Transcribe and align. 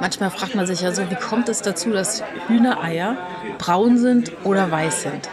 Manchmal 0.00 0.30
fragt 0.30 0.54
man 0.54 0.66
sich 0.66 0.82
ja 0.82 0.92
so, 0.92 1.08
wie 1.10 1.14
kommt 1.14 1.48
es 1.48 1.62
dazu, 1.62 1.90
dass 1.90 2.22
Hühnereier 2.46 3.16
braun 3.58 3.96
sind 3.96 4.32
oder 4.44 4.70
weiß 4.70 5.02
sind? 5.02 5.30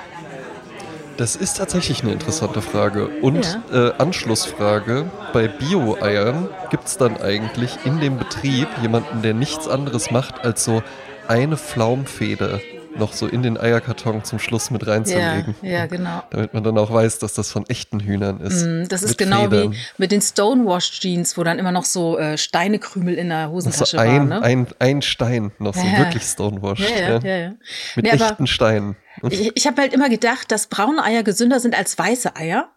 Das 1.17 1.35
ist 1.35 1.57
tatsächlich 1.57 2.03
eine 2.03 2.13
interessante 2.13 2.61
Frage. 2.61 3.07
Und 3.21 3.59
ja. 3.71 3.89
äh, 3.89 3.93
Anschlussfrage, 3.97 5.11
bei 5.33 5.47
Bio-Eiern 5.47 6.47
gibt 6.69 6.87
es 6.87 6.97
dann 6.97 7.17
eigentlich 7.17 7.77
in 7.83 7.99
dem 7.99 8.17
Betrieb 8.17 8.67
jemanden, 8.81 9.21
der 9.21 9.33
nichts 9.33 9.67
anderes 9.67 10.09
macht, 10.09 10.45
als 10.45 10.63
so 10.63 10.81
eine 11.27 11.57
Pflaumfeder 11.57 12.59
noch 12.97 13.13
so 13.13 13.27
in 13.27 13.41
den 13.41 13.57
Eierkarton 13.57 14.23
zum 14.23 14.39
Schluss 14.39 14.69
mit 14.71 14.85
reinzulegen. 14.85 15.55
Ja, 15.61 15.69
ja, 15.69 15.85
genau. 15.85 16.23
Damit 16.29 16.53
man 16.53 16.63
dann 16.63 16.77
auch 16.77 16.91
weiß, 16.93 17.19
dass 17.19 17.33
das 17.33 17.51
von 17.51 17.65
echten 17.69 17.99
Hühnern 17.99 18.39
ist. 18.41 18.65
Mm, 18.65 18.87
das 18.89 19.01
ist 19.03 19.17
genau 19.17 19.43
Federn. 19.49 19.71
wie 19.73 19.77
mit 19.97 20.11
den 20.11 20.21
Stonewash-Jeans, 20.21 21.37
wo 21.37 21.43
dann 21.43 21.57
immer 21.59 21.71
noch 21.71 21.85
so 21.85 22.17
äh, 22.17 22.37
Steinekrümel 22.37 23.15
in 23.15 23.29
der 23.29 23.49
Hosentasche 23.49 23.97
so 23.97 23.97
ein, 23.97 24.07
waren. 24.07 24.27
Ne? 24.29 24.41
Ein, 24.43 24.67
ein 24.79 25.01
Stein 25.01 25.51
noch, 25.59 25.73
so 25.73 25.81
Ja. 25.85 25.97
wirklich 25.99 26.23
Stonewash. 26.23 26.79
Ja, 26.79 27.19
ja, 27.19 27.37
ja. 27.37 27.51
Mit 27.95 28.05
Nee, 28.05 28.11
echten 28.11 28.47
Steinen. 28.47 28.95
Ich, 29.29 29.51
ich 29.55 29.67
habe 29.67 29.81
halt 29.81 29.93
immer 29.93 30.07
gedacht, 30.09 30.51
dass 30.51 30.67
braune 30.67 31.03
Eier 31.03 31.21
gesünder 31.23 31.59
sind 31.59 31.77
als 31.77 31.97
weiße 31.97 32.35
Eier. 32.37 32.69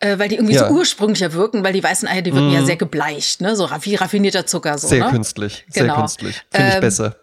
Äh, 0.00 0.18
weil 0.18 0.28
die 0.28 0.36
irgendwie 0.36 0.54
Ja. 0.54 0.68
so 0.68 0.74
ursprünglicher 0.74 1.32
wirken, 1.34 1.62
weil 1.62 1.72
die 1.74 1.82
weißen 1.84 2.08
Eier, 2.08 2.22
die 2.22 2.32
wirken 2.32 2.50
ja 2.52 2.64
sehr 2.64 2.76
gebleicht, 2.76 3.40
ne? 3.42 3.54
So 3.56 3.68
wie 3.82 3.94
raffinierter 3.96 4.46
Zucker. 4.46 4.78
So, 4.78 4.88
Sehr 4.88 5.04
ne? 5.04 5.10
künstlich, 5.10 5.66
sehr 5.68 5.82
Genau. 5.84 5.96
künstlich. 5.96 6.40
Finde 6.50 6.68
ich 6.68 6.74
Ähm, 6.76 6.80
besser. 6.80 7.16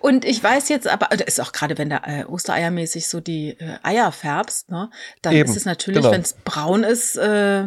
Und 0.00 0.24
ich 0.24 0.42
weiß 0.42 0.68
jetzt 0.68 0.88
aber, 0.88 1.06
das 1.16 1.26
ist 1.26 1.40
auch 1.40 1.52
gerade, 1.52 1.78
wenn 1.78 1.90
da 1.90 2.02
äh, 2.04 2.24
Ostereiermäßig 2.24 3.08
so 3.08 3.20
die 3.20 3.50
äh, 3.58 3.78
Eier 3.82 4.10
färbst, 4.12 4.70
ne, 4.70 4.90
dann 5.22 5.34
Eben, 5.34 5.48
ist 5.48 5.56
es 5.56 5.64
natürlich, 5.64 6.00
genau. 6.00 6.12
wenn 6.12 6.22
es 6.22 6.34
braun 6.44 6.82
ist, 6.82 7.16
äh, 7.16 7.66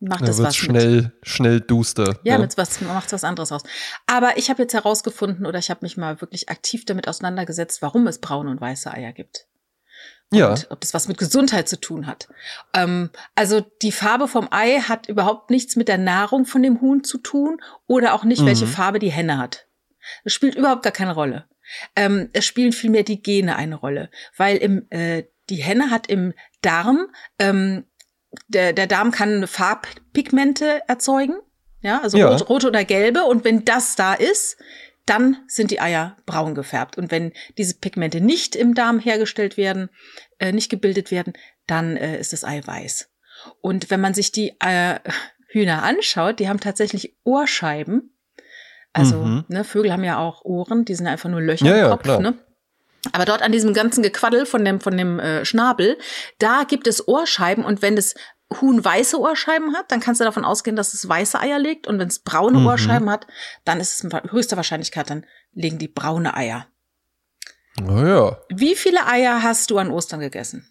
macht 0.00 0.22
das 0.26 0.38
wird 0.38 0.48
was 0.48 0.54
mit. 0.62 0.70
schnell, 0.82 1.12
schnell 1.22 1.60
duster. 1.60 2.18
Ja, 2.24 2.38
ne? 2.38 2.48
was 2.56 2.80
macht 2.80 3.12
was 3.12 3.22
anderes 3.24 3.52
aus. 3.52 3.62
Aber 4.06 4.38
ich 4.38 4.50
habe 4.50 4.62
jetzt 4.62 4.74
herausgefunden 4.74 5.46
oder 5.46 5.58
ich 5.58 5.70
habe 5.70 5.80
mich 5.82 5.96
mal 5.96 6.20
wirklich 6.20 6.48
aktiv 6.48 6.84
damit 6.86 7.06
auseinandergesetzt, 7.06 7.82
warum 7.82 8.06
es 8.06 8.18
braune 8.18 8.50
und 8.50 8.60
weiße 8.60 8.90
Eier 8.90 9.12
gibt. 9.12 9.46
ja. 10.32 10.50
Und 10.50 10.66
ob 10.70 10.80
das 10.80 10.94
was 10.94 11.06
mit 11.06 11.18
Gesundheit 11.18 11.68
zu 11.68 11.78
tun 11.78 12.06
hat. 12.06 12.28
Ähm, 12.74 13.10
also 13.34 13.60
die 13.82 13.92
Farbe 13.92 14.26
vom 14.26 14.48
Ei 14.50 14.80
hat 14.80 15.08
überhaupt 15.08 15.50
nichts 15.50 15.76
mit 15.76 15.88
der 15.88 15.98
Nahrung 15.98 16.46
von 16.46 16.62
dem 16.62 16.80
Huhn 16.80 17.04
zu 17.04 17.18
tun 17.18 17.60
oder 17.86 18.14
auch 18.14 18.24
nicht, 18.24 18.44
welche 18.46 18.64
Mhm. 18.66 18.70
Farbe 18.70 18.98
die 19.00 19.12
Henne 19.12 19.38
hat. 19.38 19.66
Das 20.24 20.32
spielt 20.32 20.54
überhaupt 20.54 20.82
gar 20.82 20.92
keine 20.92 21.14
Rolle. 21.14 21.46
Ähm, 21.94 22.30
es 22.32 22.46
spielen 22.46 22.72
vielmehr 22.72 23.04
die 23.04 23.22
Gene 23.22 23.56
eine 23.56 23.76
Rolle, 23.76 24.10
weil 24.36 24.56
im, 24.56 24.86
äh, 24.90 25.24
die 25.48 25.56
Henne 25.62 25.90
hat 25.90 26.08
im 26.08 26.34
Darm, 26.62 27.08
ähm, 27.38 27.84
der, 28.48 28.72
der 28.72 28.86
Darm 28.86 29.10
kann 29.10 29.46
Farbpigmente 29.46 30.82
erzeugen, 30.88 31.34
ja, 31.82 32.00
also 32.02 32.18
Ja. 32.18 32.28
rot, 32.28 32.48
rote 32.48 32.68
oder 32.68 32.84
gelbe. 32.84 33.24
Und 33.24 33.44
wenn 33.44 33.64
das 33.64 33.96
da 33.96 34.14
ist, 34.14 34.56
dann 35.06 35.38
sind 35.48 35.70
die 35.70 35.80
Eier 35.80 36.16
braun 36.26 36.54
gefärbt. 36.54 36.98
Und 36.98 37.10
wenn 37.10 37.32
diese 37.58 37.74
Pigmente 37.74 38.20
nicht 38.20 38.54
im 38.54 38.74
Darm 38.74 39.00
hergestellt 39.00 39.56
werden, 39.56 39.88
äh, 40.38 40.52
nicht 40.52 40.70
gebildet 40.70 41.10
werden, 41.10 41.32
dann 41.66 41.96
äh, 41.96 42.18
ist 42.20 42.32
das 42.32 42.44
Ei 42.44 42.60
weiß. 42.64 43.10
Und 43.60 43.90
wenn 43.90 44.00
man 44.00 44.14
sich 44.14 44.32
die 44.32 44.54
äh, 44.60 45.00
Hühner 45.48 45.82
anschaut, 45.82 46.38
die 46.38 46.48
haben 46.48 46.60
tatsächlich 46.60 47.16
Ohrscheiben. 47.24 48.14
Also 48.92 49.16
Mhm. 49.16 49.44
ne, 49.48 49.64
Vögel 49.64 49.92
haben 49.92 50.04
ja 50.04 50.18
auch 50.18 50.44
Ohren, 50.44 50.84
die 50.84 50.94
sind 50.94 51.06
einfach 51.06 51.28
nur 51.28 51.40
Löcher 51.40 51.66
Ja, 51.66 51.72
im 51.74 51.78
ja, 51.78 51.88
Kopf. 51.90 52.02
klar. 52.02 52.20
Ne? 52.20 52.34
Aber 53.12 53.24
dort 53.24 53.40
an 53.42 53.52
diesem 53.52 53.72
ganzen 53.72 54.02
Gequaddel 54.02 54.46
von 54.46 54.64
dem, 54.64 54.80
von 54.80 54.96
dem 54.96 55.18
äh, 55.20 55.44
Schnabel, 55.44 55.96
da 56.38 56.64
gibt 56.68 56.86
es 56.86 57.06
Ohrscheiben 57.08 57.64
und 57.64 57.82
wenn 57.82 57.96
das 57.96 58.14
Huhn 58.60 58.84
weiße 58.84 59.18
Ohrscheiben 59.18 59.76
hat, 59.76 59.92
dann 59.92 60.00
kannst 60.00 60.20
du 60.20 60.24
davon 60.24 60.44
ausgehen, 60.44 60.74
dass 60.76 60.92
es 60.92 61.08
weiße 61.08 61.38
Eier 61.40 61.58
legt 61.60 61.86
und 61.86 61.98
wenn 62.00 62.08
es 62.08 62.18
braune 62.18 62.58
Mhm. 62.58 62.66
Ohrscheiben 62.66 63.08
hat, 63.08 63.26
dann 63.64 63.78
ist 63.80 63.94
es 63.94 64.02
mit 64.02 64.32
höchster 64.32 64.56
Wahrscheinlichkeit, 64.56 65.08
dann 65.08 65.24
legen 65.54 65.78
die 65.78 65.88
braune 65.88 66.34
Eier. 66.34 66.66
Oh 67.88 68.04
ja. 68.04 68.38
Wie 68.48 68.74
viele 68.74 69.06
Eier 69.06 69.42
hast 69.42 69.70
du 69.70 69.78
an 69.78 69.90
Ostern 69.90 70.20
gegessen? 70.20 70.66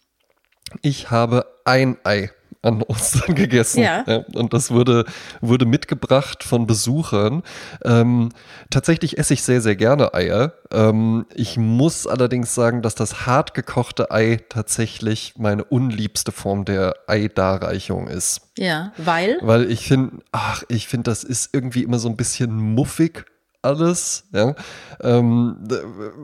Ich 0.81 1.09
habe 1.09 1.45
ein 1.65 1.97
Ei 2.03 2.29
an 2.61 2.81
Ostern 2.83 3.35
gegessen. 3.35 3.81
Ja. 3.81 4.03
und 4.35 4.53
das 4.53 4.71
wurde, 4.71 5.05
wurde 5.41 5.65
mitgebracht 5.65 6.43
von 6.43 6.67
Besuchern. 6.67 7.43
Ähm, 7.85 8.29
tatsächlich 8.69 9.17
esse 9.17 9.33
ich 9.33 9.43
sehr, 9.43 9.61
sehr 9.61 9.75
gerne 9.75 10.13
Eier. 10.13 10.53
Ähm, 10.71 11.25
ich 11.33 11.57
muss 11.57 12.05
allerdings 12.05 12.53
sagen, 12.53 12.81
dass 12.81 12.95
das 12.95 13.25
hart 13.25 13.53
gekochte 13.53 14.11
Ei 14.11 14.39
tatsächlich 14.49 15.33
meine 15.37 15.63
unliebste 15.63 16.31
Form 16.31 16.65
der 16.65 16.95
Eidarreichung 17.07 18.07
ist. 18.07 18.41
Ja, 18.57 18.91
weil 18.97 19.37
Weil 19.41 19.71
ich 19.71 19.87
finde, 19.87 20.17
ach, 20.31 20.63
ich 20.67 20.87
finde, 20.87 21.09
das 21.09 21.23
ist 21.23 21.49
irgendwie 21.53 21.83
immer 21.83 21.99
so 21.99 22.09
ein 22.09 22.17
bisschen 22.17 22.55
muffig 22.55 23.25
alles. 23.61 24.25
Ja. 24.33 24.55
Ähm, 25.01 25.57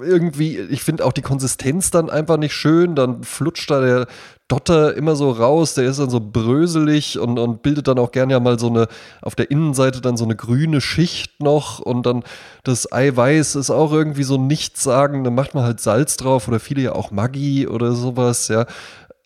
irgendwie, 0.01 0.57
ich 0.57 0.83
finde 0.83 1.05
auch 1.05 1.13
die 1.13 1.21
Konsistenz 1.21 1.91
dann 1.91 2.09
einfach 2.09 2.37
nicht 2.37 2.53
schön. 2.53 2.95
Dann 2.95 3.23
flutscht 3.23 3.69
da 3.69 3.81
der 3.81 4.07
Dotter 4.47 4.95
immer 4.95 5.15
so 5.15 5.31
raus, 5.31 5.73
der 5.73 5.85
ist 5.85 5.99
dann 5.99 6.11
so 6.11 6.19
bröselig 6.19 7.17
und, 7.17 7.39
und 7.39 7.63
bildet 7.63 7.87
dann 7.87 7.97
auch 7.97 8.11
gerne 8.11 8.33
ja 8.33 8.39
mal 8.39 8.59
so 8.59 8.67
eine, 8.67 8.87
auf 9.23 9.33
der 9.33 9.49
Innenseite 9.49 10.01
dann 10.01 10.17
so 10.17 10.23
eine 10.23 10.35
grüne 10.35 10.81
Schicht 10.81 11.39
noch 11.41 11.79
und 11.79 12.05
dann 12.05 12.23
das 12.63 12.91
Eiweiß 12.91 13.55
ist 13.55 13.71
auch 13.71 13.91
irgendwie 13.91 14.23
so 14.23 14.37
nichtssagend, 14.37 15.25
dann 15.25 15.33
macht 15.33 15.55
man 15.55 15.63
halt 15.63 15.79
Salz 15.79 16.15
drauf 16.17 16.47
oder 16.47 16.59
viele 16.59 16.83
ja 16.83 16.91
auch 16.91 17.09
Maggi 17.09 17.67
oder 17.67 17.93
sowas, 17.93 18.47
ja. 18.47 18.67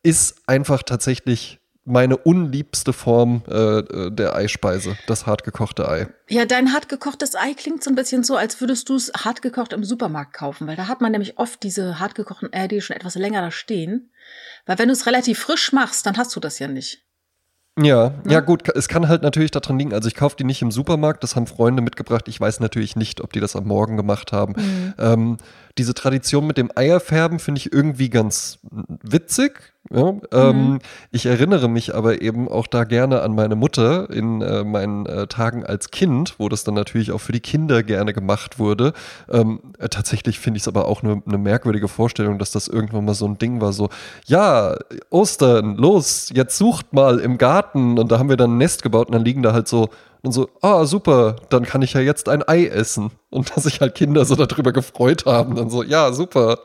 Ist 0.04 0.38
einfach 0.48 0.84
tatsächlich 0.84 1.60
meine 1.90 2.18
unliebste 2.18 2.94
Form 2.94 3.42
äh, 3.50 3.80
äh, 3.80 4.12
der 4.12 4.36
Eispeise, 4.36 4.96
das 5.08 5.26
hartgekochte 5.26 5.90
Ei. 5.90 6.08
Ja, 6.30 6.46
dein 6.46 6.72
hart 6.72 6.88
gekochtes 6.88 7.36
Ei 7.36 7.54
klingt 7.56 7.84
so 7.84 7.90
ein 7.90 7.96
bisschen 7.96 8.24
so, 8.24 8.36
als 8.36 8.62
würdest 8.62 8.90
du 8.90 8.96
es 8.96 9.12
hart 9.14 9.42
gekocht 9.42 9.74
im 9.74 9.84
Supermarkt 9.84 10.34
kaufen, 10.34 10.68
weil 10.68 10.76
da 10.76 10.88
hat 10.88 11.02
man 11.02 11.12
nämlich 11.12 11.38
oft 11.38 11.64
diese 11.64 12.00
hart 12.00 12.16
gekochten 12.16 12.54
Eier, 12.54 12.68
die 12.68 12.82
schon 12.82 12.96
etwas 12.96 13.16
länger 13.16 13.42
da 13.42 13.52
stehen. 13.52 14.12
Weil 14.66 14.78
wenn 14.78 14.88
du 14.88 14.94
es 14.94 15.08
relativ 15.08 15.40
frisch 15.40 15.74
machst, 15.74 16.06
dann 16.06 16.18
hast 16.18 16.36
du 16.36 16.40
das 16.40 16.60
ja 16.60 16.68
nicht. 16.68 17.04
Ja, 17.82 18.14
ja 18.28 18.42
gut, 18.42 18.68
es 18.76 18.88
kann 18.90 19.08
halt 19.08 19.22
natürlich 19.22 19.52
daran 19.52 19.80
liegen, 19.80 19.94
also 19.94 20.08
ich 20.08 20.16
kaufe 20.16 20.36
die 20.36 20.44
nicht 20.44 20.62
im 20.62 20.72
Supermarkt, 20.72 21.24
das 21.24 21.36
haben 21.36 21.48
Freunde 21.48 21.82
mitgebracht, 21.82 22.28
ich 22.28 22.40
weiß 22.40 22.60
natürlich 22.60 22.98
nicht, 22.98 23.22
ob 23.22 23.32
die 23.32 23.40
das 23.40 23.56
am 23.56 23.68
Morgen 23.68 23.96
gemacht 23.96 24.34
haben. 24.34 24.56
Ähm, 24.98 25.38
diese 25.78 25.94
Tradition 25.94 26.46
mit 26.46 26.58
dem 26.58 26.72
Eierfärben 26.76 27.40
finde 27.40 27.60
ich 27.60 27.72
irgendwie 27.72 28.10
ganz 28.10 28.60
witzig. 29.02 29.74
Ja? 29.92 30.14
Ähm, 30.32 30.80
Ich 31.12 31.26
erinnere 31.26 31.68
mich 31.68 31.96
aber 31.96 32.22
eben 32.22 32.48
auch 32.48 32.68
da 32.68 32.84
gerne 32.84 33.22
an 33.22 33.34
meine 33.34 33.56
Mutter 33.56 34.10
in 34.10 34.42
äh, 34.42 34.64
meinen 34.64 35.06
äh, 35.06 35.28
Tagen 35.28 35.66
als 35.66 35.92
Kind, 35.92 36.36
wo 36.38 36.48
das 36.50 36.64
dann 36.64 36.76
natürlich 36.76 37.12
auch 37.12 37.20
für 37.22 37.32
die 37.32 37.40
Kinder 37.40 37.82
gerne 37.84 38.14
gemacht 38.14 38.60
wurde. 38.60 38.94
Ähm, 39.30 39.60
äh, 39.80 39.90
tatsächlich 39.90 40.40
finde 40.40 40.58
ich 40.58 40.64
es 40.64 40.68
aber 40.68 40.88
auch 40.88 41.04
eine 41.04 41.22
eine 41.26 41.38
merkwürdige 41.38 41.88
Vorstellung, 41.88 42.40
dass 42.40 42.52
das 42.52 42.68
irgendwann 42.68 43.06
mal 43.06 43.14
so 43.14 43.26
ein 43.28 43.38
Ding 43.38 43.62
war, 43.62 43.74
so, 43.74 43.90
ja, 44.26 44.76
Ostern, 45.10 45.76
los, 45.78 46.30
jetzt 46.34 46.58
sucht 46.58 46.94
mal 46.94 47.20
im 47.20 47.38
Garten. 47.38 47.98
Und 47.98 48.12
da 48.12 48.20
haben 48.20 48.30
wir 48.30 48.38
dann 48.38 48.56
ein 48.56 48.58
Nest 48.58 48.84
gebaut 48.84 49.08
und 49.08 49.14
dann 49.14 49.26
liegen 49.26 49.44
da 49.44 49.54
halt 49.54 49.68
so 49.68 49.90
und 50.22 50.34
so, 50.34 50.50
ah, 50.62 50.86
super, 50.86 51.38
dann 51.50 51.66
kann 51.66 51.82
ich 51.82 51.94
ja 51.94 52.02
jetzt 52.02 52.28
ein 52.28 52.46
Ei 52.48 52.66
essen. 52.66 53.12
Und 53.30 53.56
dass 53.56 53.64
sich 53.64 53.80
halt 53.80 53.96
Kinder 53.96 54.26
so 54.26 54.36
darüber 54.36 54.74
gefreut 54.74 55.26
haben, 55.26 55.56
dann 55.56 55.70
so, 55.70 55.82
ja, 55.84 56.12
super, 56.12 56.60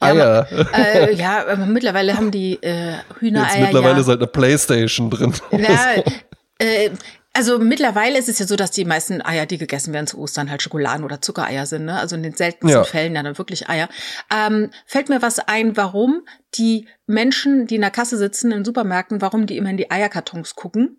Ja, 0.00 0.08
Eier. 0.08 0.48
äh, 0.74 1.14
ja, 1.16 1.46
aber 1.46 1.66
mittlerweile 1.66 2.16
haben 2.16 2.30
die 2.30 2.62
äh, 2.62 2.92
Jetzt 2.92 3.04
Hühnereier 3.20 3.60
mittlerweile 3.60 3.94
ja. 3.94 4.00
ist 4.00 4.08
halt 4.08 4.20
eine 4.20 4.26
Playstation 4.28 5.10
drin. 5.10 5.34
Ja, 5.50 6.02
äh, 6.58 6.90
also 7.36 7.58
mittlerweile 7.58 8.16
ist 8.16 8.28
es 8.28 8.38
ja 8.38 8.46
so, 8.46 8.54
dass 8.54 8.70
die 8.70 8.84
meisten 8.84 9.20
Eier, 9.20 9.44
die 9.44 9.58
gegessen 9.58 9.92
werden 9.92 10.06
zu 10.06 10.18
Ostern, 10.18 10.50
halt 10.50 10.62
Schokoladen- 10.62 11.04
oder 11.04 11.20
Zuckereier 11.20 11.66
sind. 11.66 11.84
Ne? 11.84 11.98
Also 11.98 12.14
in 12.14 12.22
den 12.22 12.34
seltensten 12.36 12.70
Ja. 12.70 12.84
Fällen 12.84 13.14
ja 13.16 13.24
dann 13.24 13.36
wirklich 13.36 13.68
Eier. 13.68 13.88
Ähm, 14.32 14.70
fällt 14.86 15.08
mir 15.08 15.20
was 15.20 15.40
ein, 15.40 15.76
warum 15.76 16.22
die 16.54 16.86
Menschen, 17.06 17.66
die 17.66 17.74
in 17.74 17.80
der 17.80 17.90
Kasse 17.90 18.16
sitzen 18.16 18.52
in 18.52 18.64
Supermärkten, 18.64 19.20
warum 19.20 19.46
die 19.46 19.56
immer 19.56 19.70
in 19.70 19.76
die 19.76 19.90
Eierkartons 19.90 20.54
gucken. 20.54 20.98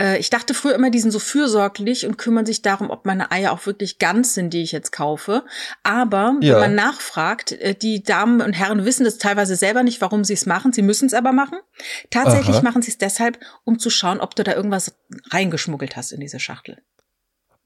Äh, 0.00 0.18
ich 0.18 0.30
dachte 0.30 0.54
früher 0.54 0.74
immer, 0.74 0.90
die 0.90 1.00
sind 1.00 1.10
so 1.10 1.18
fürsorglich 1.18 2.06
und 2.06 2.16
kümmern 2.18 2.46
sich 2.46 2.62
darum, 2.62 2.90
ob 2.90 3.04
meine 3.06 3.30
Eier 3.30 3.52
auch 3.52 3.66
wirklich 3.66 3.98
ganz 3.98 4.34
sind, 4.34 4.50
die 4.54 4.62
ich 4.62 4.72
jetzt 4.72 4.92
kaufe. 4.92 5.44
Aber 5.82 6.36
Ja. 6.40 6.54
wenn 6.54 6.60
man 6.60 6.74
nachfragt, 6.74 7.52
äh, 7.52 7.74
die 7.74 8.02
Damen 8.02 8.40
und 8.40 8.52
Herren 8.52 8.84
wissen 8.84 9.04
das 9.04 9.18
teilweise 9.18 9.56
selber 9.56 9.82
nicht, 9.82 10.00
warum 10.00 10.24
sie 10.24 10.34
es 10.34 10.46
machen. 10.46 10.72
Sie 10.72 10.82
müssen 10.82 11.06
es 11.06 11.14
aber 11.14 11.32
machen. 11.32 11.58
Tatsächlich 12.10 12.56
Aha. 12.56 12.62
machen 12.64 12.82
sie 12.82 12.90
es 12.90 12.98
deshalb, 12.98 13.38
um 13.64 13.78
zu 13.78 13.90
schauen, 13.90 14.20
ob 14.20 14.34
du 14.36 14.44
da 14.44 14.54
irgendwas 14.54 14.94
reingeschmuggelt 15.30 15.96
hast 15.96 16.12
in 16.12 16.20
diese 16.20 16.40
Schachtel. 16.40 16.82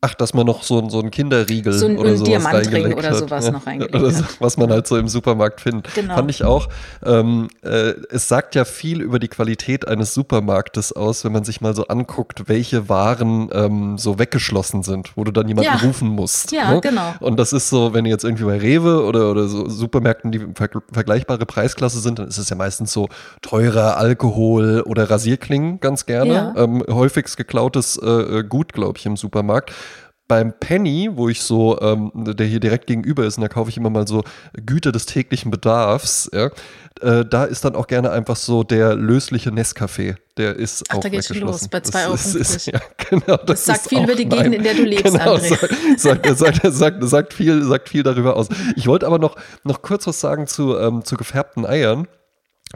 Ach, 0.02 0.14
dass 0.14 0.32
man 0.32 0.46
noch 0.46 0.62
so, 0.62 0.88
so 0.88 0.98
einen 0.98 1.10
Kinderriegel 1.10 1.74
So 1.74 1.84
ein- 1.84 1.98
oder 1.98 2.16
sowas 2.16 2.28
Diamantring 2.28 2.94
oder 2.94 3.10
hat. 3.10 3.16
sowas 3.18 3.44
ja. 3.44 3.50
noch 3.52 3.66
reingelegt 3.66 3.94
Oder 3.94 4.10
so, 4.10 4.24
hat. 4.24 4.40
was 4.40 4.56
man 4.56 4.70
halt 4.70 4.86
so 4.86 4.96
im 4.96 5.08
Supermarkt 5.08 5.60
findet. 5.60 5.94
Genau. 5.94 6.14
Fand 6.14 6.30
ich 6.30 6.42
auch. 6.42 6.68
Ähm, 7.04 7.48
äh, 7.62 7.92
es 8.10 8.26
sagt 8.26 8.54
ja 8.54 8.64
viel 8.64 9.02
über 9.02 9.18
die 9.18 9.28
Qualität 9.28 9.86
eines 9.86 10.14
Supermarktes 10.14 10.92
aus, 10.92 11.22
wenn 11.26 11.32
man 11.32 11.44
sich 11.44 11.60
mal 11.60 11.74
so 11.74 11.86
anguckt, 11.88 12.48
welche 12.48 12.88
Waren 12.88 13.50
ähm, 13.52 13.98
so 13.98 14.18
weggeschlossen 14.18 14.82
sind, 14.82 15.12
wo 15.16 15.24
du 15.24 15.32
dann 15.32 15.46
jemanden 15.48 15.70
Ja. 15.70 15.86
rufen 15.86 16.08
musst. 16.08 16.50
Ja, 16.52 16.72
ne? 16.72 16.80
genau. 16.80 17.12
Und 17.20 17.36
das 17.38 17.52
ist 17.52 17.68
so, 17.68 17.92
wenn 17.92 18.06
ihr 18.06 18.12
jetzt 18.12 18.24
irgendwie 18.24 18.44
bei 18.44 18.56
Rewe 18.56 19.04
oder, 19.04 19.30
oder 19.30 19.48
so 19.48 19.68
Supermärkten, 19.68 20.32
die 20.32 20.38
ver 20.54 20.70
vergleichbare 20.90 21.44
Preisklasse 21.44 22.00
sind, 22.00 22.18
dann 22.18 22.28
ist 22.28 22.38
es 22.38 22.48
ja 22.48 22.56
meistens 22.56 22.90
so 22.94 23.10
teurer 23.42 23.98
Alkohol 23.98 24.80
oder 24.86 25.10
Rasierklingen 25.10 25.78
ganz 25.80 26.06
gerne. 26.06 26.32
Ja. 26.32 26.54
Ähm, 26.56 26.82
häufigst 26.88 27.36
geklautes 27.36 27.98
äh, 28.02 28.08
äh, 28.08 28.44
Gut, 28.44 28.72
glaube 28.72 28.96
ich, 28.98 29.04
im 29.04 29.18
Supermarkt. 29.18 29.72
Beim 30.30 30.52
Penny, 30.60 31.10
wo 31.12 31.28
ich 31.28 31.42
so, 31.42 31.80
ähm, 31.80 32.12
der 32.14 32.46
hier 32.46 32.60
direkt 32.60 32.86
gegenüber 32.86 33.24
ist, 33.24 33.36
und 33.36 33.42
da 33.42 33.48
kaufe 33.48 33.68
ich 33.68 33.76
immer 33.76 33.90
mal 33.90 34.06
so 34.06 34.22
Güter 34.64 34.92
des 34.92 35.04
täglichen 35.06 35.50
Bedarfs, 35.50 36.30
ja, 36.32 36.50
äh, 37.00 37.24
da 37.24 37.44
ist 37.46 37.64
dann 37.64 37.74
auch 37.74 37.88
gerne 37.88 38.12
einfach 38.12 38.36
so 38.36 38.62
der 38.62 38.94
lösliche 38.94 39.50
Nescafé. 39.50 40.14
Der 40.36 40.54
ist 40.54 40.84
Ach, 40.88 40.98
auch 40.98 41.00
da 41.00 41.08
geht's 41.08 41.26
schon 41.26 41.38
los, 41.38 41.66
bei 41.66 41.80
Das 41.80 41.90
2,50 41.92 42.14
ist- 42.14 42.34
ist- 42.56 42.66
Ja, 42.68 42.80
genau. 43.10 43.38
Das, 43.38 43.64
sagt 43.64 43.80
ist 43.80 43.88
viel 43.88 44.04
über 44.04 44.14
die 44.14 44.28
Gegend, 44.28 44.54
in 44.54 44.62
der 44.62 44.74
du 44.74 44.84
lebst, 44.84 45.04
Genau, 45.04 45.34
André. 45.34 45.98
sagt, 45.98 46.26
sagt, 46.26 46.38
sagt, 46.62 46.74
sagt, 46.74 47.04
sagt, 47.08 47.32
viel, 47.34 47.64
sagt 47.64 47.88
viel 47.88 48.04
darüber 48.04 48.36
aus. 48.36 48.46
Ich 48.76 48.86
wollte 48.86 49.08
aber 49.08 49.18
noch, 49.18 49.34
noch 49.64 49.82
kurz 49.82 50.06
was 50.06 50.20
sagen 50.20 50.46
zu, 50.46 50.78
ähm, 50.78 51.04
zu 51.04 51.16
gefärbten 51.16 51.66
Eiern. 51.66 52.06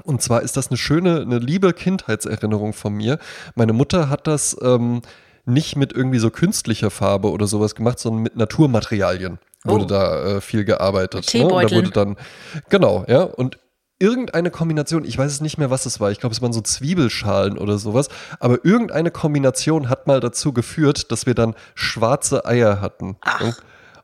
Und 0.03 0.23
zwar 0.23 0.43
ist 0.43 0.57
das 0.57 0.71
eine 0.71 0.77
schöne, 0.77 1.21
eine 1.21 1.39
liebe 1.39 1.73
Kindheitserinnerung 1.73 2.73
von 2.73 2.95
mir. 2.95 3.21
Meine 3.55 3.73
Mutter 3.73 4.09
hat 4.11 4.27
das 4.27 4.57
ähm, 4.61 5.03
nicht 5.47 5.77
mit 5.77 5.93
irgendwie 5.93 6.19
so 6.19 6.31
künstlicher 6.31 6.91
Farbe 6.91 7.31
oder 7.31 7.47
sowas 7.47 7.75
gemacht, 7.75 7.99
sondern 7.99 8.23
mit 8.23 8.37
Naturmaterialien 8.37 9.39
wurde 9.65 9.85
Oh. 9.85 9.89
da 9.89 10.25
äh, 10.37 10.41
viel 10.41 10.65
gearbeitet. 10.65 11.33
Ne? 11.35 11.45
Und 11.47 11.51
da 11.71 11.71
wurde 11.77 11.91
dann, 11.91 12.17
genau, 12.69 13.05
ja, 13.09 13.23
und 13.23 13.59
irgendeine 13.99 14.51
Kombination, 14.51 15.05
ich 15.05 15.17
weiß 15.17 15.31
es 15.31 15.41
nicht 15.41 15.57
mehr, 15.57 15.71
was 15.71 15.87
es 15.87 16.01
war, 16.01 16.11
ich 16.11 16.21
glaube, 16.21 16.35
es 16.35 16.43
waren 16.43 16.53
so 16.53 16.61
Zwiebelschalen 16.61 17.57
oder 17.57 17.79
sowas, 17.79 18.09
aber 18.41 18.65
irgendeine 18.65 19.11
Kombination 19.11 19.89
hat 19.89 20.07
mal 20.07 20.21
dazu 20.21 20.53
geführt, 20.53 21.11
dass 21.13 21.27
wir 21.27 21.35
dann 21.35 21.55
schwarze 21.75 22.45
Eier 22.45 22.81
hatten. 22.81 23.17
Ach, 23.23 23.41
ne? 23.41 23.55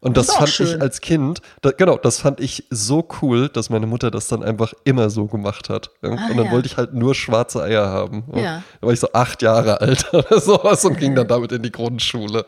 Und 0.01 0.17
das, 0.17 0.29
das 0.29 0.37
fand 0.37 0.49
schön. 0.49 0.67
ich 0.67 0.81
als 0.81 1.01
Kind, 1.01 1.43
da, 1.61 1.73
genau, 1.73 1.99
das 1.99 2.21
fand 2.21 2.41
ich 2.41 2.67
so 2.71 3.07
cool, 3.21 3.49
dass 3.51 3.69
meine 3.69 3.87
Mutter 3.87 4.11
das 4.11 4.29
dann 4.29 4.43
einfach 4.43 4.73
immer 4.85 5.11
so 5.11 5.27
gemacht 5.27 5.69
hat. 5.69 5.91
Ja? 6.03 6.11
Ah, 6.11 6.29
und 6.31 6.37
dann 6.39 6.47
ja. 6.47 6.53
wollte 6.53 6.67
ich 6.67 6.79
halt 6.79 6.95
nur 6.95 7.15
schwarze 7.15 7.63
Eier 7.63 7.87
haben. 7.89 8.25
Ja. 8.35 8.63
Da 8.81 8.87
war 8.87 8.95
ich 8.95 9.01
so 9.01 9.13
acht 9.13 9.43
Jahre 9.43 9.81
alt 9.81 10.07
oder 10.15 10.41
sowas 10.41 10.85
und 10.85 10.99
ging 10.99 11.15
dann 11.15 11.29
damit 11.29 11.53
in 11.53 11.63
die 11.63 11.73
Grundschule. 11.73 12.47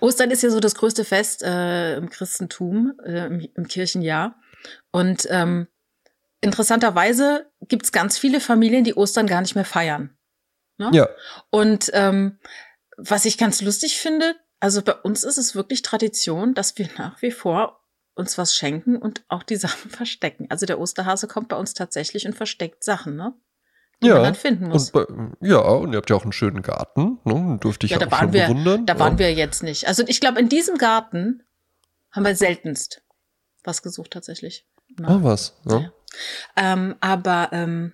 Ostern 0.00 0.30
ist 0.30 0.42
ja 0.42 0.50
so 0.50 0.60
das 0.60 0.74
größte 0.74 1.04
Fest 1.04 1.42
äh, 1.42 1.96
im 1.96 2.08
Christentum, 2.08 2.94
äh, 3.04 3.26
im, 3.26 3.46
im 3.54 3.68
Kirchenjahr. 3.68 4.36
Und 4.90 5.26
ähm, 5.30 5.68
interessanterweise 6.40 7.50
gibt's 7.68 7.92
ganz 7.92 8.16
viele 8.16 8.40
Familien, 8.40 8.84
die 8.84 8.94
Ostern 8.94 9.26
gar 9.26 9.42
nicht 9.42 9.54
mehr 9.54 9.64
feiern. 9.64 10.16
Ne? 10.78 10.90
Ja, 10.94 11.08
Und 11.50 11.90
ähm, 11.92 12.38
was 12.96 13.24
ich 13.24 13.36
ganz 13.36 13.60
lustig 13.60 13.98
finde, 13.98 14.34
also 14.60 14.82
bei 14.82 14.94
uns 14.94 15.24
ist 15.24 15.38
es 15.38 15.54
wirklich 15.54 15.82
Tradition, 15.82 16.54
dass 16.54 16.76
wir 16.78 16.88
nach 16.98 17.20
wie 17.22 17.30
vor 17.30 17.80
uns 18.14 18.36
was 18.38 18.54
schenken 18.54 18.96
und 18.96 19.24
auch 19.28 19.42
die 19.42 19.56
Sachen 19.64 19.90
verstecken. 19.90 20.46
Also 20.50 20.66
der 20.66 20.80
Osterhase 20.80 21.28
kommt 21.28 21.48
bei 21.48 21.56
uns 21.56 21.74
tatsächlich 21.74 22.26
und 22.26 22.34
versteckt 22.34 22.82
Sachen, 22.84 23.16
ne? 23.16 23.34
Die 24.02 24.08
man 24.08 24.16
ja. 24.18 24.22
dann 24.22 24.34
finden 24.36 24.68
muss. 24.68 24.90
Und, 24.90 25.38
bei- 25.40 25.48
ja, 25.48 25.58
und 25.58 25.92
ihr 25.92 25.96
habt 25.96 26.08
ja 26.10 26.14
auch 26.16 26.22
einen 26.22 26.32
schönen 26.32 26.62
Garten, 26.62 27.18
ne? 27.24 27.34
Den 27.34 27.60
Durfte 27.60 27.86
ich 27.86 27.92
ja, 27.92 27.98
ja, 27.98 28.06
da 28.06 28.06
auch 28.06 28.12
waren 28.20 28.26
schon 28.28 28.32
wir, 28.32 28.46
bewundern. 28.46 28.86
da 28.86 28.98
waren 28.98 29.14
ja. 29.14 29.18
wir 29.20 29.34
jetzt 29.34 29.62
nicht. 29.62 29.88
Also 29.88 30.04
ich 30.06 30.20
glaube, 30.20 30.38
in 30.40 30.48
diesem 30.48 30.78
Garten 30.78 31.42
haben 32.12 32.24
wir 32.24 32.34
seltenst 32.36 33.02
was 33.64 33.82
gesucht 33.82 34.12
tatsächlich. 34.12 34.66
Na, 34.96 35.08
Ah, 35.08 35.18
was? 35.22 35.54
Ja. 35.68 35.78
ja. 35.80 35.92
Ähm, 36.56 36.94
aber 37.00 37.50
ähm, 37.52 37.92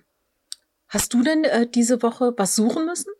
hast 0.87 1.13
du 1.13 1.21
denn 1.23 1.43
äh, 1.43 1.67
diese 1.67 2.01
Woche 2.01 2.33
was 2.37 2.55
suchen 2.55 2.85
müssen? 2.85 3.11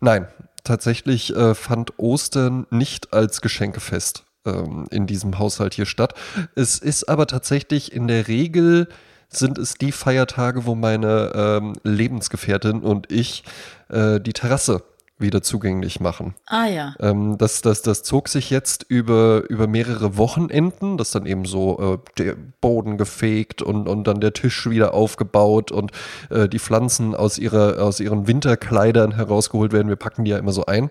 Nein, 0.00 0.28
tatsächlich 0.66 1.34
äh, 1.34 1.54
fand 1.54 1.98
Ostern 1.98 2.66
nicht 2.70 3.12
als 3.12 3.40
Geschenkefest 3.40 4.24
ähm, 4.44 4.86
in 4.90 5.06
diesem 5.06 5.38
Haushalt 5.38 5.74
hier 5.74 5.86
statt. 5.86 6.14
Es 6.54 6.78
ist 6.78 7.08
aber 7.08 7.26
tatsächlich 7.26 7.92
in 7.92 8.08
der 8.08 8.28
Regel 8.28 8.88
sind 9.28 9.58
es 9.58 9.74
die 9.74 9.92
Feiertage, 9.92 10.66
wo 10.66 10.74
meine 10.74 11.32
ähm, 11.34 11.72
Lebensgefährtin 11.82 12.80
und 12.80 13.10
ich 13.10 13.42
äh, 13.88 14.20
die 14.20 14.32
Terrasse 14.32 14.82
wieder 15.18 15.42
zugänglich 15.42 16.00
machen. 16.00 16.34
Ah 16.46 16.66
ja. 16.66 16.94
Ähm, 17.00 17.38
das, 17.38 17.62
das, 17.62 17.82
das 17.82 18.02
zog 18.02 18.28
sich 18.28 18.50
jetzt 18.50 18.84
über, 18.88 19.44
über 19.48 19.66
mehrere 19.66 20.16
Wochenenden, 20.16 20.98
dass 20.98 21.10
dann 21.10 21.26
eben 21.26 21.44
so 21.44 21.78
äh, 21.94 21.98
der 22.18 22.36
Boden 22.60 22.98
gefegt 22.98 23.62
und, 23.62 23.88
und 23.88 24.06
dann 24.06 24.20
der 24.20 24.32
Tisch 24.32 24.68
wieder 24.68 24.94
aufgebaut 24.94 25.72
und 25.72 25.92
äh, 26.30 26.48
die 26.48 26.58
Pflanzen 26.58 27.14
aus, 27.14 27.38
ihrer, 27.38 27.82
aus 27.82 28.00
ihren 28.00 28.26
Winterkleidern 28.26 29.14
herausgeholt 29.14 29.72
werden. 29.72 29.88
Wir 29.88 29.96
packen 29.96 30.24
die 30.24 30.32
ja 30.32 30.38
immer 30.38 30.52
so 30.52 30.66
ein. 30.66 30.90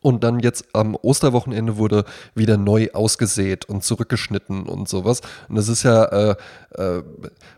Und 0.00 0.22
dann 0.22 0.40
jetzt 0.40 0.66
am 0.74 0.96
Osterwochenende 1.00 1.78
wurde 1.78 2.04
wieder 2.34 2.58
neu 2.58 2.88
ausgesät 2.92 3.64
und 3.66 3.84
zurückgeschnitten 3.84 4.66
und 4.66 4.86
sowas. 4.86 5.22
Und 5.48 5.56
das 5.56 5.68
ist 5.68 5.82
ja 5.82 6.04
äh, 6.04 6.36
äh, 6.76 7.02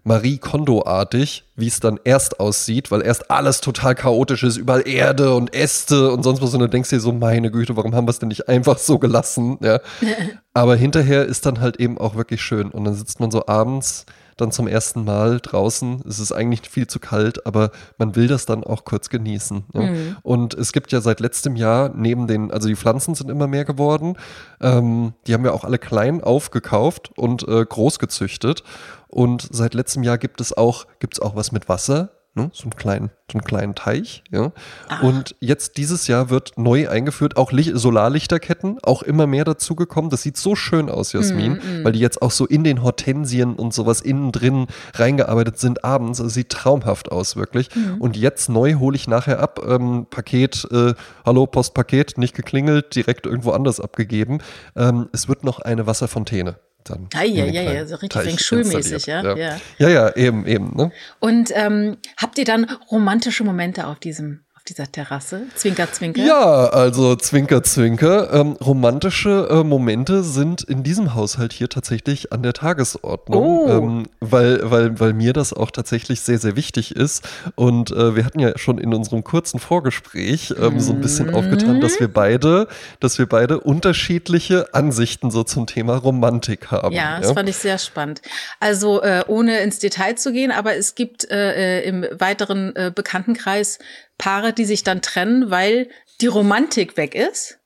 Marie 0.04 0.38
Kondo-artig, 0.38 1.44
wie 1.56 1.66
es 1.66 1.80
dann 1.80 1.98
erst 2.04 2.38
aussieht, 2.38 2.90
weil 2.92 3.02
erst 3.02 3.30
alles 3.32 3.60
total 3.60 3.96
chaotisch 3.96 4.44
ist, 4.44 4.58
überall 4.58 4.86
Erde 4.86 5.34
und 5.34 5.54
Äste 5.54 6.12
und 6.12 6.22
sonst 6.22 6.40
was. 6.40 6.54
Und 6.54 6.60
du 6.60 6.68
denkst 6.68 6.90
dir 6.90 7.00
so, 7.00 7.12
meine 7.12 7.50
Güte, 7.50 7.76
warum 7.76 7.94
haben 7.94 8.06
wir 8.06 8.12
es 8.12 8.20
denn 8.20 8.28
nicht 8.28 8.48
einfach 8.48 8.78
so 8.78 9.00
gelassen? 9.00 9.58
Ja. 9.60 9.80
Aber 10.54 10.76
hinterher 10.76 11.26
ist 11.26 11.46
dann 11.46 11.60
halt 11.60 11.80
eben 11.80 11.98
auch 11.98 12.14
wirklich 12.14 12.42
schön. 12.42 12.70
Und 12.70 12.84
dann 12.84 12.94
sitzt 12.94 13.18
man 13.18 13.30
so 13.32 13.46
abends 13.46 14.06
dann 14.36 14.52
zum 14.52 14.68
ersten 14.68 15.04
Mal 15.04 15.40
draußen. 15.40 16.02
Es 16.06 16.18
ist 16.18 16.32
eigentlich 16.32 16.68
viel 16.68 16.86
zu 16.86 17.00
kalt, 17.00 17.46
aber 17.46 17.70
man 17.98 18.16
will 18.16 18.28
das 18.28 18.46
dann 18.46 18.64
auch 18.64 18.84
kurz 18.84 19.08
genießen. 19.08 19.64
Ja. 19.72 19.80
Mhm. 19.80 20.16
Und 20.22 20.54
es 20.54 20.72
gibt 20.72 20.92
ja 20.92 21.00
seit 21.00 21.20
letztem 21.20 21.56
Jahr 21.56 21.90
neben 21.94 22.26
den, 22.26 22.50
also 22.50 22.68
die 22.68 22.76
Pflanzen 22.76 23.14
sind 23.14 23.30
immer 23.30 23.46
mehr 23.46 23.64
geworden. 23.64 24.16
Ähm, 24.60 25.14
die 25.26 25.34
haben 25.34 25.44
wir 25.44 25.54
auch 25.54 25.64
alle 25.64 25.78
klein 25.78 26.22
aufgekauft 26.22 27.10
und 27.16 27.48
äh, 27.48 27.64
groß 27.64 27.98
gezüchtet. 27.98 28.62
Und 29.08 29.48
seit 29.50 29.74
letztem 29.74 30.02
Jahr 30.02 30.18
gibt 30.18 30.40
es 30.40 30.56
auch, 30.56 30.86
gibt 30.98 31.14
es 31.14 31.20
auch 31.20 31.36
was 31.36 31.52
mit 31.52 31.68
Wasser. 31.68 32.10
Ne? 32.36 32.50
So, 32.52 32.64
einen 32.64 32.76
kleinen, 32.76 33.10
so 33.32 33.38
einen 33.38 33.44
kleinen 33.44 33.74
Teich. 33.74 34.22
Ja. 34.30 34.52
Ah. 34.88 35.00
Und 35.00 35.34
jetzt 35.40 35.78
dieses 35.78 36.06
Jahr 36.06 36.28
wird 36.28 36.52
neu 36.56 36.86
eingeführt, 36.86 37.38
auch 37.38 37.50
Licht, 37.50 37.72
Solarlichterketten, 37.74 38.76
auch 38.82 39.02
immer 39.02 39.26
mehr 39.26 39.44
dazugekommen. 39.44 40.10
Das 40.10 40.20
sieht 40.20 40.36
so 40.36 40.54
schön 40.54 40.90
aus, 40.90 41.14
Jasmin, 41.14 41.54
Mm, 41.54 41.80
mm. 41.80 41.84
weil 41.84 41.92
die 41.92 41.98
jetzt 41.98 42.20
auch 42.20 42.30
so 42.30 42.44
in 42.44 42.62
den 42.62 42.82
Hortensien 42.82 43.54
und 43.54 43.72
sowas 43.72 44.02
innen 44.02 44.32
drin 44.32 44.66
reingearbeitet 44.92 45.58
sind 45.58 45.82
abends. 45.82 46.18
Es 46.18 46.34
sieht 46.34 46.50
traumhaft 46.50 47.10
aus, 47.10 47.36
wirklich. 47.36 47.74
Mhm. 47.74 48.02
Und 48.02 48.18
jetzt 48.18 48.50
neu 48.50 48.74
hole 48.74 48.96
ich 48.96 49.08
nachher 49.08 49.40
ab. 49.40 49.60
Ähm, 49.66 50.06
Paket, 50.10 50.68
äh, 50.70 50.92
hallo, 51.24 51.46
Postpaket, 51.46 52.18
nicht 52.18 52.34
geklingelt, 52.34 52.94
direkt 52.94 53.24
irgendwo 53.24 53.52
anders 53.52 53.80
abgegeben. 53.80 54.40
Ähm, 54.76 55.08
es 55.12 55.26
wird 55.26 55.42
noch 55.42 55.60
eine 55.60 55.86
Wasserfontäne. 55.86 56.56
Dann 56.88 57.08
Ah, 57.14 57.24
ja, 57.24 57.44
ja, 57.44 57.62
ja, 57.62 57.86
so 57.86 57.96
richtig 57.96 58.22
Feng 58.22 58.60
installiert. 58.60 59.06
ja, 59.06 59.22
ja. 59.22 59.36
ja. 59.36 59.60
Ja, 59.78 59.88
ja, 59.88 60.16
eben, 60.16 60.46
eben. 60.46 60.74
Ne? 60.76 60.92
Und 61.20 61.50
ähm, 61.54 61.98
habt 62.16 62.38
ihr 62.38 62.44
dann 62.44 62.64
romantische 62.90 63.44
Momente 63.44 63.86
auf 63.86 63.98
diesem, 63.98 64.45
dieser 64.68 64.90
Terrasse? 64.90 65.42
Zwinker, 65.54 65.90
zwinker. 65.92 66.22
Ja, 66.22 66.66
also 66.68 67.16
Zwinker, 67.16 67.62
Zwinker. 67.62 68.32
Ähm, 68.32 68.52
romantische 68.54 69.48
äh, 69.50 69.62
Momente 69.64 70.22
sind 70.22 70.62
in 70.62 70.82
diesem 70.82 71.14
Haushalt 71.14 71.52
hier 71.52 71.68
tatsächlich 71.68 72.32
an 72.32 72.42
der 72.42 72.52
Tagesordnung, 72.52 73.42
Oh. 73.44 73.68
ähm, 73.68 74.06
weil, 74.20 74.60
weil, 74.70 74.98
weil 75.00 75.12
mir 75.12 75.32
das 75.32 75.52
auch 75.52 75.70
tatsächlich 75.70 76.20
sehr, 76.20 76.38
sehr 76.38 76.56
wichtig 76.56 76.94
ist. 76.96 77.28
Und 77.54 77.90
äh, 77.90 78.16
wir 78.16 78.24
hatten 78.24 78.40
ja 78.40 78.56
schon 78.58 78.78
in 78.78 78.92
unserem 78.94 79.24
kurzen 79.24 79.58
Vorgespräch 79.60 80.54
ähm, 80.60 80.80
so 80.80 80.92
ein 80.92 81.00
bisschen 81.00 81.28
Mhm. 81.28 81.34
aufgetan, 81.34 81.80
dass 81.80 81.98
wir 82.00 82.08
beide, 82.12 82.68
dass 83.00 83.18
wir 83.18 83.26
beide 83.26 83.60
unterschiedliche 83.60 84.74
Ansichten 84.74 85.30
so 85.30 85.42
zum 85.44 85.66
Thema 85.66 85.96
Romantik 85.96 86.70
haben. 86.70 86.94
Ja, 86.94 87.20
das 87.20 87.32
fand 87.32 87.48
ich 87.48 87.56
sehr 87.56 87.78
spannend. 87.78 88.20
Also 88.60 89.02
äh, 89.02 89.24
ohne 89.26 89.60
ins 89.60 89.78
Detail 89.78 90.16
zu 90.16 90.32
gehen, 90.32 90.50
aber 90.52 90.76
es 90.76 90.94
gibt 90.94 91.30
äh, 91.30 91.80
äh, 91.80 91.88
im 91.88 92.04
weiteren 92.18 92.74
äh, 92.76 92.92
Bekanntenkreis 92.94 93.78
Paare, 94.18 94.52
die 94.52 94.64
sich 94.64 94.82
dann 94.82 95.02
trennen, 95.02 95.50
weil 95.50 95.88
die 96.20 96.26
Romantik 96.26 96.96
weg 96.96 97.14
ist. 97.14 97.58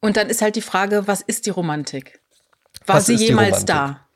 Und 0.00 0.16
dann 0.16 0.28
ist 0.28 0.42
halt 0.42 0.56
die 0.56 0.62
Frage, 0.62 1.06
was 1.06 1.20
ist 1.20 1.46
die 1.46 1.50
Romantik? 1.50 2.20
War 2.86 2.96
Was 2.96 3.06
sie 3.06 3.14
jemals 3.14 3.64
da? 3.64 4.06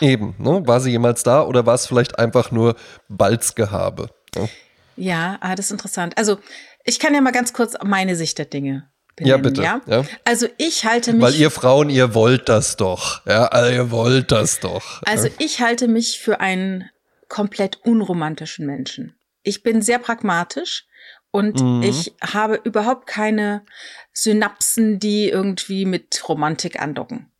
Eben, 0.00 0.34
ne? 0.38 0.62
War 0.66 0.80
sie 0.80 0.90
jemals 0.90 1.22
da 1.22 1.42
oder 1.42 1.66
war 1.66 1.74
es 1.74 1.86
vielleicht 1.86 2.18
einfach 2.18 2.50
nur 2.50 2.76
Balzgehabe? 3.08 4.10
Ja? 4.36 4.48
Ja, 4.96 5.38
ah, 5.40 5.54
das 5.54 5.66
ist 5.66 5.72
interessant. 5.72 6.16
Also 6.16 6.38
ich 6.84 6.98
kann 6.98 7.14
ja 7.14 7.20
mal 7.20 7.32
ganz 7.32 7.52
kurz 7.52 7.74
meine 7.82 8.14
Sicht 8.14 8.38
der 8.38 8.44
Dinge 8.44 8.90
benennen. 9.16 9.30
Ja, 9.30 9.36
bitte, 9.42 9.62
Ja? 9.62 9.80
ja. 9.86 10.04
Also 10.24 10.46
ich 10.58 10.84
halte 10.84 11.12
mich 11.12 11.22
Weil 11.22 11.34
ihr 11.34 11.50
Frauen, 11.50 11.90
ihr 11.90 12.14
wollt 12.14 12.48
das 12.48 12.76
doch. 12.76 13.26
Ja, 13.26 13.46
also 13.46 13.72
ihr 13.72 13.90
wollt 13.90 14.30
das 14.30 14.60
doch. 14.60 15.02
Also 15.04 15.28
ich 15.38 15.60
halte 15.60 15.88
mich 15.88 16.20
für 16.20 16.40
einen 16.40 16.88
komplett 17.28 17.78
unromantischen 17.84 18.66
Menschen. 18.66 19.14
Ich 19.42 19.62
bin 19.62 19.82
sehr 19.82 19.98
pragmatisch 19.98 20.86
Und 21.30 21.60
mhm. 21.60 21.82
ich 21.82 22.14
habe 22.22 22.60
überhaupt 22.64 23.06
keine 23.06 23.64
Synapsen, 24.12 24.98
die 24.98 25.28
irgendwie 25.28 25.84
mit 25.84 26.28
Romantik 26.28 26.80
andocken. 26.80 27.30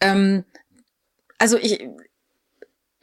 Ähm, 0.00 0.44
also 1.38 1.56
ich, 1.56 1.86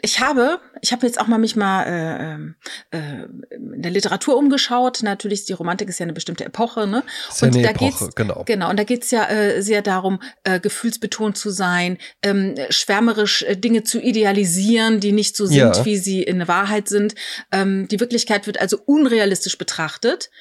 ich 0.03 0.19
habe, 0.19 0.59
ich 0.81 0.91
habe 0.91 1.05
jetzt 1.05 1.17
auch 1.17 1.27
mal 1.27 1.37
mich 1.37 1.55
mal 1.55 1.83
äh, 1.85 2.33
ähm, 2.33 2.55
äh, 2.91 3.55
in 3.55 3.81
der 3.81 3.89
Literatur 3.89 4.35
umgeschaut. 4.35 5.01
Natürlich 5.01 5.39
ist 5.39 5.49
die 5.49 5.53
Romantik 5.53 5.87
ist 5.87 5.97
ja 5.97 6.03
eine 6.03 6.11
bestimmte 6.11 6.43
Epoche, 6.43 6.87
ne? 6.87 7.03
Ist 7.29 7.41
ja 7.41 7.47
und 7.47 7.53
eine 7.53 7.63
da 7.63 7.69
Epoche, 7.69 8.05
geht's, 8.05 8.15
genau. 8.15 8.43
Genau. 8.45 8.69
Und 8.69 8.77
da 8.77 8.83
geht's 8.83 9.11
ja 9.11 9.29
äh, 9.29 9.61
sehr 9.61 9.81
darum, 9.81 10.19
äh, 10.43 10.59
gefühlsbetont 10.59 11.37
zu 11.37 11.51
sein, 11.51 11.97
ähm, 12.21 12.55
schwärmerisch 12.69 13.43
äh, 13.43 13.55
Dinge 13.55 13.85
zu 13.85 14.01
idealisieren, 14.01 14.99
die 14.99 15.13
nicht 15.13 15.37
so 15.37 15.45
sind, 15.45 15.77
ja. 15.77 15.85
wie 15.85 15.95
sie 15.95 16.21
in 16.21 16.49
Wahrheit 16.49 16.89
sind. 16.89 17.15
Ähm, 17.53 17.87
die 17.87 18.01
Wirklichkeit 18.01 18.45
wird 18.45 18.59
also 18.59 18.79
unrealistisch 18.85 19.57
betrachtet. 19.57 20.31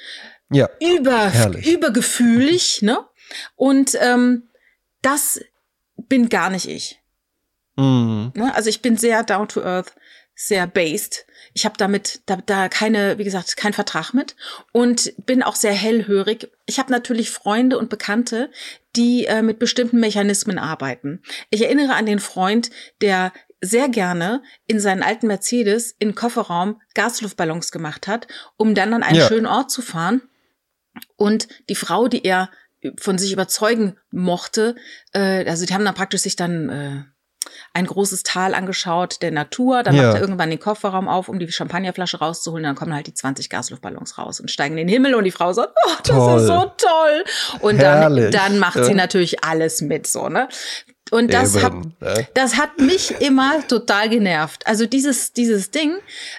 Ja. 0.50 0.68
Über, 0.80 1.30
Herrlich. 1.30 1.64
übergefühlig, 1.68 2.82
ne? 2.82 2.98
Und 3.54 3.96
ähm, 4.00 4.48
das 5.02 5.40
bin 5.96 6.28
gar 6.28 6.50
nicht 6.50 6.68
ich. 6.68 7.01
Mhm. 7.76 8.32
Ne? 8.34 8.54
Also 8.54 8.68
ich 8.68 8.82
bin 8.82 8.96
sehr 8.96 9.22
down 9.22 9.48
to 9.48 9.62
earth, 9.62 9.94
sehr 10.34 10.66
based. 10.66 11.26
Ich 11.54 11.64
habe 11.64 11.76
damit 11.76 12.22
da, 12.26 12.36
da 12.36 12.68
keine, 12.68 13.18
wie 13.18 13.24
gesagt, 13.24 13.56
keinen 13.56 13.74
Vertrag 13.74 14.14
mit 14.14 14.36
und 14.72 15.12
bin 15.26 15.42
auch 15.42 15.56
sehr 15.56 15.72
hellhörig. 15.72 16.50
Ich 16.66 16.78
habe 16.78 16.90
natürlich 16.90 17.30
Freunde 17.30 17.78
und 17.78 17.90
Bekannte, 17.90 18.50
die 18.96 19.26
äh, 19.26 19.42
mit 19.42 19.58
bestimmten 19.58 20.00
Mechanismen 20.00 20.58
arbeiten. 20.58 21.22
Ich 21.50 21.62
erinnere 21.62 21.94
an 21.94 22.06
den 22.06 22.20
Freund, 22.20 22.70
der 23.00 23.32
sehr 23.60 23.88
gerne 23.88 24.42
in 24.66 24.80
seinen 24.80 25.02
alten 25.02 25.28
Mercedes 25.28 25.94
in 25.98 26.14
Kofferraum 26.14 26.80
Gasluftballons 26.94 27.70
gemacht 27.70 28.08
hat, 28.08 28.26
um 28.56 28.74
dann 28.74 28.92
an 28.92 29.02
einen 29.02 29.18
ja. 29.18 29.28
schönen 29.28 29.46
Ort 29.46 29.70
zu 29.70 29.82
fahren. 29.82 30.22
Und 31.16 31.48
die 31.68 31.74
Frau, 31.74 32.08
die 32.08 32.24
er 32.24 32.50
von 32.98 33.18
sich 33.18 33.32
überzeugen 33.32 33.96
mochte, 34.10 34.74
äh, 35.12 35.48
also 35.48 35.64
die 35.64 35.72
haben 35.72 35.84
dann 35.84 35.94
praktisch 35.94 36.22
sich 36.22 36.34
dann 36.34 36.68
äh, 36.68 37.04
ein 37.74 37.86
großes 37.86 38.22
Tal 38.22 38.54
angeschaut 38.54 39.22
der 39.22 39.30
Natur. 39.30 39.82
Dann 39.82 39.94
ja. 39.94 40.02
macht 40.02 40.16
er 40.16 40.20
irgendwann 40.20 40.50
den 40.50 40.60
Kofferraum 40.60 41.08
auf, 41.08 41.28
um 41.28 41.38
die 41.38 41.50
Champagnerflasche 41.50 42.18
rauszuholen. 42.18 42.64
Dann 42.64 42.74
kommen 42.74 42.94
halt 42.94 43.06
die 43.06 43.14
20 43.14 43.48
Gasluftballons 43.48 44.18
raus 44.18 44.40
und 44.40 44.50
steigen 44.50 44.76
in 44.76 44.86
den 44.86 44.92
Himmel 44.92 45.14
und 45.14 45.24
die 45.24 45.30
Frau 45.30 45.52
sagt, 45.52 45.72
oh, 45.86 45.90
das 46.04 46.16
toll. 46.16 46.40
ist 46.40 46.46
so 46.46 46.72
toll. 46.76 47.24
Und 47.60 47.80
dann, 47.80 48.30
dann 48.30 48.58
macht 48.58 48.76
ja. 48.76 48.84
sie 48.84 48.94
natürlich 48.94 49.42
alles 49.44 49.80
mit, 49.80 50.06
so, 50.06 50.28
ne? 50.28 50.48
Und 51.10 51.34
das 51.34 51.62
hat, 51.62 51.74
das 52.32 52.56
hat 52.56 52.78
mich 52.78 53.10
immer 53.20 53.66
total 53.68 54.08
genervt. 54.08 54.66
Also 54.66 54.86
dieses, 54.86 55.34
dieses 55.34 55.70
Ding, 55.70 55.96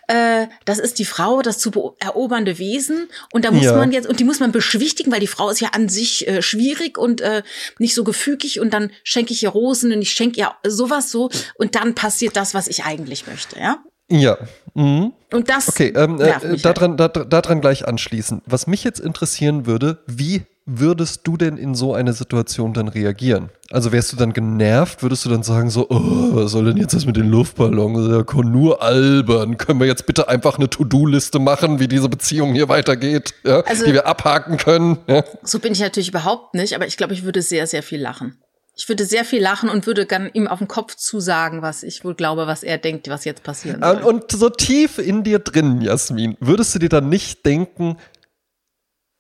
äh, 0.08 0.48
das 0.65 0.79
ist 0.79 0.98
die 0.98 1.05
Frau, 1.05 1.43
das 1.43 1.60
zu 1.60 1.96
erobernde 2.00 2.58
Wesen. 2.58 3.08
Und 3.32 3.46
da 3.46 3.51
muss 3.51 3.65
ja. 3.65 3.77
man 3.77 3.91
jetzt, 3.91 4.08
und 4.08 4.20
die 4.20 4.24
muss 4.24 4.39
man 4.39 4.51
beschwichtigen, 4.51 5.12
weil 5.12 5.20
die 5.20 5.27
Frau 5.27 5.50
ist 5.50 5.60
ja 5.60 5.70
an 5.74 5.89
sich 5.89 6.27
äh, 6.27 6.41
schwierig 6.41 6.98
und 6.98 7.22
äh, 7.22 7.43
nicht 7.77 7.93
so 7.93 8.03
gefügig. 8.03 8.60
Und 8.60 8.74
dann 8.74 8.91
schenke 9.03 9.34
ich 9.34 9.43
ihr 9.43 9.50
Rosen 9.50 9.93
und 9.93 10.01
ich 10.01 10.12
schenke 10.12 10.39
ihr 10.39 10.51
sowas 10.65 11.12
so. 11.12 11.29
Und 11.55 11.75
dann 11.75 11.93
passiert 11.93 12.36
das, 12.36 12.55
was 12.55 12.67
ich 12.67 12.84
eigentlich 12.84 13.27
möchte, 13.27 13.60
ja? 13.60 13.77
Ja. 14.10 14.38
Mhm. 14.74 15.13
Und 15.32 15.50
das. 15.50 15.70
Okay, 15.70 15.93
ähm, 15.96 16.20
äh, 16.20 16.58
daran, 16.58 16.98
halt. 17.00 17.32
daran 17.32 17.62
gleich 17.62 17.88
anschließen. 17.88 18.41
Was 18.46 18.67
mich 18.67 18.84
jetzt 18.84 19.00
interessieren 19.00 19.65
würde, 19.65 20.03
wie 20.08 20.43
würdest 20.65 21.27
du 21.27 21.36
denn 21.36 21.58
in 21.58 21.75
so 21.75 21.93
eine 21.93 22.13
Situation 22.13 22.74
dann 22.74 22.88
reagieren? 22.88 23.50
Also 23.72 23.91
wärst 23.91 24.13
du 24.13 24.17
dann 24.17 24.34
genervt? 24.34 25.03
Würdest 25.03 25.25
du 25.25 25.29
dann 25.29 25.43
sagen 25.43 25.70
so, 25.70 25.89
oh, 25.89 26.36
was 26.36 26.51
soll 26.51 26.65
denn 26.65 26.77
jetzt 26.77 26.93
das 26.93 27.05
mit 27.05 27.17
den 27.17 27.29
Luftballons? 27.29 28.08
Ja, 28.10 28.43
nur 28.43 28.82
albern. 28.82 29.58
Können 29.58 29.79
wir 29.79 29.88
jetzt 29.88 30.05
bitte 30.05 30.29
einfach 30.29 30.58
eine 30.58 30.70
To-Do-Liste 30.70 31.39
machen, 31.39 31.79
wie 31.79 31.88
diese 31.88 32.08
Beziehung 32.08 32.53
hier 32.53 32.70
weitergeht, 32.70 33.34
ja? 33.43 33.62
also, 33.62 33.86
die 33.86 33.93
wir 33.93 34.08
abhaken 34.08 34.58
können? 34.58 35.00
Ja? 35.08 35.24
So 35.43 35.60
bin 35.60 35.74
ich 35.74 35.79
natürlich 35.82 36.10
überhaupt 36.10 36.55
nicht, 36.55 36.75
aber 36.75 36.88
ich 36.88 36.98
glaube, 36.98 37.13
ich 37.13 37.24
würde 37.24 37.41
sehr, 37.41 37.67
sehr 37.67 37.84
viel 37.84 38.01
lachen. 38.01 38.38
Ich 38.75 38.89
würde 38.89 39.05
sehr 39.05 39.24
viel 39.24 39.41
lachen 39.41 39.70
und 39.70 39.86
würde 39.86 40.05
dann 40.05 40.32
ihm 40.34 40.48
auf 40.48 40.58
den 40.58 40.67
Kopf 40.67 40.96
zusagen, 40.96 41.62
was 41.62 41.84
ich 41.84 42.03
wohl 42.03 42.15
glaube, 42.15 42.48
was 42.48 42.63
er 42.63 42.79
denkt, 42.79 43.08
was 43.08 43.24
jetzt 43.24 43.43
passieren 43.43 43.82
soll. 43.84 44.01
Und 44.01 44.32
so 44.32 44.50
tief 44.50 44.98
in 44.98 45.24
dir 45.24 45.39
drin, 45.39 45.82
Jasmin, 45.82 46.38
würdest 46.39 46.74
du 46.74 46.79
dir 46.79 46.89
dann 46.89 47.08
nicht 47.08 47.46
denken, 47.46 47.98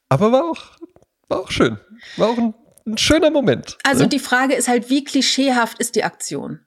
aber 0.09 0.31
war 0.31 0.45
auch 0.45 0.77
war 1.33 1.41
auch 1.41 1.51
schön. 1.51 1.77
War 2.17 2.29
auch 2.29 2.37
ein, 2.37 2.53
ein 2.85 2.97
schöner 2.97 3.29
Moment. 3.29 3.77
Also 3.83 4.03
ne? 4.03 4.09
die 4.09 4.19
Frage 4.19 4.55
ist 4.55 4.67
halt, 4.67 4.89
wie 4.89 5.03
klischeehaft 5.03 5.79
ist 5.79 5.95
die 5.95 6.03
Aktion? 6.03 6.59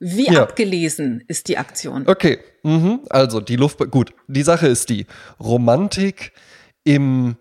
Wie 0.00 0.32
ja. 0.32 0.42
abgelesen 0.42 1.22
ist 1.28 1.48
die 1.48 1.58
Aktion? 1.58 2.06
Okay, 2.06 2.38
mhm. 2.62 3.00
also 3.10 3.40
die 3.40 3.56
Luft. 3.56 3.78
Gut, 3.90 4.12
die 4.26 4.42
Sache 4.42 4.66
ist 4.66 4.88
die 4.88 5.06
Romantik 5.38 6.32
im 6.84 7.36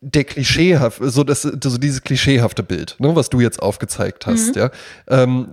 der 0.00 0.24
klischeehaft, 0.24 1.00
so 1.02 1.24
das, 1.24 1.42
so 1.42 1.78
dieses 1.78 2.02
klischeehafte 2.02 2.62
Bild, 2.62 2.96
ne, 2.98 3.16
was 3.16 3.30
du 3.30 3.40
jetzt 3.40 3.60
aufgezeigt 3.60 4.26
hast, 4.26 4.54
mhm. 4.54 4.60
ja, 4.60 4.70
ähm, 5.08 5.50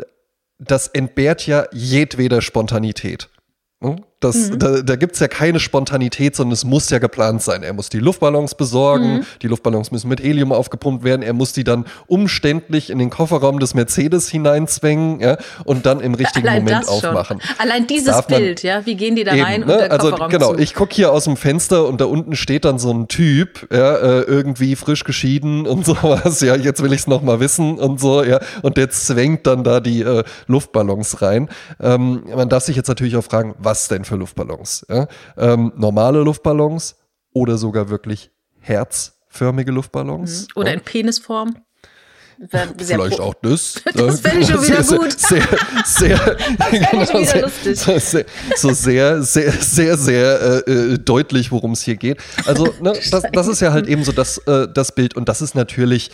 das 0.59 0.87
entbehrt 0.89 1.47
ja 1.47 1.65
jedweder 1.71 2.41
Spontanität. 2.41 3.29
Hm? 3.81 4.03
Das, 4.23 4.51
mhm. 4.51 4.59
Da, 4.59 4.81
da 4.81 4.95
gibt 4.95 5.15
es 5.15 5.19
ja 5.19 5.27
keine 5.27 5.59
Spontanität, 5.59 6.35
sondern 6.35 6.53
es 6.53 6.63
muss 6.63 6.89
ja 6.89 6.99
geplant 6.99 7.41
sein. 7.41 7.63
Er 7.63 7.73
muss 7.73 7.89
die 7.89 7.99
Luftballons 7.99 8.55
besorgen, 8.55 9.15
mhm. 9.15 9.25
die 9.41 9.47
Luftballons 9.47 9.91
müssen 9.91 10.07
mit 10.07 10.21
Helium 10.21 10.51
aufgepumpt 10.51 11.03
werden, 11.03 11.21
er 11.21 11.33
muss 11.33 11.53
die 11.53 11.63
dann 11.63 11.85
umständlich 12.07 12.89
in 12.89 12.99
den 12.99 13.09
Kofferraum 13.09 13.59
des 13.59 13.73
Mercedes 13.73 14.29
hineinzwängen 14.29 15.19
ja, 15.19 15.37
und 15.65 15.85
dann 15.85 15.99
im 15.99 16.13
richtigen 16.13 16.47
Allein 16.47 16.63
Moment 16.63 16.87
aufmachen. 16.87 17.41
Allein 17.57 17.87
dieses 17.87 18.21
Bild, 18.23 18.63
ja, 18.63 18.85
wie 18.85 18.95
gehen 18.95 19.15
die 19.15 19.23
da 19.23 19.33
eben, 19.33 19.43
rein? 19.43 19.61
Ne? 19.61 19.91
also 19.91 20.11
genau, 20.29 20.53
zu? 20.53 20.59
ich 20.59 20.73
gucke 20.73 20.95
hier 20.95 21.11
aus 21.11 21.25
dem 21.25 21.35
Fenster 21.35 21.85
und 21.85 21.99
da 21.99 22.05
unten 22.05 22.35
steht 22.35 22.65
dann 22.65 22.79
so 22.79 22.91
ein 22.91 23.07
Typ, 23.07 23.67
ja, 23.71 23.95
äh, 23.95 24.21
irgendwie 24.21 24.75
frisch 24.75 25.03
geschieden 25.03 25.67
und 25.67 25.85
sowas, 25.85 26.41
ja, 26.41 26.55
jetzt 26.55 26.81
will 26.81 26.93
ich 26.93 27.01
es 27.01 27.07
nochmal 27.07 27.39
wissen 27.39 27.77
und 27.77 27.99
so, 27.99 28.23
ja, 28.23 28.39
und 28.61 28.77
der 28.77 28.89
zwängt 28.89 29.45
dann 29.47 29.63
da 29.63 29.79
die 29.79 30.01
äh, 30.01 30.23
Luftballons 30.47 31.21
rein. 31.21 31.49
Ähm, 31.81 32.23
man 32.33 32.49
darf 32.49 32.63
sich 32.63 32.75
jetzt 32.75 32.87
natürlich 32.87 33.17
auch 33.17 33.23
fragen, 33.23 33.55
was 33.57 33.87
denn 33.87 34.05
für 34.05 34.12
für 34.13 34.19
Luftballons. 34.19 34.85
Ja? 34.89 35.07
Ähm, 35.37 35.73
normale 35.75 36.21
Luftballons 36.21 36.95
oder 37.33 37.57
sogar 37.57 37.89
wirklich 37.89 38.31
herzförmige 38.59 39.71
Luftballons. 39.71 40.41
Mhm. 40.41 40.47
Oder 40.55 40.69
ja? 40.69 40.73
in 40.75 40.81
Penisform. 40.81 41.55
Vielleicht 42.77 43.19
auch 43.19 43.35
das. 43.41 43.81
Das 43.93 44.19
fände 44.19 44.39
ich 44.39 44.47
schon 44.47 44.63
wieder 44.63 44.83
sehr, 44.83 44.97
gut. 44.97 45.19
Sehr, 45.19 45.41
sehr, 45.85 46.17
sehr, 46.71 46.87
genau, 46.91 47.23
sehr, 47.23 47.49
so, 47.75 47.99
sehr, 47.99 48.25
so 48.55 48.73
sehr, 48.73 49.21
sehr, 49.21 49.51
sehr, 49.51 49.97
sehr 49.97 50.67
äh, 50.67 50.99
deutlich, 50.99 51.51
worum 51.51 51.71
es 51.71 51.81
hier 51.81 51.95
geht. 51.95 52.17
Also, 52.45 52.65
ne, 52.81 52.93
das, 53.11 53.23
das 53.31 53.47
ist 53.47 53.61
ja 53.61 53.71
halt 53.71 53.87
eben 53.87 54.03
so 54.03 54.11
das, 54.11 54.39
äh, 54.39 54.67
das 54.73 54.93
Bild. 54.93 55.15
Und 55.15 55.29
das 55.29 55.41
ist 55.41 55.55
natürlich, 55.55 56.11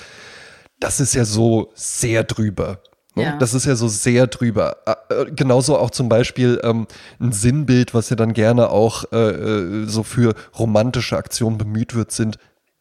das 0.79 0.99
ist 0.99 1.15
ja 1.15 1.25
so 1.25 1.71
sehr 1.73 2.23
drüber. 2.23 2.81
Ne? 3.15 3.23
Ja. 3.23 3.37
Das 3.37 3.53
ist 3.53 3.65
ja 3.65 3.75
so 3.75 3.87
sehr 3.87 4.27
drüber. 4.27 4.77
Äh, 4.85 5.31
genauso 5.31 5.77
auch 5.77 5.91
zum 5.91 6.09
Beispiel 6.09 6.59
ähm, 6.63 6.87
ein 7.19 7.31
Sinnbild, 7.31 7.93
was 7.93 8.09
ja 8.09 8.15
dann 8.15 8.33
gerne 8.33 8.69
auch 8.69 9.05
äh, 9.11 9.17
äh 9.17 9.85
so 9.85 10.03
für 10.03 10.35
romantische 10.57 11.17
Aktionen 11.17 11.57
bemüht 11.57 11.95
wird, 11.95 12.11
sind 12.11 12.37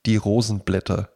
die 0.07 0.17
Rosenblätter. 0.17 1.09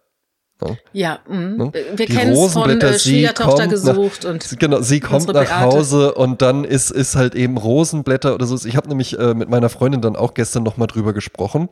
Ne? 0.61 0.79
Ja, 0.93 1.19
mh. 1.29 1.73
wir 1.97 2.07
kennen 2.07 2.33
es 2.33 2.53
von 2.53 2.71
äh, 2.71 2.99
Schwiegertochter 2.99 3.67
gesucht 3.67 4.25
nach, 4.25 4.31
und 4.31 4.59
genau, 4.59 4.81
sie 4.81 5.01
kommt 5.01 5.27
nach 5.27 5.45
Beate. 5.45 5.61
Hause 5.61 6.15
und 6.15 6.41
dann 6.41 6.65
ist 6.65 6.91
ist 6.91 7.17
halt 7.17 7.35
eben 7.35 7.57
Rosenblätter 7.57 8.35
oder 8.35 8.47
so. 8.47 8.57
Ich 8.67 8.77
habe 8.77 8.89
nämlich 8.89 9.19
äh, 9.19 9.35
mit 9.35 9.49
meiner 9.49 9.69
Freundin 9.69 10.01
dann 10.01 10.17
auch 10.17 10.35
gestern 10.35 10.63
noch 10.63 10.77
mal 10.77 10.87
drüber 10.87 11.13
gesprochen 11.13 11.69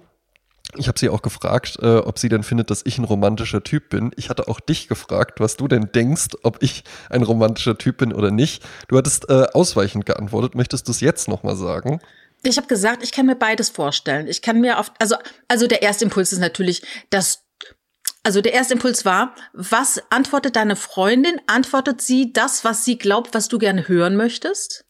ich 0.77 0.89
habe 0.89 0.99
sie 0.99 1.09
auch 1.09 1.23
gefragt, 1.23 1.79
äh, 1.83 1.97
ob 1.97 2.19
sie 2.19 2.29
denn 2.29 2.43
findet, 2.43 2.71
dass 2.71 2.83
ich 2.85 2.99
ein 2.99 3.05
romantischer 3.05 3.62
Typ 3.62 3.89
bin. 3.89 4.12
Ich 4.17 4.31
hatte 4.31 4.49
auch 4.49 4.61
dich 4.61 4.89
gefragt, 4.89 5.41
was 5.41 5.57
du 5.57 5.69
denn 5.69 5.91
denkst, 5.93 6.29
ob 6.43 6.62
ich 6.62 6.85
ein 7.09 7.23
romantischer 7.23 7.77
Typ 7.77 7.99
bin 7.99 8.12
oder 8.12 8.31
nicht. 8.31 8.62
Du 8.89 8.97
hattest 8.97 9.29
äh, 9.29 9.47
ausweichend 9.53 10.07
geantwortet. 10.07 10.55
Möchtest 10.55 10.89
du 10.89 10.93
es 10.93 11.00
jetzt 11.00 11.29
nochmal 11.29 11.57
sagen? 11.57 12.00
Ich 12.43 12.57
habe 12.57 12.67
gesagt, 12.67 13.03
ich 13.03 13.12
kann 13.12 13.27
mir 13.27 13.37
beides 13.37 13.69
vorstellen. 13.69 14.27
Ich 14.27 14.43
kann 14.43 14.61
mir 14.61 14.79
oft, 14.79 14.93
also, 14.99 15.17
also 15.49 15.67
der 15.67 15.83
erste 15.83 16.05
Impuls 16.05 16.33
ist 16.33 16.39
natürlich, 16.39 16.83
dass 17.11 17.43
also 18.23 18.43
der 18.43 18.53
erste 18.53 18.75
Impuls 18.75 19.05
war, 19.05 19.35
was 19.55 20.03
antwortet 20.11 20.57
deine 20.57 20.77
Freundin? 20.77 21.41
Antwortet 21.47 22.03
sie 22.03 22.33
das, 22.33 22.65
was 22.65 22.85
sie 22.85 22.99
glaubt, 22.99 23.33
was 23.33 23.49
du 23.49 23.59
gerne 23.59 23.89
hören 23.89 24.17
möchtest? 24.17 24.85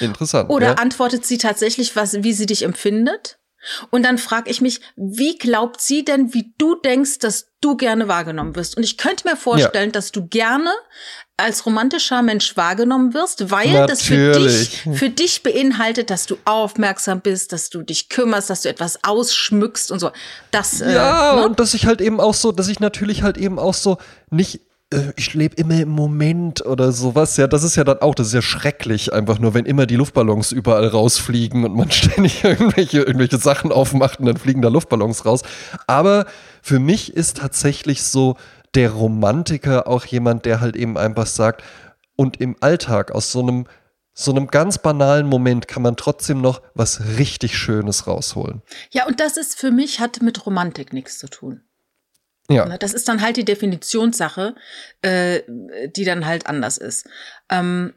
Interessant. 0.00 0.50
Oder 0.50 0.66
ja. 0.66 0.74
antwortet 0.74 1.24
sie 1.24 1.38
tatsächlich, 1.38 1.96
was, 1.96 2.22
wie 2.22 2.32
sie 2.32 2.46
dich 2.46 2.62
empfindet? 2.62 3.38
Und 3.90 4.02
dann 4.04 4.18
frage 4.18 4.50
ich 4.50 4.60
mich, 4.60 4.80
wie 4.96 5.38
glaubt 5.38 5.80
sie 5.80 6.04
denn, 6.04 6.34
wie 6.34 6.54
du 6.58 6.74
denkst, 6.74 7.18
dass 7.18 7.48
du 7.60 7.76
gerne 7.76 8.08
wahrgenommen 8.08 8.56
wirst? 8.56 8.76
Und 8.76 8.82
ich 8.82 8.98
könnte 8.98 9.28
mir 9.28 9.36
vorstellen, 9.36 9.88
ja. 9.88 9.92
dass 9.92 10.12
du 10.12 10.26
gerne 10.26 10.70
als 11.36 11.66
romantischer 11.66 12.22
Mensch 12.22 12.56
wahrgenommen 12.56 13.12
wirst, 13.12 13.50
weil 13.50 13.72
Natürlich. 13.72 13.88
das 13.88 14.02
für 14.02 14.32
dich, 14.32 14.98
für 14.98 15.10
dich 15.10 15.42
beinhaltet, 15.42 16.10
dass 16.10 16.26
du 16.26 16.36
aufmerksam 16.44 17.20
bist, 17.20 17.52
dass 17.52 17.70
du 17.70 17.82
dich 17.82 18.08
kümmerst, 18.08 18.50
dass 18.50 18.62
du 18.62 18.68
etwas 18.68 19.02
ausschmückst 19.02 19.90
und 19.90 19.98
so. 19.98 20.12
Das, 20.52 20.80
äh, 20.80 20.94
ja, 20.94 21.32
äh, 21.32 21.36
ne? 21.36 21.46
und 21.46 21.58
dass 21.58 21.74
ich 21.74 21.86
halt 21.86 22.00
eben 22.00 22.20
auch 22.20 22.34
so, 22.34 22.52
dass 22.52 22.68
ich 22.68 22.78
natürlich 22.78 23.22
halt 23.22 23.36
eben 23.36 23.58
auch 23.58 23.74
so 23.74 23.98
nicht 24.30 24.60
ich 25.16 25.34
lebe 25.34 25.56
immer 25.56 25.80
im 25.80 25.88
Moment 25.88 26.64
oder 26.64 26.92
sowas. 26.92 27.36
Ja, 27.36 27.46
das 27.46 27.64
ist 27.64 27.76
ja 27.76 27.84
dann 27.84 27.98
auch, 27.98 28.14
das 28.14 28.28
ist 28.28 28.34
ja 28.34 28.42
schrecklich, 28.42 29.12
einfach 29.12 29.38
nur, 29.38 29.54
wenn 29.54 29.66
immer 29.66 29.86
die 29.86 29.96
Luftballons 29.96 30.52
überall 30.52 30.86
rausfliegen 30.86 31.64
und 31.64 31.74
man 31.74 31.90
ständig 31.92 32.44
irgendwelche, 32.44 32.98
irgendwelche 32.98 33.38
Sachen 33.38 33.72
aufmacht 33.72 34.20
und 34.20 34.26
dann 34.26 34.36
fliegen 34.36 34.62
da 34.62 34.68
Luftballons 34.68 35.24
raus. 35.24 35.42
Aber 35.86 36.26
für 36.62 36.78
mich 36.78 37.14
ist 37.14 37.38
tatsächlich 37.38 38.02
so 38.02 38.36
der 38.74 38.90
Romantiker 38.90 39.86
auch 39.86 40.04
jemand, 40.04 40.44
der 40.44 40.60
halt 40.60 40.76
eben 40.76 40.96
einfach 40.96 41.26
sagt, 41.26 41.62
und 42.16 42.40
im 42.40 42.56
Alltag 42.60 43.12
aus 43.12 43.32
so 43.32 43.40
einem 43.40 43.66
so 44.16 44.30
einem 44.30 44.46
ganz 44.46 44.78
banalen 44.78 45.26
Moment 45.26 45.66
kann 45.66 45.82
man 45.82 45.96
trotzdem 45.96 46.40
noch 46.40 46.62
was 46.74 47.18
richtig 47.18 47.58
Schönes 47.58 48.06
rausholen. 48.06 48.62
Ja, 48.90 49.06
und 49.06 49.18
das 49.18 49.36
ist 49.36 49.58
für 49.58 49.72
mich, 49.72 49.98
hat 49.98 50.22
mit 50.22 50.46
Romantik 50.46 50.92
nichts 50.92 51.18
zu 51.18 51.26
tun. 51.26 51.62
Ja. 52.50 52.66
Ne, 52.66 52.78
das 52.78 52.92
ist 52.92 53.08
dann 53.08 53.22
halt 53.22 53.36
die 53.36 53.44
Definitionssache, 53.44 54.54
äh, 55.02 55.42
die 55.88 56.04
dann 56.04 56.26
halt 56.26 56.46
anders 56.46 56.76
ist. 56.76 57.06
Ähm, 57.50 57.94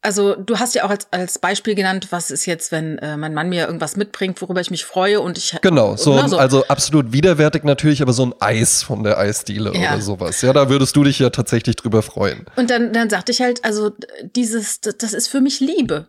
also 0.00 0.36
du 0.36 0.58
hast 0.58 0.74
ja 0.74 0.84
auch 0.84 0.90
als, 0.90 1.08
als 1.10 1.38
Beispiel 1.38 1.74
genannt, 1.74 2.08
was 2.10 2.30
ist 2.30 2.46
jetzt, 2.46 2.70
wenn 2.70 2.98
äh, 2.98 3.16
mein 3.16 3.34
Mann 3.34 3.48
mir 3.48 3.66
irgendwas 3.66 3.96
mitbringt, 3.96 4.40
worüber 4.40 4.60
ich 4.60 4.70
mich 4.70 4.84
freue 4.84 5.20
und 5.20 5.36
ich 5.38 5.56
genau 5.60 5.96
so, 5.96 6.14
ne, 6.14 6.28
so. 6.28 6.38
also 6.38 6.64
absolut 6.66 7.12
widerwärtig 7.12 7.64
natürlich, 7.64 8.00
aber 8.00 8.12
so 8.12 8.26
ein 8.26 8.34
Eis 8.38 8.82
von 8.82 9.02
der 9.02 9.18
Eisdiele 9.18 9.72
ja. 9.74 9.92
oder 9.92 10.00
sowas. 10.00 10.40
Ja, 10.42 10.52
da 10.52 10.68
würdest 10.68 10.94
du 10.94 11.02
dich 11.02 11.18
ja 11.18 11.30
tatsächlich 11.30 11.76
drüber 11.76 12.02
freuen. 12.02 12.46
Und 12.56 12.70
dann 12.70 12.92
dann 12.92 13.10
sagte 13.10 13.32
ich 13.32 13.40
halt, 13.40 13.64
also 13.64 13.90
dieses, 14.22 14.80
das 14.80 15.12
ist 15.14 15.28
für 15.28 15.40
mich 15.40 15.60
Liebe. 15.60 16.06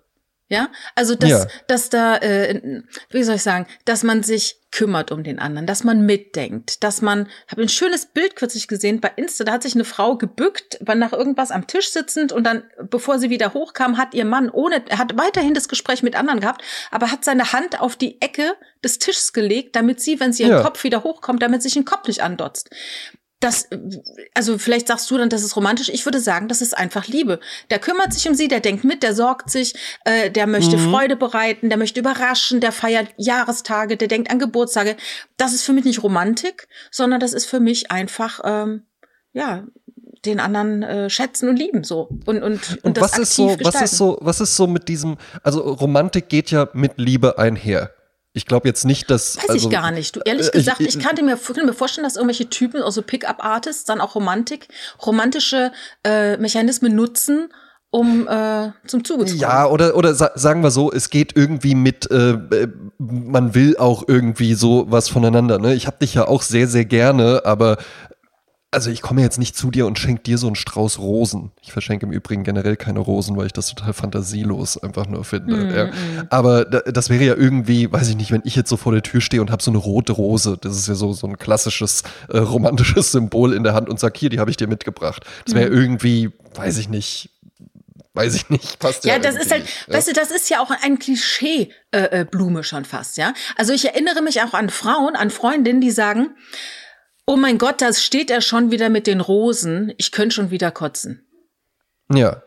Ja, 0.51 0.69
also 0.95 1.13
dass, 1.13 1.29
ja. 1.29 1.47
dass 1.67 1.89
da, 1.89 2.17
äh, 2.17 2.81
wie 3.11 3.23
soll 3.23 3.35
ich 3.35 3.43
sagen, 3.43 3.67
dass 3.85 4.01
man 4.03 4.23
sich 4.23 4.59
kümmert 4.71 5.11
um 5.11 5.23
den 5.23 5.37
anderen, 5.37 5.67
dass 5.67 5.83
man 5.83 6.05
mitdenkt, 6.05 6.83
dass 6.83 7.03
man, 7.03 7.27
habe 7.47 7.61
ein 7.61 7.69
schönes 7.69 8.07
Bild 8.07 8.35
kürzlich 8.35 8.67
gesehen 8.67 8.99
bei 8.99 9.11
Insta, 9.15 9.43
da 9.43 9.53
hat 9.53 9.63
sich 9.63 9.75
eine 9.75 9.83
Frau 9.83 10.17
gebückt, 10.17 10.79
war 10.81 10.95
nach 10.95 11.13
irgendwas 11.13 11.51
am 11.51 11.67
Tisch 11.67 11.91
sitzend 11.91 12.31
und 12.31 12.43
dann, 12.45 12.63
bevor 12.89 13.19
sie 13.19 13.29
wieder 13.29 13.53
hochkam, 13.53 13.97
hat 13.97 14.15
ihr 14.15 14.25
Mann 14.25 14.49
ohne, 14.49 14.83
er 14.87 14.97
hat 14.97 15.17
weiterhin 15.17 15.53
das 15.53 15.69
Gespräch 15.69 16.01
mit 16.01 16.15
anderen 16.15 16.39
gehabt, 16.39 16.63
aber 16.89 17.11
hat 17.11 17.23
seine 17.25 17.53
Hand 17.53 17.79
auf 17.79 17.95
die 17.95 18.19
Ecke 18.19 18.53
des 18.83 18.97
Tisches 18.97 19.33
gelegt, 19.33 19.75
damit 19.75 20.01
sie, 20.01 20.19
wenn 20.19 20.33
sie 20.33 20.43
ihren 20.43 20.57
ja. 20.57 20.63
Kopf 20.63 20.83
wieder 20.83 21.03
hochkommt, 21.03 21.43
damit 21.43 21.61
sich 21.61 21.75
ein 21.75 21.85
Kopf 21.85 22.07
nicht 22.07 22.23
andotzt 22.23 22.69
das, 23.39 23.69
also 24.33 24.57
vielleicht 24.57 24.87
sagst 24.87 25.09
du 25.09 25.17
dann, 25.17 25.29
das 25.29 25.43
ist 25.43 25.55
romantisch. 25.55 25.89
Ich 25.89 26.05
würde 26.05 26.19
sagen, 26.19 26.49
das 26.49 26.61
ist 26.61 26.77
einfach 26.77 27.07
Liebe. 27.07 27.39
Der 27.69 27.79
kümmert 27.79 28.11
sich 28.11 28.27
um 28.27 28.35
sie, 28.35 28.49
der 28.49 28.59
denkt 28.59 28.83
mit, 28.83 29.01
der 29.01 29.15
sorgt 29.15 29.49
sich, 29.49 29.75
äh, 30.03 30.29
der 30.29 30.45
möchte 30.45 30.75
mhm. 30.77 30.91
Freude 30.91 31.15
bereiten, 31.15 31.69
der 31.69 31.77
möchte 31.77 32.01
überraschen, 32.01 32.59
der 32.59 32.73
feiert 32.73 33.07
Jahrestage, 33.15 33.95
der 33.95 34.09
denkt 34.09 34.29
an 34.29 34.39
Geburtstage. 34.39 34.97
Das 35.37 35.53
ist 35.53 35.63
für 35.63 35.71
mich 35.71 35.85
nicht 35.85 36.03
Romantik, 36.03 36.67
sondern 36.91 37.21
das 37.21 37.31
ist 37.31 37.45
für 37.45 37.61
mich 37.61 37.91
einfach, 37.91 38.41
ähm, 38.43 38.83
ja, 39.31 39.63
den 40.25 40.41
anderen 40.41 40.83
äh, 40.83 41.09
schätzen 41.09 41.47
und 41.47 41.55
lieben 41.55 41.85
so 41.85 42.09
und 42.25 42.43
und 42.43 42.43
und, 42.43 42.83
und 42.83 42.99
was 42.99 43.17
ist 43.17 43.35
so 43.35 43.55
was 43.61 43.81
ist 43.81 43.97
so 43.97 44.17
was 44.19 44.41
ist 44.41 44.57
so 44.57 44.67
mit 44.67 44.89
diesem 44.89 45.17
also 45.43 45.61
Romantik 45.61 46.27
geht 46.27 46.51
ja 46.51 46.67
mit 46.73 46.97
Liebe 46.97 47.37
einher 47.37 47.91
ich 48.33 48.45
glaube 48.45 48.67
jetzt 48.67 48.85
nicht, 48.85 49.09
dass. 49.09 49.37
Weiß 49.37 49.49
also, 49.49 49.67
ich 49.67 49.73
gar 49.73 49.91
nicht. 49.91 50.15
Du, 50.15 50.21
ehrlich 50.23 50.47
äh, 50.49 50.51
gesagt, 50.51 50.79
ich, 50.81 50.87
ich, 50.87 50.95
ich 50.97 51.03
kannte 51.03 51.23
mir, 51.23 51.37
kann 51.37 51.65
mir 51.65 51.73
vorstellen, 51.73 52.03
dass 52.03 52.15
irgendwelche 52.15 52.49
Typen, 52.49 52.81
also 52.81 53.01
Pickup-Artists, 53.01 53.85
dann 53.85 54.01
auch 54.01 54.15
Romantik, 54.15 54.67
romantische 55.05 55.71
äh, 56.03 56.37
Mechanismen 56.37 56.95
nutzen, 56.95 57.51
um 57.89 58.27
äh, 58.27 58.71
zum 58.85 59.03
Zuge 59.03 59.25
zu 59.25 59.31
kommen. 59.31 59.41
Ja, 59.41 59.65
oder, 59.65 59.95
oder 59.95 60.13
sa 60.13 60.31
sagen 60.35 60.61
wir 60.61 60.69
so, 60.69 60.91
es 60.91 61.09
geht 61.09 61.35
irgendwie 61.35 61.73
mit, 61.73 62.09
äh, 62.11 62.33
äh 62.33 62.67
man 62.99 63.55
will 63.55 63.77
auch 63.77 64.03
irgendwie 64.07 64.53
so 64.53 64.85
was 64.89 65.09
voneinander. 65.09 65.57
Ne? 65.57 65.73
Ich 65.73 65.87
habe 65.87 65.97
dich 65.99 66.13
ja 66.13 66.27
auch 66.27 66.43
sehr, 66.43 66.67
sehr 66.67 66.85
gerne, 66.85 67.41
aber 67.45 67.77
also 68.71 68.91
ich 68.91 69.01
komme 69.01 69.21
jetzt 69.21 69.39
nicht 69.39 69.57
zu 69.57 69.71
dir 69.71 69.87
und 69.87 69.97
schenke 69.97 70.21
dir 70.21 70.37
so 70.37 70.45
einen 70.45 70.55
Strauß 70.55 70.99
Rosen. 70.99 71.51
Ich 71.61 71.71
verschenke 71.71 72.05
im 72.05 72.11
Übrigen 72.11 72.43
generell 72.43 72.75
keine 72.75 72.99
Rosen, 72.99 73.35
weil 73.35 73.47
ich 73.47 73.53
das 73.53 73.67
total 73.67 73.93
fantasielos 73.93 74.77
einfach 74.77 75.07
nur 75.07 75.25
finde. 75.25 75.55
Mm, 75.55 75.75
ja. 75.75 75.85
mm. 75.87 76.27
Aber 76.29 76.65
das 76.65 77.09
wäre 77.09 77.23
ja 77.23 77.35
irgendwie, 77.35 77.91
weiß 77.91 78.09
ich 78.09 78.15
nicht, 78.15 78.31
wenn 78.31 78.41
ich 78.43 78.55
jetzt 78.55 78.69
so 78.69 78.77
vor 78.77 78.91
der 78.91 79.01
Tür 79.01 79.21
stehe 79.21 79.41
und 79.41 79.49
habe 79.49 79.63
so 79.63 79.71
eine 79.71 79.79
rote 79.79 80.13
Rose, 80.13 80.57
das 80.61 80.77
ist 80.77 80.87
ja 80.87 80.93
so, 80.93 81.13
so 81.13 81.25
ein 81.25 81.37
klassisches 81.37 82.03
äh, 82.29 82.37
romantisches 82.37 83.11
Symbol 83.11 83.53
in 83.53 83.63
der 83.63 83.73
Hand 83.73 83.89
und 83.89 83.99
sag, 83.99 84.15
hier, 84.15 84.29
die 84.29 84.39
habe 84.39 84.51
ich 84.51 84.57
dir 84.57 84.67
mitgebracht. 84.67 85.25
Das 85.45 85.55
wäre 85.55 85.71
mm. 85.71 85.73
irgendwie, 85.73 86.31
weiß 86.53 86.77
ich 86.77 86.89
nicht, 86.89 87.31
weiß 88.13 88.35
ich 88.35 88.49
nicht, 88.49 88.77
passt 88.77 89.03
ja. 89.03 89.13
Ja, 89.13 89.19
das 89.19 89.35
ist 89.35 89.51
halt, 89.51 89.65
ja. 89.87 89.95
weißt 89.95 90.09
du, 90.09 90.13
das 90.13 90.29
ist 90.29 90.47
ja 90.49 90.59
auch 90.59 90.69
ein 90.83 90.99
Klischee 90.99 91.71
äh, 91.91 92.21
äh, 92.21 92.25
Blume 92.29 92.63
schon 92.63 92.85
fast, 92.85 93.17
ja. 93.17 93.33
Also 93.55 93.73
ich 93.73 93.85
erinnere 93.85 94.21
mich 94.21 94.43
auch 94.43 94.53
an 94.53 94.69
Frauen, 94.69 95.15
an 95.15 95.31
Freundinnen, 95.31 95.81
die 95.81 95.91
sagen, 95.91 96.35
Oh 97.29 97.35
mein 97.35 97.59
Gott, 97.59 97.83
da 97.83 97.93
steht 97.93 98.31
er 98.31 98.41
schon 98.41 98.71
wieder 98.71 98.89
mit 98.89 99.05
den 99.05 99.21
Rosen. 99.21 99.93
Ich 99.97 100.11
könnte 100.11 100.33
schon 100.33 100.49
wieder 100.49 100.71
kotzen. 100.71 101.27
Ja. 102.11 102.41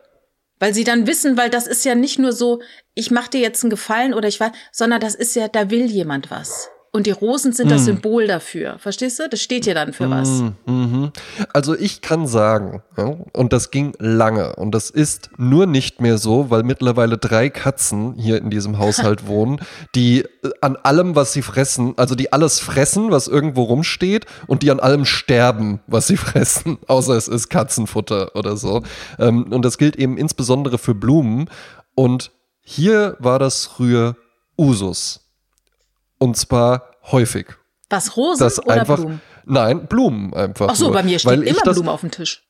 Weil 0.59 0.73
sie 0.73 0.83
dann 0.83 1.07
wissen, 1.07 1.37
weil 1.37 1.49
das 1.49 1.67
ist 1.67 1.85
ja 1.85 1.95
nicht 1.95 2.19
nur 2.19 2.33
so, 2.33 2.61
ich 2.93 3.09
mache 3.09 3.29
dir 3.29 3.39
jetzt 3.39 3.63
einen 3.63 3.69
Gefallen 3.69 4.13
oder 4.13 4.27
ich 4.27 4.41
weiß, 4.41 4.51
sondern 4.73 4.99
das 4.99 5.15
ist 5.15 5.37
ja, 5.37 5.47
da 5.47 5.69
will 5.69 5.85
jemand 5.85 6.31
was. 6.31 6.69
Und 6.95 7.07
die 7.07 7.11
Rosen 7.11 7.53
sind 7.53 7.71
das 7.71 7.81
mm. 7.81 7.85
Symbol 7.85 8.27
dafür. 8.27 8.77
Verstehst 8.77 9.17
du? 9.17 9.27
Das 9.27 9.41
steht 9.41 9.65
ja 9.65 9.73
dann 9.73 9.93
für 9.93 10.11
was. 10.11 10.43
Mm, 10.67 10.71
mm 10.71 11.11
Also 11.51 11.75
ich 11.75 12.01
kann 12.01 12.27
sagen, 12.27 12.83
ja, 12.95 13.17
und 13.33 13.51
das 13.51 13.71
ging 13.71 13.95
lange, 13.97 14.55
und 14.57 14.75
das 14.75 14.91
ist 14.91 15.31
nur 15.37 15.65
nicht 15.65 16.01
mehr 16.01 16.19
so, 16.19 16.51
weil 16.51 16.61
mittlerweile 16.61 17.17
drei 17.17 17.49
Katzen 17.49 18.13
hier 18.13 18.37
in 18.37 18.51
diesem 18.51 18.77
Haushalt 18.77 19.25
wohnen, 19.27 19.59
die 19.95 20.19
äh, 20.19 20.51
an 20.61 20.75
allem, 20.75 21.15
was 21.15 21.33
sie 21.33 21.41
fressen, 21.41 21.95
also 21.97 22.13
die 22.13 22.31
alles 22.31 22.59
fressen, 22.59 23.09
was 23.09 23.27
irgendwo 23.27 23.63
rumsteht, 23.63 24.27
und 24.45 24.61
die 24.61 24.69
an 24.69 24.79
allem 24.79 25.05
sterben, 25.05 25.79
was 25.87 26.05
sie 26.05 26.17
fressen, 26.17 26.77
außer 26.85 27.15
es 27.17 27.27
ist 27.27 27.49
Katzenfutter 27.49 28.35
oder 28.35 28.55
so. 28.55 28.83
Ähm, 29.17 29.51
und 29.51 29.65
das 29.65 29.79
gilt 29.79 29.95
eben 29.95 30.15
insbesondere 30.15 30.77
für 30.77 30.93
Blumen. 30.93 31.49
Und 31.95 32.29
hier 32.61 33.17
war 33.17 33.39
das 33.39 33.65
früher 33.65 34.15
Usus. 34.59 35.22
Und 36.23 36.37
zwar 36.37 36.93
häufig. 37.11 37.47
Was, 37.89 38.15
Rosen 38.15 38.45
das 38.45 38.65
oder 38.65 38.79
einfach, 38.79 38.95
Blumen? 38.95 39.21
Nein, 39.43 39.87
Blumen 39.87 40.33
einfach. 40.33 40.69
Ach 40.71 40.75
so, 40.75 40.85
nur, 40.85 40.93
bei 40.93 41.03
mir 41.03 41.19
steht 41.19 41.41
immer 41.41 41.59
das, 41.65 41.73
Blumen 41.73 41.89
auf 41.89 41.99
dem 41.99 42.11
Tisch. 42.11 42.47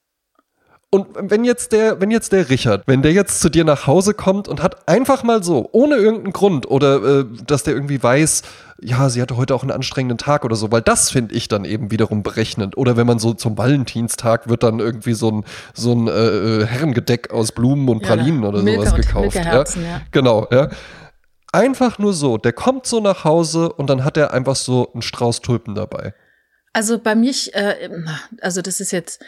Und 0.92 1.08
wenn 1.16 1.44
jetzt 1.44 1.72
der, 1.72 2.00
wenn 2.00 2.12
jetzt 2.12 2.34
der 2.34 2.52
Richard, 2.52 2.84
wenn 2.86 3.02
der 3.02 3.14
jetzt 3.14 3.42
zu 3.42 3.50
dir 3.50 3.64
nach 3.64 3.88
Hause 3.88 4.14
kommt 4.14 4.48
und 4.48 4.62
hat 4.62 4.88
einfach 4.88 5.24
mal 5.24 5.42
so, 5.42 5.68
ohne 5.72 5.96
irgendeinen 5.96 6.34
Grund 6.34 6.70
oder 6.70 7.22
äh, 7.22 7.26
dass 7.48 7.64
der 7.64 7.74
irgendwie 7.74 8.04
weiß, 8.04 8.44
ja, 8.80 9.10
sie 9.10 9.24
hatte 9.24 9.38
heute 9.38 9.56
auch 9.56 9.64
einen 9.64 9.72
anstrengenden 9.72 10.20
Tag 10.20 10.46
oder 10.46 10.56
so, 10.56 10.72
weil 10.72 10.84
das 10.84 11.10
finde 11.10 11.34
ich 11.34 11.48
dann 11.48 11.66
eben 11.66 11.90
wiederum 11.90 12.22
berechnend. 12.22 12.78
Oder 12.78 12.96
wenn 12.96 13.08
man 13.08 13.18
so 13.18 13.34
zum 13.34 13.58
Valentinstag 13.58 14.50
wird 14.50 14.62
dann 14.62 14.80
irgendwie 14.80 15.14
so 15.14 15.32
ein, 15.32 15.46
so 15.74 15.94
ein 15.94 16.08
äh, 16.08 16.12
äh 16.12 16.66
Herrengedeck 16.68 17.32
aus 17.32 17.54
Blumen 17.54 17.90
und 17.90 18.04
Pralinen 18.04 18.44
ja, 18.44 18.50
oder 18.50 18.62
Milke 18.62 18.86
sowas 18.86 18.94
gekauft. 18.94 19.36
Ja? 19.36 19.64
ja. 19.64 20.02
Genau, 20.12 20.48
ja. 20.52 20.70
Einfach 21.54 22.00
nur 22.00 22.14
so. 22.14 22.38
Der 22.38 22.52
kommt 22.52 22.88
so 22.88 23.00
nach 23.00 23.24
Hause 23.24 23.72
und 23.72 23.88
dann 23.88 24.04
hat 24.04 24.18
er 24.18 24.34
einfach 24.34 24.56
so 24.56 24.92
einen 24.92 25.04
Strauß 25.04 25.42
Tulpen 25.42 25.76
dabei. 25.76 26.16
Also 26.74 26.98
bei 26.98 27.14
mich, 27.14 27.54
äh, 27.54 27.92
also 28.42 28.64
das 28.64 28.82
ist 28.82 28.92
jetzt 28.92 29.24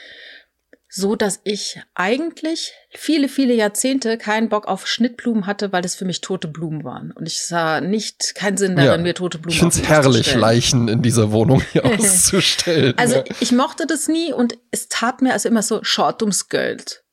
so, 0.90 1.16
dass 1.16 1.40
ich 1.44 1.80
eigentlich 1.94 2.74
viele, 2.90 3.30
viele 3.30 3.54
Jahrzehnte 3.54 4.18
keinen 4.18 4.50
Bock 4.50 4.68
auf 4.68 4.88
Schnittblumen 4.88 5.46
hatte, 5.46 5.72
weil 5.72 5.84
das 5.84 5.94
für 5.94 6.06
mich 6.06 6.22
tote 6.22 6.48
Blumen 6.48 6.84
waren. 6.84 7.12
Und 7.12 7.28
ich 7.28 7.46
sah 7.46 7.80
nicht 7.80 8.34
keinen 8.34 8.58
Sinn 8.58 8.76
darin, 8.76 8.92
ja, 8.92 8.98
mir 8.98 9.14
tote 9.14 9.38
Blumen 9.38 9.54
Ich 9.54 9.60
finde 9.60 9.76
es 9.76 9.88
herrlich, 9.88 10.34
Leichen 10.34 10.88
in 10.88 11.04
dieser 11.04 11.32
Wohnung 11.32 11.62
hier 11.74 11.86
auszustellen. 12.00 12.96
Also 12.98 13.24
ich 13.40 13.52
mochte 13.52 13.86
das 13.86 14.08
nie 14.08 14.34
und 14.34 14.58
es 14.72 14.88
tat 14.88 15.22
mir 15.22 15.34
also 15.34 15.48
immer 15.48 15.62
so 15.62 15.84
short 15.84 16.24
ums 16.24 16.50
Geld. 16.50 17.05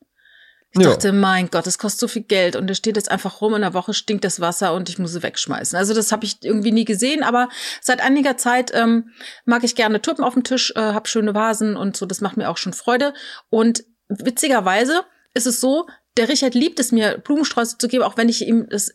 Ich 0.75 0.81
ja. 0.81 0.91
dachte, 0.91 1.13
mein 1.13 1.51
Gott, 1.51 1.67
das 1.67 1.77
kostet 1.77 2.01
so 2.01 2.09
viel 2.09 2.23
Geld 2.23 2.57
und 2.57 2.67
da 2.67 2.75
steht 2.75 2.97
jetzt 2.97 3.11
einfach 3.11 3.43
rum, 3.43 3.55
in 3.55 3.61
der 3.61 3.75
Woche 3.75 3.93
stinkt 3.93 4.25
das 4.25 4.41
Wasser 4.41 4.73
und 4.73 4.89
ich 4.89 4.99
muss 4.99 5.15
es 5.15 5.23
wegschmeißen. 5.23 5.79
Also 5.79 5.93
das 5.93 6.13
habe 6.13 6.25
ich 6.25 6.39
irgendwie 6.43 6.73
nie 6.73 6.87
gesehen, 6.87 7.23
aber 7.23 7.51
seit 7.83 8.01
einiger 8.01 8.39
Zeit 8.39 8.71
ähm, 8.75 9.11
mag 9.45 9.65
ich 9.65 9.75
gerne 9.75 10.01
Tulpen 10.01 10.25
auf 10.25 10.33
dem 10.33 10.45
Tisch, 10.45 10.73
äh, 10.75 10.81
habe 10.81 11.09
schöne 11.09 11.35
Vasen 11.35 11.77
und 11.77 11.97
so, 11.97 12.07
das 12.07 12.23
macht 12.23 12.39
mir 12.39 12.49
auch 12.49 12.57
schon 12.57 12.73
Freude. 12.73 13.13
Und 13.51 13.85
witzigerweise 14.09 15.03
ist 15.35 15.47
es 15.47 15.61
so, 15.61 15.87
der 16.17 16.31
Richard 16.31 16.55
liebt 16.55 16.81
es 16.81 16.91
mir, 16.91 17.19
Blumensträuße 17.19 17.77
zu 17.77 17.89
geben, 17.89 18.05
auch 18.05 18.17
wenn 18.17 18.31
ich 18.31 18.47
ihm 18.47 18.67
das 18.71 18.95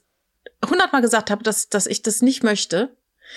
hundertmal 0.68 1.02
gesagt 1.02 1.30
habe, 1.30 1.44
dass, 1.44 1.70
dass 1.70 1.86
ich 1.86 2.02
das 2.02 2.24
nicht 2.24 2.44
möchte. 2.44 2.96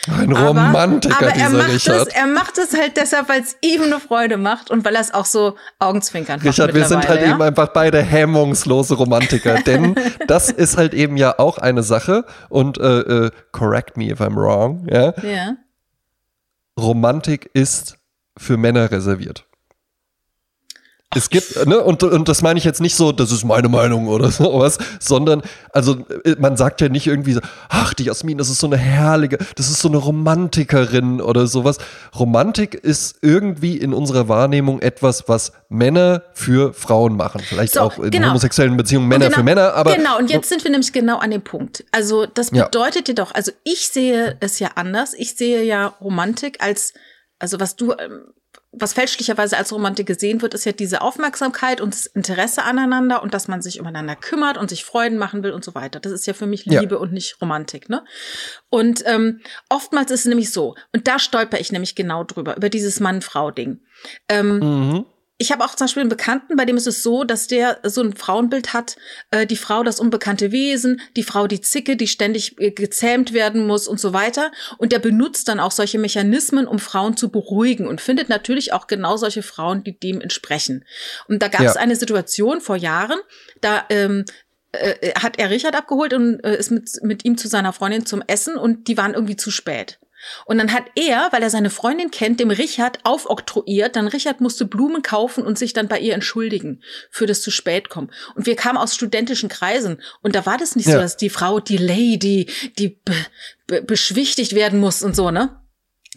Ein 0.09 0.33
Romantiker, 0.33 1.17
aber, 1.19 1.27
aber 1.29 1.37
er 1.37 1.51
macht 1.51 1.73
Richard. 1.75 2.09
Es, 2.09 2.15
er 2.15 2.27
macht 2.27 2.59
es 2.59 2.75
halt 2.75 2.97
deshalb, 2.97 3.29
weil 3.29 3.43
es 3.43 3.57
ihm 3.61 3.83
eine 3.83 4.01
Freude 4.01 4.39
macht 4.39 4.71
und 4.71 4.85
weil 4.85 4.95
er 4.95 5.03
es 5.03 5.13
auch 5.13 5.27
so 5.27 5.57
Augenzwinkern 5.79 6.37
macht. 6.37 6.47
Richard, 6.47 6.75
wir 6.75 6.87
sind 6.87 7.07
halt 7.07 7.21
ja? 7.21 7.33
eben 7.33 7.43
einfach 7.43 7.69
beide 7.69 8.01
hemmungslose 8.01 8.95
Romantiker, 8.95 9.61
denn 9.67 9.95
das 10.27 10.51
ist 10.51 10.79
halt 10.79 10.95
eben 10.95 11.19
ja 11.19 11.39
auch 11.39 11.59
eine 11.59 11.83
Sache 11.83 12.25
und 12.49 12.79
äh, 12.79 13.01
äh, 13.01 13.31
correct 13.53 13.99
me 13.99 14.05
if 14.11 14.21
I'm 14.21 14.37
wrong, 14.37 14.87
ja? 14.91 15.13
ja. 15.23 15.57
Romantik 16.79 17.51
ist 17.53 17.99
für 18.39 18.57
Männer 18.57 18.91
reserviert. 18.91 19.45
Es 21.13 21.29
gibt, 21.29 21.67
ne, 21.67 21.81
und, 21.81 22.05
und 22.05 22.29
das 22.29 22.41
meine 22.41 22.59
ich 22.59 22.65
jetzt 22.65 22.81
nicht 22.81 22.95
so, 22.95 23.11
das 23.11 23.33
ist 23.33 23.43
meine 23.43 23.69
Meinung 23.69 24.07
oder 24.07 24.31
sowas, 24.31 24.79
sondern, 25.01 25.43
also 25.73 26.07
man 26.39 26.57
sagt 26.57 26.81
ja 26.81 26.89
nicht 26.89 27.09
irgendwie 27.09 27.33
so, 27.33 27.41
ach, 27.69 27.95
die 27.95 28.05
Jasmin, 28.05 28.39
das 28.39 28.49
ist 28.49 28.61
so 28.61 28.69
eine 28.69 28.77
herrliche, 28.77 29.39
das 29.57 29.69
ist 29.71 29.81
so 29.81 29.89
eine 29.89 29.97
Romantikerin 29.97 31.21
oder 31.21 31.49
sowas. 31.49 31.79
Romantik 32.17 32.75
ist 32.75 33.17
irgendwie 33.23 33.77
in 33.77 33.93
unserer 33.93 34.29
Wahrnehmung 34.29 34.81
etwas, 34.83 35.29
was 35.29 35.51
Männer 35.69 36.23
für 36.33 36.73
Frauen 36.75 37.17
machen. 37.17 37.41
Vielleicht 37.41 37.75
so, 37.75 37.81
auch 37.81 37.99
in 37.99 38.13
genau. 38.13 38.29
homosexuellen 38.29 38.77
Beziehungen 38.77 39.09
Männer 39.09 39.27
genau, 39.27 39.39
für 39.39 39.43
Männer, 39.43 39.75
aber. 39.75 39.97
Genau, 39.97 40.17
und 40.17 40.31
jetzt 40.31 40.49
sind 40.49 40.63
wir 40.63 40.71
nämlich 40.71 40.93
genau 40.93 41.19
an 41.19 41.33
dem 41.33 41.43
Punkt. 41.43 41.85
Also 41.91 42.27
das 42.27 42.53
bedeutet 42.53 43.09
ja. 43.09 43.13
jedoch, 43.13 43.35
also 43.35 43.51
ich 43.65 43.89
sehe 43.89 44.37
es 44.39 44.61
ja 44.61 44.71
anders. 44.77 45.15
Ich 45.15 45.37
sehe 45.37 45.65
ja 45.65 45.89
Romantik 46.01 46.63
als, 46.63 46.95
also 47.41 47.59
was 47.59 47.75
du 47.75 47.95
ähm, 47.95 48.27
was 48.73 48.93
fälschlicherweise 48.93 49.57
als 49.57 49.73
Romantik 49.73 50.07
gesehen 50.07 50.43
wird, 50.43 50.55
ist 50.55 50.65
ja 50.65 50.73
diese 50.73 51.01
Aufmerksamkeit 51.03 51.81
und 51.81 51.93
das 51.93 52.07
Interesse 52.07 52.63
aneinander 52.63 53.23
und 53.23 53.35
dass 53.35 53.49
man 53.49 53.63
sich 53.63 53.81
umeinander 53.81 54.15
kümmert 54.15 54.59
und 54.59 54.71
sich 54.71 54.85
Freuden 54.85 55.19
machen 55.19 55.43
will 55.43 55.51
und 55.51 55.65
so 55.65 55.75
weiter. 55.75 55.99
Das 55.99 56.13
ist 56.13 56.27
ja 56.27 56.35
für 56.35 56.47
mich 56.47 56.67
Liebe 56.67 56.95
ja. 56.95 57.01
und 57.01 57.13
nicht 57.13 57.41
Romantik, 57.41 57.89
ne? 57.89 58.05
Und 58.69 59.03
ähm, 59.07 59.41
oftmals 59.69 60.13
ist 60.13 60.21
es 60.21 60.27
nämlich 60.27 60.53
so, 60.53 60.77
und 60.93 61.09
da 61.09 61.19
stolper 61.19 61.59
ich 61.59 61.73
nämlich 61.73 61.97
genau 61.97 62.23
drüber, 62.23 62.57
über 62.57 62.69
dieses 62.69 63.01
Mann-Frau-Ding. 63.01 63.81
Ähm, 64.29 64.59
mhm 64.59 65.07
ich 65.41 65.51
habe 65.51 65.65
auch 65.65 65.75
zum 65.75 65.87
Beispiel 65.87 66.03
einen 66.03 66.11
Bekannten, 66.11 66.55
bei 66.55 66.67
dem 66.67 66.77
ist 66.77 66.87
es 66.87 67.03
so, 67.03 67.25
dass 67.25 67.47
der 67.47 67.79
so 67.83 68.03
ein 68.03 68.15
Frauenbild 68.15 68.75
hat, 68.75 68.97
äh, 69.31 69.47
die 69.47 69.57
Frau 69.57 69.83
das 69.83 69.99
unbekannte 69.99 70.53
Wesen, 70.53 71.01
die 71.17 71.23
Frau 71.23 71.47
die 71.47 71.63
Zicke, 71.63 71.97
die 71.97 72.09
ständig 72.09 72.61
äh, 72.61 72.73
gezähmt 72.73 73.33
werden 73.33 73.67
muss 73.67 73.89
und 73.89 73.99
so 73.99 74.13
weiter. 74.13 74.53
Und 74.77 74.93
der 74.93 74.99
benutzt 74.99 75.49
dann 75.49 75.59
auch 75.59 75.71
solche 75.71 75.99
Mechanismen, 75.99 76.67
um 76.67 76.79
Frauen 76.79 77.17
zu 77.17 77.31
beruhigen 77.31 77.89
und 77.89 78.03
findet 78.03 78.29
natürlich 78.29 78.75
auch 78.75 78.87
genau 78.87 79.17
solche 79.17 79.43
Frauen, 79.43 79.83
die 79.83 79.99
dem 79.99 80.21
entsprechen. 80.21 80.85
Und 81.27 81.43
da 81.43 81.49
gab 81.49 81.63
es 81.63 81.77
ja. 81.77 81.81
eine 81.81 81.97
Situation 81.97 82.61
vor 82.61 82.77
Jahren, 82.77 83.19
da 83.63 83.87
ähm, 83.89 84.27
äh, 84.73 85.13
hat 85.15 85.39
er 85.39 85.49
Richard 85.49 85.75
abgeholt 85.75 86.13
und 86.13 86.45
äh, 86.45 86.59
ist 86.59 86.71
mit, 86.71 87.03
mit 87.03 87.25
ihm 87.25 87.39
zu 87.39 87.49
seiner 87.49 87.73
Freundin 87.73 88.05
zum 88.05 88.23
Essen 88.27 88.57
und 88.57 88.89
die 88.89 88.99
waren 88.99 89.15
irgendwie 89.15 89.37
zu 89.37 89.51
spät. 89.51 90.00
Und 90.45 90.59
dann 90.59 90.73
hat 90.73 90.85
er, 90.95 91.29
weil 91.31 91.43
er 91.43 91.51
seine 91.51 91.71
Freundin 91.71 92.11
kennt, 92.11 92.41
dem 92.41 92.51
Richard 92.51 92.99
aufoktroyiert. 93.05 93.97
Dann 93.97 94.09
Richard 94.09 94.41
musste 94.41 94.65
Blumen 94.65 95.03
kaufen 95.03 95.45
und 95.45 95.59
sich 95.59 95.73
dann 95.73 95.89
bei 95.89 95.99
ihr 95.99 96.15
entschuldigen 96.15 96.83
für 97.11 97.27
das 97.27 97.43
zu 97.43 97.51
spät 97.51 97.89
kommen. 97.89 98.11
Und 98.35 98.47
wir 98.47 98.57
kamen 98.57 98.79
aus 98.79 98.95
studentischen 98.95 99.49
Kreisen 99.49 100.01
und 100.23 100.35
da 100.35 100.47
war 100.47 100.59
das 100.59 100.77
nicht 100.77 100.87
ja. 100.87 100.95
so, 100.95 100.99
dass 100.99 101.17
die 101.17 101.31
Frau, 101.31 101.61
die 101.61 101.77
Lady, 101.77 102.51
die 102.79 102.89
be 103.05 103.15
be 103.67 103.83
beschwichtigt 103.83 104.55
werden 104.55 104.81
muss 104.81 105.03
und 105.03 105.15
so, 105.15 105.31
ne? 105.31 105.61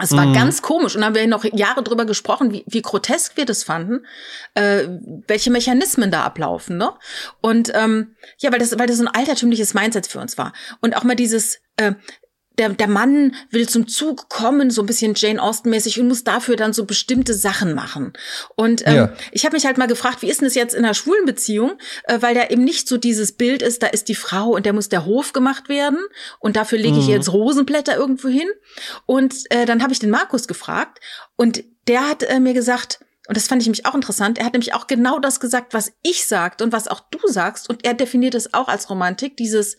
Es 0.02 0.12
war 0.12 0.26
mhm. 0.26 0.34
ganz 0.34 0.64
komisch 0.64 0.96
und 0.96 1.02
dann 1.02 1.10
haben 1.10 1.16
wir 1.16 1.28
noch 1.28 1.44
Jahre 1.44 1.84
drüber 1.84 2.06
gesprochen, 2.06 2.52
wie, 2.52 2.64
wie 2.68 2.82
grotesk 2.82 3.38
wir 3.38 3.46
das 3.46 3.64
fanden, 3.64 4.08
äh, 4.56 4.88
welche 5.28 5.52
Mechanismen 5.52 6.10
da 6.10 6.24
ablaufen, 6.24 6.78
ne? 6.78 6.94
Und 7.42 7.72
ähm, 7.76 8.16
ja, 8.40 8.52
weil 8.52 8.58
das, 8.58 8.78
weil 8.80 8.88
das 8.88 8.98
so 8.98 9.06
ein 9.06 9.14
altertümliches 9.14 9.76
Mindset 9.76 10.08
für 10.08 10.20
uns 10.20 10.36
war 10.40 10.54
und 10.82 10.98
auch 10.98 11.04
mal 11.04 11.16
dieses 11.16 11.60
äh, 11.78 11.94
der, 12.58 12.70
der 12.70 12.88
Mann 12.88 13.36
will 13.50 13.68
zum 13.68 13.88
Zug 13.88 14.30
kommen, 14.30 14.70
so 14.70 14.82
ein 14.82 14.86
bisschen 14.86 15.14
Jane 15.16 15.42
Austen-mäßig 15.42 16.00
und 16.00 16.08
muss 16.08 16.24
dafür 16.24 16.56
dann 16.56 16.74
so 16.74 16.86
bestimmte 16.86 17.34
Sachen 17.34 17.74
machen. 17.74 18.14
Und 18.56 18.86
ähm, 18.86 18.96
ja. 18.96 19.14
ich 19.32 19.46
habe 19.46 19.56
mich 19.56 19.66
halt 19.66 19.78
mal 19.78 19.88
gefragt, 19.88 20.22
wie 20.22 20.30
ist 20.30 20.42
denn 20.42 20.48
das 20.48 20.56
jetzt 20.56 20.76
in 20.76 20.86
einer 20.86 20.94
schwulen 20.94 21.26
Beziehung, 21.26 21.74
äh, 22.04 22.22
weil 22.22 22.36
da 22.36 22.48
eben 22.48 22.64
nicht 22.64 22.88
so 22.88 22.98
dieses 22.98 23.32
Bild 23.32 23.62
ist, 23.62 23.82
da 23.82 23.88
ist 23.88 24.08
die 24.08 24.16
Frau 24.16 24.50
und 24.50 24.66
der 24.66 24.74
muss 24.74 24.90
der 24.90 25.06
Hof 25.06 25.34
gemacht 25.34 25.68
werden 25.68 26.00
und 26.40 26.56
dafür 26.56 26.78
lege 26.78 27.00
ich 27.00 27.08
mhm. 27.08 27.14
jetzt 27.14 27.34
Rosenblätter 27.34 27.96
irgendwo 27.96 28.28
hin. 28.28 28.48
Und 29.06 29.36
äh, 29.50 29.66
dann 29.66 29.82
habe 29.82 29.94
ich 29.94 30.00
den 30.00 30.12
Markus 30.12 30.48
gefragt 30.48 31.00
und 31.36 31.64
der 31.88 32.08
hat 32.08 32.24
äh, 32.24 32.40
mir 32.40 32.54
gesagt, 32.54 33.00
und 33.28 33.38
das 33.38 33.48
fand 33.48 33.62
ich 33.62 33.68
nämlich 33.68 33.86
auch 33.86 33.96
interessant. 33.96 34.38
Er 34.38 34.46
hat 34.46 34.54
nämlich 34.54 34.74
auch 34.74 34.86
genau 34.86 35.18
das 35.18 35.40
gesagt, 35.40 35.74
was 35.74 35.94
ich 36.02 36.26
sagte 36.26 36.62
und 36.62 36.74
was 36.74 36.90
auch 36.90 37.00
du 37.10 37.20
sagst. 37.26 37.70
Und 37.70 37.86
er 37.86 37.94
definiert 37.94 38.36
es 38.36 38.54
auch 38.54 38.68
als 38.68 38.90
Romantik, 38.90 39.38
dieses 39.38 39.78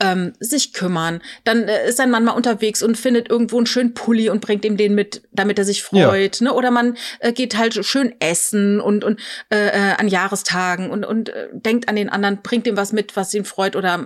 ähm, 0.00 0.32
sich 0.40 0.72
kümmern. 0.72 1.22
Dann 1.44 1.68
äh, 1.68 1.88
ist 1.88 2.00
ein 2.00 2.10
Mann 2.10 2.24
mal 2.24 2.32
unterwegs 2.32 2.82
und 2.82 2.96
findet 2.96 3.30
irgendwo 3.30 3.58
einen 3.58 3.66
schönen 3.66 3.94
Pulli 3.94 4.28
und 4.28 4.40
bringt 4.40 4.64
ihm 4.64 4.76
den 4.76 4.96
mit, 4.96 5.22
damit 5.30 5.56
er 5.60 5.64
sich 5.64 5.84
freut. 5.84 6.40
Ja. 6.40 6.46
Ne? 6.46 6.52
Oder 6.52 6.72
man 6.72 6.96
äh, 7.20 7.32
geht 7.32 7.56
halt 7.56 7.84
schön 7.86 8.12
essen 8.18 8.80
und, 8.80 9.04
und 9.04 9.20
äh, 9.50 9.68
äh, 9.68 9.94
an 9.96 10.08
Jahrestagen 10.08 10.90
und, 10.90 11.04
und 11.04 11.28
äh, 11.28 11.48
denkt 11.52 11.88
an 11.88 11.94
den 11.94 12.08
anderen, 12.08 12.42
bringt 12.42 12.66
ihm 12.66 12.76
was 12.76 12.92
mit, 12.92 13.14
was 13.14 13.32
ihn 13.34 13.44
freut 13.44 13.76
oder 13.76 14.04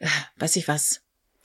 äh, 0.00 0.06
weiß 0.38 0.56
ich 0.56 0.66
was 0.66 1.00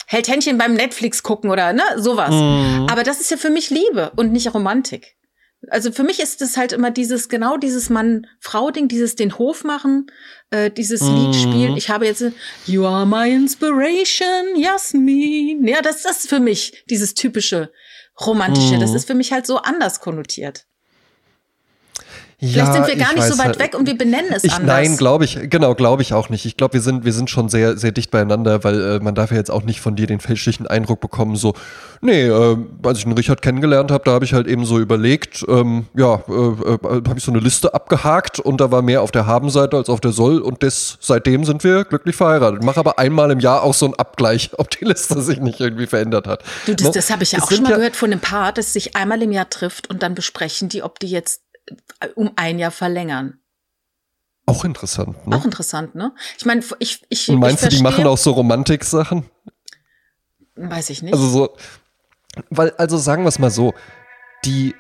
hält 0.08 0.28
Händchen 0.28 0.58
beim 0.58 0.74
Netflix 0.74 1.22
gucken 1.22 1.52
oder 1.52 1.72
ne, 1.72 1.84
sowas. 1.98 2.32
Mhm. 2.32 2.88
Aber 2.90 3.04
das 3.04 3.20
ist 3.20 3.30
ja 3.30 3.38
für 3.38 3.52
mich 3.52 3.70
Liebe 3.70 4.12
und 4.16 4.32
nicht 4.32 4.52
Romantik. 4.52 5.19
Also 5.68 5.92
für 5.92 6.04
mich 6.04 6.20
ist 6.20 6.42
es 6.42 6.56
halt 6.56 6.72
immer 6.72 6.90
dieses, 6.90 7.28
genau 7.28 7.58
dieses 7.58 7.90
Mann-Frau-Ding, 7.90 8.88
dieses 8.88 9.16
den 9.16 9.38
Hof 9.38 9.64
machen, 9.64 10.08
äh, 10.52 10.72
dieses 10.72 11.02
mhm. 11.02 11.16
Lied 11.16 11.36
spielen. 11.36 11.78
Ich 11.78 11.90
habe 11.90 12.06
jetzt 12.06 12.24
You 12.66 12.86
are 12.86 13.06
my 13.06 13.30
inspiration, 13.30 14.56
Jasmin. 14.56 15.68
Ja, 15.68 15.82
das, 15.82 16.06
ist 16.06 16.30
für 16.30 16.40
mich 16.40 16.86
dieses 16.90 17.14
typische 17.14 17.72
Romantische. 18.22 18.76
Mhm. 18.76 18.80
Das 18.80 18.94
ist 18.94 19.06
für 19.06 19.16
mich 19.16 19.34
halt 19.34 19.46
so 19.46 19.58
anders 19.58 20.00
konnotiert. 20.00 20.66
Vielleicht 22.40 22.56
ja, 22.56 22.74
sind 22.74 22.88
wir 22.88 22.96
gar 22.96 23.14
nicht 23.14 23.26
so 23.26 23.38
weit 23.38 23.48
halt, 23.48 23.60
weg 23.60 23.76
und 23.78 23.86
wir 23.86 23.98
benennen 23.98 24.32
es 24.32 24.46
ich, 24.46 24.54
anders. 24.54 24.74
Nein, 24.74 24.96
glaube 24.96 25.26
ich, 25.26 25.50
genau, 25.50 25.76
glaube 25.76 26.02
ich 26.02 26.14
auch 26.14 26.30
nicht. 26.30 26.46
Ich 26.46 26.56
glaube, 26.56 26.76
wir 26.76 26.82
sind, 26.82 27.04
wir 27.04 27.12
sind 27.12 27.30
schon 27.30 27.50
sehr, 27.50 27.78
sehr 27.78 27.92
dicht 27.92 28.12
beieinander, 28.12 28.64
weil 28.64 28.82
äh, 28.82 29.00
man 29.02 29.14
darf 29.14 29.32
ja 29.32 29.38
jetzt 29.38 29.52
auch 29.52 29.64
nicht 29.64 29.82
von 29.82 29.98
dir 29.98 30.08
den 30.08 30.22
fälschlichen 30.22 30.66
Eindruck 30.66 31.02
bekommen, 31.02 31.36
so, 31.36 31.54
nee, 32.00 32.28
äh, 32.28 32.58
als 32.84 33.00
ich 33.00 33.04
den 33.04 33.12
Richard 33.12 33.42
kennengelernt 33.42 33.92
habe, 33.92 34.06
da 34.06 34.12
habe 34.12 34.24
ich 34.24 34.34
halt 34.34 34.48
eben 34.48 34.64
so 34.64 34.80
überlegt, 34.80 35.44
ähm, 35.50 35.88
ja, 35.98 36.16
äh, 36.30 36.32
äh, 36.32 36.78
habe 36.86 37.16
ich 37.18 37.24
so 37.26 37.32
eine 37.32 37.42
Liste 37.42 37.74
abgehakt 37.74 38.40
und 38.40 38.62
da 38.62 38.72
war 38.72 38.84
mehr 38.84 39.02
auf 39.02 39.12
der 39.12 39.26
Habenseite 39.26 39.76
als 39.76 39.90
auf 39.90 40.00
der 40.00 40.14
Soll 40.14 40.40
und 40.40 40.64
das, 40.64 40.98
seitdem 41.02 41.44
sind 41.44 41.66
wir 41.66 41.84
glücklich 41.84 42.16
verheiratet. 42.16 42.64
Mache 42.64 42.80
aber 42.80 43.00
einmal 43.00 43.32
im 43.32 43.42
Jahr 43.42 43.64
auch 43.64 43.74
so 43.74 43.86
einen 43.86 43.96
Abgleich, 43.96 44.52
ob 44.58 44.70
die 44.70 44.86
Liste 44.86 45.22
sich 45.22 45.42
nicht 45.42 45.60
irgendwie 45.60 45.88
verändert 45.88 46.26
hat. 46.26 46.44
Du, 46.66 46.74
das, 46.74 46.86
no? 46.86 46.92
das 46.94 47.10
habe 47.10 47.24
ich 47.24 47.34
ja 47.34 47.42
auch 47.42 47.52
schon 47.52 47.64
mal 47.64 47.72
ja 47.72 47.76
gehört 47.76 47.98
von 47.98 48.14
einem 48.14 48.22
Paar, 48.22 48.54
das 48.54 48.72
sich 48.72 48.96
einmal 48.96 49.22
im 49.22 49.34
Jahr 49.34 49.50
trifft 49.50 49.90
und 49.90 50.04
dann 50.04 50.16
besprechen 50.16 50.70
die, 50.70 50.84
ob 50.84 51.00
die 51.00 51.08
jetzt 51.08 51.42
um 52.16 52.32
ein 52.36 52.60
Jahr 52.60 52.72
verlängern. 52.72 53.40
Auch 54.46 54.66
interessant, 54.66 55.28
ne? 55.28 55.36
Auch 55.36 55.46
interessant, 55.46 55.94
ne? 55.94 56.14
Ich 56.38 56.46
meine, 56.46 56.64
ich, 56.80 57.06
ich. 57.10 57.30
Und 57.30 57.40
meinst 57.40 57.64
ich 57.64 57.70
du, 57.70 57.76
die 57.76 57.84
machen 57.84 58.08
auch 58.08 58.18
so 58.18 58.32
Romantik-Sachen? 58.32 59.26
Weiß 60.56 60.90
ich 60.90 61.04
nicht. 61.04 61.14
Also 61.14 61.30
so, 61.30 61.56
weil, 62.50 62.72
also 62.72 62.98
sagen 62.98 63.24
wir 63.24 63.30
es 63.30 63.40
mal 63.40 63.52
so, 63.52 63.74
die, 64.46 64.76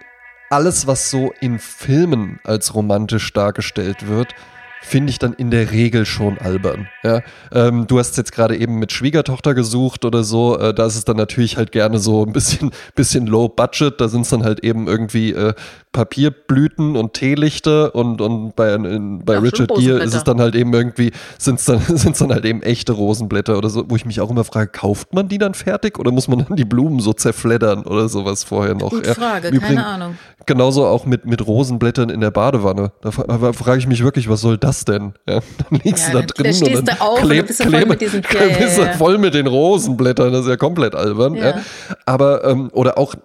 alles, 0.49 0.87
was 0.87 1.11
so 1.11 1.31
in 1.39 1.59
Filmen 1.59 2.39
als 2.43 2.73
romantisch 2.73 3.31
dargestellt 3.33 4.07
wird, 4.07 4.33
finde 4.81 5.11
ich 5.11 5.19
dann 5.19 5.33
in 5.33 5.51
der 5.51 5.71
Regel 5.71 6.05
schon 6.05 6.37
albern. 6.37 6.87
Ja? 7.03 7.21
Ähm, 7.51 7.87
du 7.87 7.99
hast 7.99 8.17
jetzt 8.17 8.31
gerade 8.31 8.57
eben 8.57 8.79
mit 8.79 8.91
Schwiegertochter 8.91 9.53
gesucht 9.53 10.05
oder 10.05 10.23
so, 10.23 10.57
äh, 10.57 10.73
da 10.73 10.85
ist 10.85 10.95
es 10.95 11.05
dann 11.05 11.17
natürlich 11.17 11.57
halt 11.57 11.71
gerne 11.71 11.99
so 11.99 12.25
ein 12.25 12.33
bisschen, 12.33 12.71
bisschen 12.95 13.27
low 13.27 13.49
budget, 13.49 13.99
da 13.99 14.07
sind 14.07 14.21
es 14.21 14.29
dann 14.29 14.43
halt 14.43 14.63
eben 14.63 14.87
irgendwie 14.87 15.33
äh, 15.33 15.53
Papierblüten 15.91 16.95
und 16.95 17.13
Teelichter 17.13 17.95
und, 17.95 18.21
und 18.21 18.55
bei, 18.55 18.73
in, 18.73 19.25
bei 19.25 19.37
Ach, 19.37 19.41
Richard 19.41 19.73
Gere 19.75 19.99
ist 19.99 20.13
es 20.13 20.23
dann 20.23 20.39
halt 20.39 20.55
eben 20.55 20.73
irgendwie, 20.73 21.11
sind 21.37 21.59
es 21.59 21.65
dann, 21.65 21.79
sind's 21.87 22.19
dann 22.19 22.31
halt 22.31 22.45
eben 22.45 22.61
echte 22.61 22.93
Rosenblätter 22.93 23.57
oder 23.57 23.69
so, 23.69 23.85
wo 23.89 23.95
ich 23.95 24.05
mich 24.05 24.21
auch 24.21 24.29
immer 24.29 24.43
frage, 24.43 24.67
kauft 24.67 25.13
man 25.13 25.27
die 25.27 25.39
dann 25.39 25.55
fertig 25.55 25.97
oder 25.99 26.11
muss 26.11 26.27
man 26.27 26.45
dann 26.45 26.55
die 26.55 26.65
Blumen 26.65 26.99
so 26.99 27.13
zerfleddern 27.13 27.83
oder 27.83 28.07
sowas 28.07 28.43
vorher 28.43 28.75
noch? 28.75 28.91
Gute 28.91 29.15
Frage, 29.15 29.47
Übrigens, 29.47 29.67
keine 29.67 29.85
Ahnung. 29.85 30.17
Genauso 30.45 30.85
auch 30.85 31.05
mit, 31.05 31.25
mit 31.25 31.45
Rosenblättern 31.45 32.09
in 32.09 32.21
der 32.21 32.31
Badewanne. 32.31 32.91
Da, 33.01 33.09
da 33.09 33.53
frage 33.53 33.79
ich 33.79 33.87
mich 33.87 34.03
wirklich, 34.03 34.29
was 34.29 34.41
soll 34.41 34.57
das 34.57 34.68
denn? 34.85 35.13
Ja, 35.27 35.39
dann 35.57 35.79
liegst 35.83 36.07
ja, 36.07 36.21
du 36.21 36.25
da 36.25 36.25
drin 36.25 36.63
und 36.63 36.75
dann 36.75 36.85
da 36.85 37.03
auf 37.03 37.21
kleb, 37.21 37.47
bist 37.47 37.59
du 37.59 37.69
voll 37.69 37.85
mit 37.85 38.01
diesen 38.01 38.21
ja, 38.21 38.57
bist 38.57 38.77
du 38.77 38.93
voll 38.93 39.17
mit 39.17 39.33
den 39.33 39.47
Rosenblättern. 39.47 40.31
Das 40.31 40.41
ist 40.41 40.49
ja 40.49 40.57
komplett 40.57 40.95
albern. 40.95 41.35
Ja. 41.35 41.59
Aber, 42.05 42.43
ähm, 42.45 42.69
oder 42.73 42.97
auch, 42.97 43.15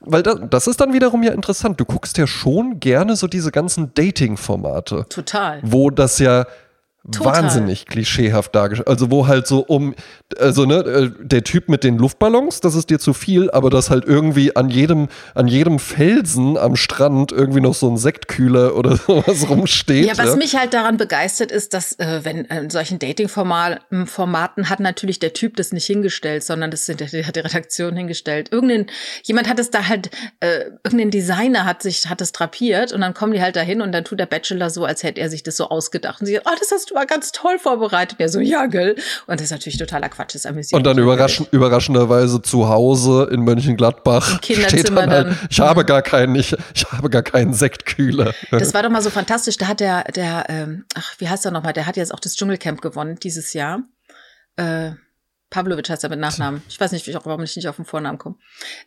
weil 0.00 0.22
da, 0.22 0.34
das 0.34 0.66
ist 0.66 0.80
dann 0.80 0.92
wiederum 0.92 1.22
ja 1.22 1.32
interessant. 1.32 1.80
Du 1.80 1.84
guckst 1.84 2.18
ja 2.18 2.26
schon 2.26 2.80
gerne 2.80 3.16
so 3.16 3.26
diese 3.26 3.50
ganzen 3.50 3.92
Dating-Formate. 3.94 5.06
Total. 5.08 5.60
Wo 5.62 5.90
das 5.90 6.18
ja 6.18 6.46
Total. 7.12 7.42
wahnsinnig 7.42 7.86
klischeehaft 7.86 8.54
dargestellt. 8.54 8.88
Also 8.88 9.10
wo 9.10 9.26
halt 9.26 9.46
so 9.46 9.60
um, 9.60 9.94
also 10.38 10.64
ne, 10.64 10.76
äh, 10.76 11.10
der 11.20 11.44
Typ 11.44 11.68
mit 11.68 11.84
den 11.84 11.98
Luftballons, 11.98 12.60
das 12.60 12.74
ist 12.74 12.90
dir 12.90 12.98
zu 12.98 13.14
viel, 13.14 13.50
aber 13.50 13.70
dass 13.70 13.90
halt 13.90 14.04
irgendwie 14.04 14.56
an 14.56 14.70
jedem, 14.70 15.08
an 15.34 15.46
jedem 15.46 15.78
Felsen 15.78 16.56
am 16.56 16.76
Strand 16.76 17.32
irgendwie 17.32 17.60
noch 17.60 17.74
so 17.74 17.88
ein 17.88 17.96
Sektkühler 17.96 18.76
oder 18.76 18.96
sowas 19.06 19.48
rumsteht. 19.48 20.06
Ja, 20.06 20.18
was 20.18 20.30
ja. 20.30 20.36
mich 20.36 20.56
halt 20.56 20.74
daran 20.74 20.96
begeistert 20.96 21.52
ist, 21.52 21.74
dass 21.74 21.92
äh, 21.98 22.20
wenn 22.24 22.44
in 22.46 22.70
solchen 22.70 22.98
Dating-Formaten 22.98 24.06
Formaten 24.06 24.68
hat 24.68 24.80
natürlich 24.80 25.18
der 25.18 25.32
Typ 25.32 25.56
das 25.56 25.72
nicht 25.72 25.86
hingestellt, 25.86 26.42
sondern 26.42 26.70
das 26.70 26.88
hat 26.88 27.00
die 27.00 27.40
Redaktion 27.40 27.96
hingestellt. 27.96 28.52
Irgendein, 28.52 28.86
jemand 29.22 29.48
hat 29.48 29.58
es 29.58 29.70
da 29.70 29.88
halt, 29.88 30.10
äh, 30.40 30.70
irgendein 30.84 31.10
Designer 31.10 31.64
hat 31.64 31.82
sich, 31.82 32.08
hat 32.08 32.20
es 32.20 32.32
drapiert 32.32 32.92
und 32.92 33.00
dann 33.00 33.14
kommen 33.14 33.32
die 33.32 33.40
halt 33.40 33.56
dahin 33.56 33.80
und 33.80 33.92
dann 33.92 34.04
tut 34.04 34.18
der 34.18 34.26
Bachelor 34.26 34.70
so, 34.70 34.84
als 34.84 35.02
hätte 35.02 35.20
er 35.20 35.30
sich 35.30 35.42
das 35.42 35.56
so 35.56 35.68
ausgedacht 35.68 36.20
und 36.20 36.26
sie 36.26 36.34
sagt, 36.34 36.46
oh, 36.48 36.56
das 36.58 36.70
hast 36.72 36.90
du 36.90 36.95
war 36.96 37.06
ganz 37.06 37.30
toll 37.30 37.60
vorbereitet. 37.60 38.18
Ja, 38.18 38.28
so, 38.28 38.40
ja, 38.40 38.66
gell. 38.66 38.96
Und 39.26 39.38
das 39.38 39.42
ist 39.42 39.50
natürlich 39.52 39.78
totaler 39.78 40.08
Quatsch, 40.08 40.34
das 40.34 40.46
amüsiert 40.46 40.76
Und 40.76 40.84
dann 40.84 40.98
überraschend, 40.98 41.52
überraschenderweise 41.52 42.42
zu 42.42 42.68
Hause 42.68 43.28
in 43.30 43.42
Mönchengladbach 43.42 44.32
Im 44.32 44.40
Kinderzimmer 44.40 44.80
steht 44.80 44.96
dann 44.96 45.10
halt, 45.10 45.26
dann. 45.28 45.38
ich 45.48 45.60
habe 45.60 45.84
gar 45.84 46.02
keinen, 46.02 46.34
ich, 46.34 46.56
ich 46.74 46.90
habe 46.90 47.08
gar 47.10 47.22
keinen 47.22 47.54
Sektkühler. 47.54 48.34
Das 48.50 48.74
war 48.74 48.82
doch 48.82 48.90
mal 48.90 49.02
so 49.02 49.10
fantastisch. 49.10 49.58
Da 49.58 49.68
hat 49.68 49.80
der, 49.80 50.04
der, 50.04 50.46
ähm, 50.48 50.84
ach, 50.94 51.14
wie 51.18 51.28
heißt 51.28 51.44
er 51.44 51.52
nochmal? 51.52 51.74
Der 51.74 51.86
hat 51.86 51.96
jetzt 51.96 52.12
auch 52.12 52.20
das 52.20 52.34
Dschungelcamp 52.34 52.80
gewonnen 52.80 53.16
dieses 53.22 53.52
Jahr. 53.52 53.82
Äh, 54.56 54.92
Pavlovic 55.56 55.88
heißt 55.88 56.04
er 56.04 56.10
mit 56.10 56.18
Nachnamen. 56.18 56.62
Ich 56.68 56.78
weiß 56.78 56.92
nicht, 56.92 57.08
warum 57.24 57.42
ich 57.42 57.56
nicht 57.56 57.66
auf 57.66 57.76
den 57.76 57.86
Vornamen 57.86 58.18
komme. 58.18 58.36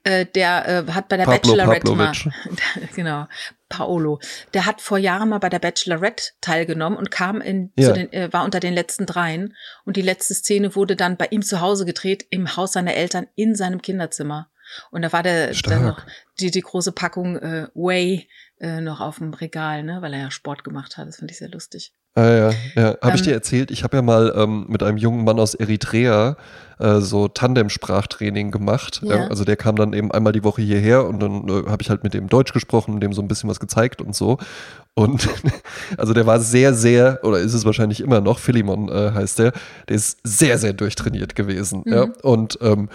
Äh, 0.04 0.28
der 0.28 0.86
äh, 0.88 0.92
hat 0.92 1.10
bei 1.10 1.18
der 1.18 1.24
Pablo 1.24 1.56
Bachelorette 1.56 1.88
Pavlovic. 1.88 2.26
mal, 2.28 2.90
genau, 2.96 3.26
Paolo. 3.70 4.20
Der 4.54 4.68
hat 4.68 4.80
vor 4.80 5.00
Jahren 5.00 5.30
mal 5.30 5.40
bei 5.40 5.50
der 5.50 5.58
Bachelorette 5.58 6.26
teilgenommen 6.42 6.96
und 6.96 7.10
kam 7.10 7.42
in, 7.42 7.72
Ja. 7.76 7.94
den, 7.94 8.14
äh, 8.14 8.32
war 8.32 8.44
unter 8.46 8.60
den 8.60 8.76
letzten 8.76 9.08
dreien. 9.08 9.56
Und 9.84 9.98
die 9.98 10.04
letzte 10.04 10.36
Szene 10.36 10.76
wurde 10.76 10.96
dann 10.96 11.18
bei 11.18 11.26
ihm 11.32 11.42
zu 11.42 11.60
Hause 11.60 11.86
gedreht, 11.86 12.28
im 12.30 12.56
Haus 12.56 12.74
seiner 12.74 12.94
Eltern, 12.94 13.26
in 13.34 13.56
seinem 13.56 13.82
Kinderzimmer. 13.82 14.52
Und 14.92 15.02
da 15.02 15.12
war 15.12 15.24
der 15.24 15.56
Stark. 15.56 15.74
dann 15.74 15.88
noch 15.88 16.06
die, 16.40 16.52
die 16.52 16.62
große 16.62 16.92
Packung 16.92 17.38
äh, 17.38 17.68
Whey 17.74 18.30
äh, 18.60 18.80
noch 18.80 19.00
auf 19.00 19.18
dem 19.18 19.34
Regal, 19.34 19.82
ne, 19.82 20.04
weil 20.04 20.14
er 20.14 20.20
ja 20.20 20.30
Sport 20.30 20.64
gemacht 20.64 20.98
hat. 20.98 21.08
Das 21.08 21.18
fand 21.18 21.32
ich 21.32 21.40
sehr 21.40 21.50
lustig. 21.50 21.96
Ah, 22.20 22.36
ja, 22.36 22.52
ja. 22.76 22.98
Habe 23.02 23.16
ich 23.16 23.22
Ähm, 23.22 23.28
dir 23.28 23.34
erzählt, 23.34 23.72
ich 23.72 23.84
habe 23.84 23.98
ja 23.98 24.02
mal 24.02 24.34
ähm, 24.36 24.66
mit 24.68 24.84
einem 24.84 24.98
jungen 24.98 25.24
Mann 25.24 25.40
aus 25.40 25.54
Eritrea 25.54 26.36
äh, 26.80 27.00
so 27.00 27.28
Tandem-Sprachtraining 27.28 28.52
gemacht. 28.52 29.02
Ja. 29.04 29.16
Ja, 29.16 29.28
also 29.28 29.46
der 29.46 29.56
kam 29.56 29.76
dann 29.76 29.94
eben 29.94 30.12
einmal 30.12 30.34
die 30.34 30.44
Woche 30.44 30.62
hierher 30.62 31.06
und 31.06 31.22
dann 31.22 31.48
äh, 31.48 31.70
habe 31.70 31.82
ich 31.82 31.90
halt 31.90 32.04
mit 32.04 32.14
dem 32.14 32.28
Deutsch 32.28 32.52
gesprochen 32.52 33.00
dem 33.00 33.14
so 33.14 33.22
ein 33.22 33.28
bisschen 33.28 33.50
was 33.50 33.60
gezeigt 33.60 34.02
und 34.02 34.16
so. 34.16 34.38
Und 34.96 35.30
also 35.98 36.14
der 36.14 36.26
war 36.26 36.40
sehr, 36.40 36.74
sehr, 36.74 37.20
oder 37.24 37.40
ist 37.40 37.54
es 37.54 37.64
wahrscheinlich 37.64 38.02
immer 38.02 38.22
noch, 38.22 38.40
Philemon 38.40 38.90
äh, 38.90 39.12
heißt 39.14 39.40
der, 39.40 39.54
der 39.88 39.96
ist 39.96 40.20
sehr, 40.24 40.58
sehr 40.58 40.74
durchtrainiert 40.74 41.36
gewesen. 41.36 41.84
Ja. 41.86 42.08
Und 42.22 42.60
ähm, 42.62 42.90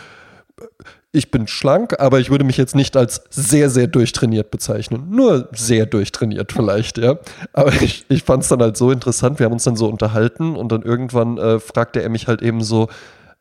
ich 1.15 1.31
bin 1.31 1.47
schlank, 1.47 2.01
aber 2.01 2.19
ich 2.19 2.31
würde 2.31 2.45
mich 2.45 2.57
jetzt 2.57 2.75
nicht 2.75 2.97
als 2.97 3.23
sehr, 3.31 3.71
sehr 3.71 3.87
durchtrainiert 3.87 4.51
bezeichnen. 4.51 5.07
Nur 5.11 5.49
sehr 5.53 5.87
durchtrainiert 5.87 6.53
vielleicht, 6.53 6.99
ja. 6.99 7.19
Aber 7.53 7.73
ich, 7.83 8.05
ich 8.09 8.25
fand 8.25 8.43
es 8.43 8.49
dann 8.49 8.61
halt 8.61 8.77
so 8.77 8.91
interessant. 8.91 9.39
Wir 9.39 9.47
haben 9.47 9.53
uns 9.53 9.65
dann 9.65 9.77
so 9.77 9.89
unterhalten 9.89 10.57
und 10.57 10.73
dann 10.73 10.83
irgendwann 10.83 11.39
äh, 11.39 11.61
fragte 11.61 12.03
er 12.03 12.09
mich 12.09 12.27
halt 12.27 12.43
eben 12.43 12.63
so, 12.63 12.89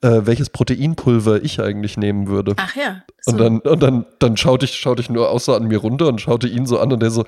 äh, 0.02 0.22
welches 0.26 0.50
Proteinpulver 0.52 1.44
ich 1.44 1.60
eigentlich 1.62 1.98
nehmen 1.98 2.28
würde. 2.28 2.54
Ach 2.58 2.76
ja. 2.76 3.02
So. 3.22 3.32
Und 3.32 3.38
dann, 3.40 3.60
und 3.60 3.82
dann, 3.82 4.06
dann 4.20 4.38
schaute 4.38 4.66
ich, 4.66 4.76
schaute 4.76 5.02
ich 5.02 5.10
nur 5.10 5.38
so 5.40 5.56
an 5.56 5.68
mir 5.68 5.80
runter 5.80 6.08
und 6.08 6.22
schaute 6.22 6.48
ihn 6.48 6.68
so 6.68 6.80
an 6.80 6.92
und 6.94 7.02
der 7.02 7.10
so, 7.10 7.26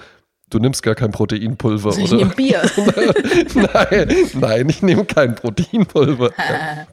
du 0.51 0.59
nimmst 0.59 0.83
gar 0.83 0.93
kein 0.93 1.11
Proteinpulver, 1.11 1.97
ich 1.97 2.11
oder? 2.11 2.17
nehme 2.17 2.35
Bier. 2.35 2.61
nein, 3.55 4.15
nein, 4.33 4.69
ich 4.69 4.81
nehme 4.83 5.05
kein 5.05 5.33
Proteinpulver. 5.33 6.29
ja. 6.37 6.87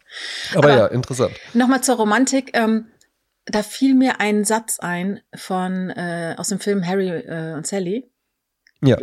Aber, 0.55 0.69
Aber- 0.69 0.77
ja, 0.77 0.87
interessant. 0.87 1.33
Nochmal 1.53 1.83
zur 1.83 1.97
Romantik. 1.97 2.51
Ähm, 2.55 2.87
da 3.46 3.62
fiel 3.62 3.94
mir 3.94 4.20
ein 4.20 4.44
Satz 4.44 4.78
ein 4.78 5.20
von 5.35 5.90
äh, 5.90 6.35
aus 6.37 6.48
dem 6.48 6.61
Film 6.61 6.87
Harry 6.87 7.09
äh, 7.09 7.55
und 7.55 7.66
Sally. 7.66 8.11
Ja. 8.85 8.96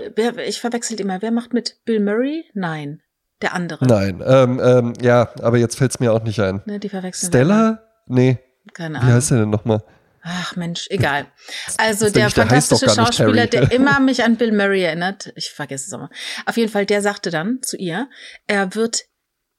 Ich 0.46 0.60
verwechselt 0.60 1.00
immer. 1.00 1.22
Wer 1.22 1.32
macht 1.32 1.54
mit 1.54 1.80
Bill 1.86 2.00
Murray? 2.00 2.46
Nein, 2.54 3.02
der 3.42 3.54
andere. 3.54 3.86
Nein, 3.86 4.22
ähm, 4.26 4.60
ähm, 4.62 4.94
ja, 5.02 5.30
aber 5.42 5.58
jetzt 5.58 5.78
fällt 5.78 5.92
es 5.92 6.00
mir 6.00 6.14
auch 6.14 6.24
nicht 6.24 6.40
ein. 6.40 6.62
Ne, 6.66 6.80
die 6.80 6.90
verwechseln. 6.90 7.30
Stella? 7.30 7.84
Nee, 8.08 8.40
Keine 8.74 8.96
wie 8.96 9.04
Ahnung. 9.04 9.14
heißt 9.14 9.32
der 9.32 9.40
denn 9.40 9.50
nochmal? 9.50 9.84
Ach 10.22 10.56
Mensch, 10.56 10.88
egal. 10.90 11.28
Also 11.78 12.06
der 12.06 12.24
der 12.24 12.30
fantastische 12.30 12.90
Schauspieler, 12.90 13.48
der 13.48 13.72
immer 13.72 14.00
mich 14.02 14.24
an 14.24 14.36
Bill 14.36 14.52
Murray 14.52 14.84
erinnert, 14.84 15.32
ich 15.36 15.52
vergesse 15.52 15.88
es 15.88 15.94
immer. 15.94 16.10
Auf 16.46 16.58
jeden 16.58 16.72
Fall, 16.72 16.86
der 16.86 17.02
sagte 17.02 17.30
dann 17.30 17.62
zu 17.62 17.78
ihr, 17.78 18.10
er 18.48 18.76
wird, 18.76 19.06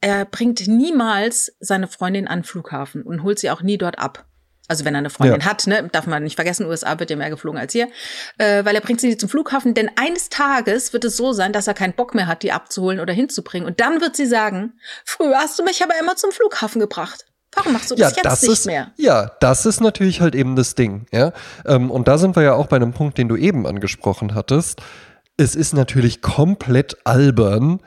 er 0.02 0.26
bringt 0.26 0.66
niemals 0.68 1.56
seine 1.60 1.88
Freundin 1.88 2.28
an 2.28 2.40
den 2.40 2.44
Flughafen 2.44 3.02
und 3.02 3.22
holt 3.22 3.38
sie 3.38 3.50
auch 3.50 3.62
nie 3.62 3.78
dort 3.78 3.98
ab. 3.98 4.26
Also 4.70 4.84
wenn 4.84 4.94
er 4.94 4.98
eine 4.98 5.10
Freundin 5.10 5.40
Ja. 5.40 5.46
hat, 5.46 5.66
ne, 5.66 5.88
darf 5.90 6.06
man 6.06 6.22
nicht 6.22 6.36
vergessen, 6.36 6.64
USA 6.64 6.96
wird 7.00 7.10
ja 7.10 7.16
mehr 7.16 7.28
geflogen 7.28 7.58
als 7.58 7.72
hier, 7.72 7.88
äh, 8.38 8.64
weil 8.64 8.76
er 8.76 8.80
bringt 8.80 9.00
sie 9.00 9.08
nicht 9.08 9.18
zum 9.18 9.28
Flughafen, 9.28 9.74
denn 9.74 9.90
eines 9.96 10.28
Tages 10.28 10.92
wird 10.92 11.04
es 11.04 11.16
so 11.16 11.32
sein, 11.32 11.52
dass 11.52 11.66
er 11.66 11.74
keinen 11.74 11.92
Bock 11.92 12.14
mehr 12.14 12.28
hat, 12.28 12.44
die 12.44 12.52
abzuholen 12.52 13.00
oder 13.00 13.12
hinzubringen. 13.12 13.66
Und 13.66 13.80
dann 13.80 14.00
wird 14.00 14.14
sie 14.14 14.26
sagen, 14.26 14.74
früher 15.04 15.36
hast 15.38 15.58
du 15.58 15.64
mich 15.64 15.82
aber 15.82 15.94
immer 16.00 16.14
zum 16.14 16.30
Flughafen 16.30 16.80
gebracht. 16.80 17.26
Warum 17.52 17.72
machst 17.72 17.90
du 17.90 17.96
das 17.96 18.14
jetzt 18.14 18.42
nicht 18.42 18.52
ist, 18.52 18.66
mehr? 18.66 18.92
Ja, 18.96 19.32
das 19.40 19.66
ist 19.66 19.80
natürlich 19.80 20.20
halt 20.20 20.36
eben 20.36 20.54
das 20.54 20.76
Ding, 20.76 21.06
ja. 21.12 21.32
Ähm, 21.66 21.90
und 21.90 22.06
da 22.06 22.16
sind 22.16 22.36
wir 22.36 22.44
ja 22.44 22.54
auch 22.54 22.68
bei 22.68 22.76
einem 22.76 22.92
Punkt, 22.92 23.18
den 23.18 23.28
du 23.28 23.34
eben 23.34 23.66
angesprochen 23.66 24.36
hattest. 24.36 24.80
Es 25.36 25.56
ist 25.56 25.74
natürlich 25.74 26.22
komplett 26.22 26.98
albern, 27.04 27.80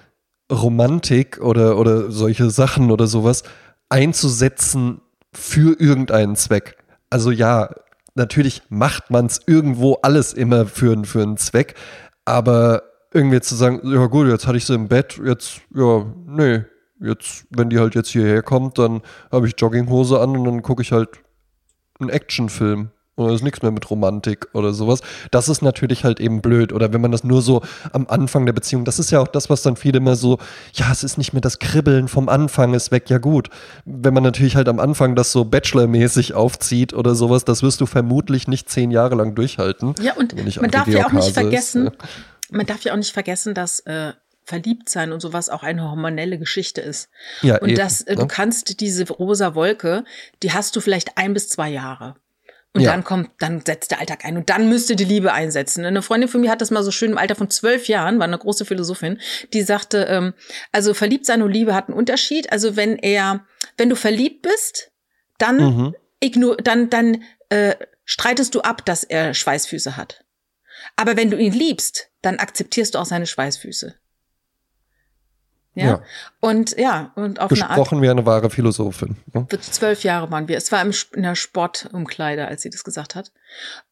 Romantik 0.51 1.39
oder, 1.39 1.77
oder 1.77 2.11
solche 2.11 2.49
Sachen 2.49 2.91
oder 2.91 3.07
sowas 3.07 3.43
einzusetzen 3.87 4.99
für 5.33 5.79
irgendeinen 5.79 6.35
Zweck. 6.35 6.77
Also 7.09 7.31
ja, 7.31 7.69
natürlich 8.15 8.63
macht 8.69 9.11
man 9.11 9.25
es 9.27 9.41
irgendwo 9.45 9.95
alles 10.01 10.33
immer 10.33 10.65
für, 10.65 11.03
für 11.05 11.21
einen 11.21 11.37
Zweck, 11.37 11.75
aber 12.25 12.83
irgendwie 13.13 13.41
zu 13.41 13.55
sagen, 13.55 13.81
ja 13.83 14.05
gut, 14.07 14.27
jetzt 14.27 14.47
hatte 14.47 14.57
ich 14.57 14.65
sie 14.65 14.73
im 14.73 14.87
Bett, 14.87 15.19
jetzt, 15.23 15.61
ja, 15.73 16.05
nee, 16.25 16.63
jetzt, 16.99 17.45
wenn 17.51 17.69
die 17.69 17.79
halt 17.79 17.95
jetzt 17.95 18.09
hierher 18.09 18.41
kommt, 18.41 18.77
dann 18.79 19.01
habe 19.31 19.47
ich 19.47 19.53
Jogginghose 19.57 20.19
an 20.19 20.37
und 20.37 20.45
dann 20.45 20.61
gucke 20.61 20.81
ich 20.81 20.91
halt 20.91 21.09
einen 21.99 22.09
Actionfilm. 22.09 22.89
Oder 23.15 23.33
ist 23.33 23.43
nichts 23.43 23.61
mehr 23.61 23.71
mit 23.71 23.89
Romantik 23.91 24.47
oder 24.53 24.73
sowas. 24.73 25.01
Das 25.29 25.47
ist 25.47 25.61
natürlich 25.61 26.03
halt 26.03 26.19
eben 26.19 26.41
blöd. 26.41 26.73
Oder 26.73 26.93
wenn 26.93 27.01
man 27.01 27.11
das 27.11 27.23
nur 27.23 27.43
so 27.43 27.61
am 27.91 28.07
Anfang 28.07 28.47
der 28.47 28.53
Beziehung, 28.53 28.85
das 28.85 28.97
ist 28.97 29.11
ja 29.11 29.19
auch 29.19 29.27
das, 29.27 29.51
was 29.51 29.61
dann 29.61 29.75
viele 29.75 29.97
immer 29.97 30.15
so, 30.15 30.39
ja, 30.73 30.91
es 30.91 31.03
ist 31.03 31.19
nicht 31.19 31.31
mehr 31.31 31.41
das 31.41 31.59
Kribbeln 31.59 32.07
vom 32.07 32.27
Anfang, 32.27 32.73
ist 32.73 32.91
weg, 32.91 33.11
ja 33.11 33.19
gut. 33.19 33.49
Wenn 33.85 34.15
man 34.15 34.23
natürlich 34.23 34.55
halt 34.55 34.67
am 34.67 34.79
Anfang 34.79 35.15
das 35.15 35.31
so 35.31 35.45
Bachelor-mäßig 35.45 36.33
aufzieht 36.33 36.93
oder 36.93 37.13
sowas, 37.13 37.45
das 37.45 37.61
wirst 37.61 37.81
du 37.81 37.85
vermutlich 37.85 38.47
nicht 38.47 38.69
zehn 38.69 38.89
Jahre 38.89 39.13
lang 39.13 39.35
durchhalten. 39.35 39.93
Ja, 40.01 40.13
und 40.15 40.35
man 40.59 40.71
darf 40.71 40.87
ja 40.87 41.05
auch 41.05 41.11
nicht 41.11 41.27
ist, 41.27 41.33
vergessen, 41.33 41.85
ja. 41.85 41.91
man 42.49 42.65
darf 42.65 42.81
ja 42.81 42.93
auch 42.93 42.97
nicht 42.97 43.13
vergessen, 43.13 43.53
dass 43.53 43.79
äh, 43.81 44.13
verliebt 44.43 44.89
sein 44.89 45.11
und 45.11 45.19
sowas 45.19 45.49
auch 45.49 45.63
eine 45.63 45.83
hormonelle 45.83 46.37
Geschichte 46.37 46.81
ist. 46.81 47.09
Ja, 47.41 47.57
Und 47.59 47.69
eben, 47.69 47.77
dass 47.77 48.01
äh, 48.01 48.15
ne? 48.15 48.21
du 48.21 48.27
kannst 48.27 48.79
diese 48.79 49.07
rosa 49.07 49.55
Wolke, 49.55 50.03
die 50.41 50.51
hast 50.51 50.75
du 50.75 50.81
vielleicht 50.81 51.17
ein 51.17 51.33
bis 51.33 51.49
zwei 51.49 51.69
Jahre. 51.69 52.15
Und 52.75 52.81
Ja. 52.81 52.91
dann 52.91 53.03
kommt, 53.03 53.29
dann 53.39 53.61
setzt 53.63 53.91
der 53.91 53.99
Alltag 53.99 54.25
ein 54.25 54.35
und 54.35 54.49
dann 54.49 54.67
müsste 54.67 54.95
die 54.95 55.03
Liebe 55.05 55.31
einsetzen. 55.31 55.85
Eine 55.85 56.01
Freundin 56.01 56.27
von 56.27 56.41
mir 56.41 56.49
hat 56.49 56.59
das 56.59 56.71
mal 56.71 56.83
so 56.83 56.89
schön 56.89 57.11
im 57.11 57.17
Alter 57.19 57.35
von 57.35 57.49
zwölf 57.51 57.87
Jahren, 57.87 58.17
war 58.17 58.25
eine 58.25 58.37
große 58.39 58.65
Philosophin, 58.65 59.19
die 59.53 59.61
sagte, 59.61 60.05
ähm, 60.09 60.33
also 60.71 60.95
verliebt 60.95 61.27
sein 61.27 61.43
und 61.43 61.51
Liebe 61.51 61.75
hat 61.75 61.87
einen 61.89 61.97
Unterschied. 61.97 62.51
Also 62.51 62.75
wenn 62.75 62.97
er, 62.97 63.45
wenn 63.77 63.89
du 63.89 63.95
verliebt 63.95 64.41
bist, 64.41 64.91
dann 65.37 65.57
Mhm. 65.57 65.95
ignor, 66.19 66.57
dann, 66.57 66.89
dann 66.89 67.23
äh, 67.49 67.75
streitest 68.05 68.55
du 68.55 68.61
ab, 68.61 68.83
dass 68.85 69.03
er 69.03 69.35
Schweißfüße 69.35 69.95
hat. 69.95 70.25
Aber 70.95 71.15
wenn 71.15 71.29
du 71.29 71.37
ihn 71.37 71.53
liebst, 71.53 72.09
dann 72.23 72.39
akzeptierst 72.39 72.95
du 72.95 72.99
auch 72.99 73.05
seine 73.05 73.27
Schweißfüße. 73.27 73.95
Ja. 75.75 75.85
Ja. 75.85 76.01
Und 76.39 76.77
ja, 76.77 77.11
und 77.15 77.39
auf 77.39 77.51
eine 77.51 77.61
Art. 77.61 77.69
Gesprochen 77.69 78.01
wie 78.01 78.09
eine 78.09 78.25
wahre 78.25 78.49
Philosophin. 78.51 79.15
Ne? 79.33 79.47
Zwölf 79.59 80.03
Jahre 80.03 80.29
waren 80.29 80.47
wir. 80.47 80.55
Es 80.57 80.71
war 80.71 80.81
im, 80.81 80.93
in 81.15 81.23
der 81.23 81.35
Sportumkleide, 81.35 82.47
als 82.47 82.61
sie 82.61 82.69
das 82.69 82.83
gesagt 82.83 83.15
hat. 83.15 83.31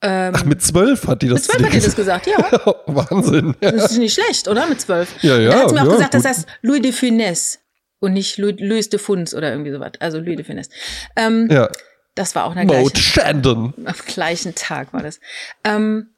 Ähm, 0.01 0.33
Ach, 0.35 0.45
mit 0.45 0.61
zwölf 0.61 1.07
hat 1.07 1.23
die 1.23 1.29
das 1.29 1.47
mit 1.47 1.57
zwölf 1.57 1.65
hat 1.65 1.73
sie 1.73 1.85
das 1.87 1.95
gesagt, 1.95 2.27
ja. 2.27 2.37
Wahnsinn. 2.85 3.55
Ja. 3.61 3.71
Das 3.71 3.91
ist 3.91 3.97
nicht 3.97 4.13
schlecht, 4.13 4.47
oder? 4.47 4.67
Mit 4.67 4.79
zwölf. 4.79 5.11
Ja, 5.23 5.35
Und 5.35 5.41
ja, 5.41 5.49
dann 5.49 5.59
hat 5.59 5.69
sie 5.69 5.75
mir 5.75 5.81
auch 5.81 5.85
ja, 5.85 5.91
gesagt, 5.93 6.13
das 6.13 6.21
gut. 6.23 6.29
heißt 6.29 6.47
Louis 6.61 6.81
de 6.81 6.91
Funès 6.91 7.57
und 7.99 8.13
nicht 8.13 8.37
Louis, 8.37 8.55
Louis 8.59 8.89
de 8.89 8.99
Funès 8.99 9.35
oder 9.35 9.51
irgendwie 9.51 9.71
sowas. 9.71 9.93
Also 9.99 10.19
Louis 10.19 10.35
de 10.35 10.45
Funès. 10.45 10.69
Ähm, 11.15 11.47
ja. 11.49 11.67
Das 12.13 12.35
war 12.35 12.45
auch 12.45 12.53
Maud 12.53 12.67
gleichen, 12.67 12.95
Shandon. 12.97 13.73
am 13.85 13.95
gleichen 14.05 14.53
Tag 14.53 14.93
war 14.93 15.01
das. 15.01 15.19
Ähm, 15.63 16.09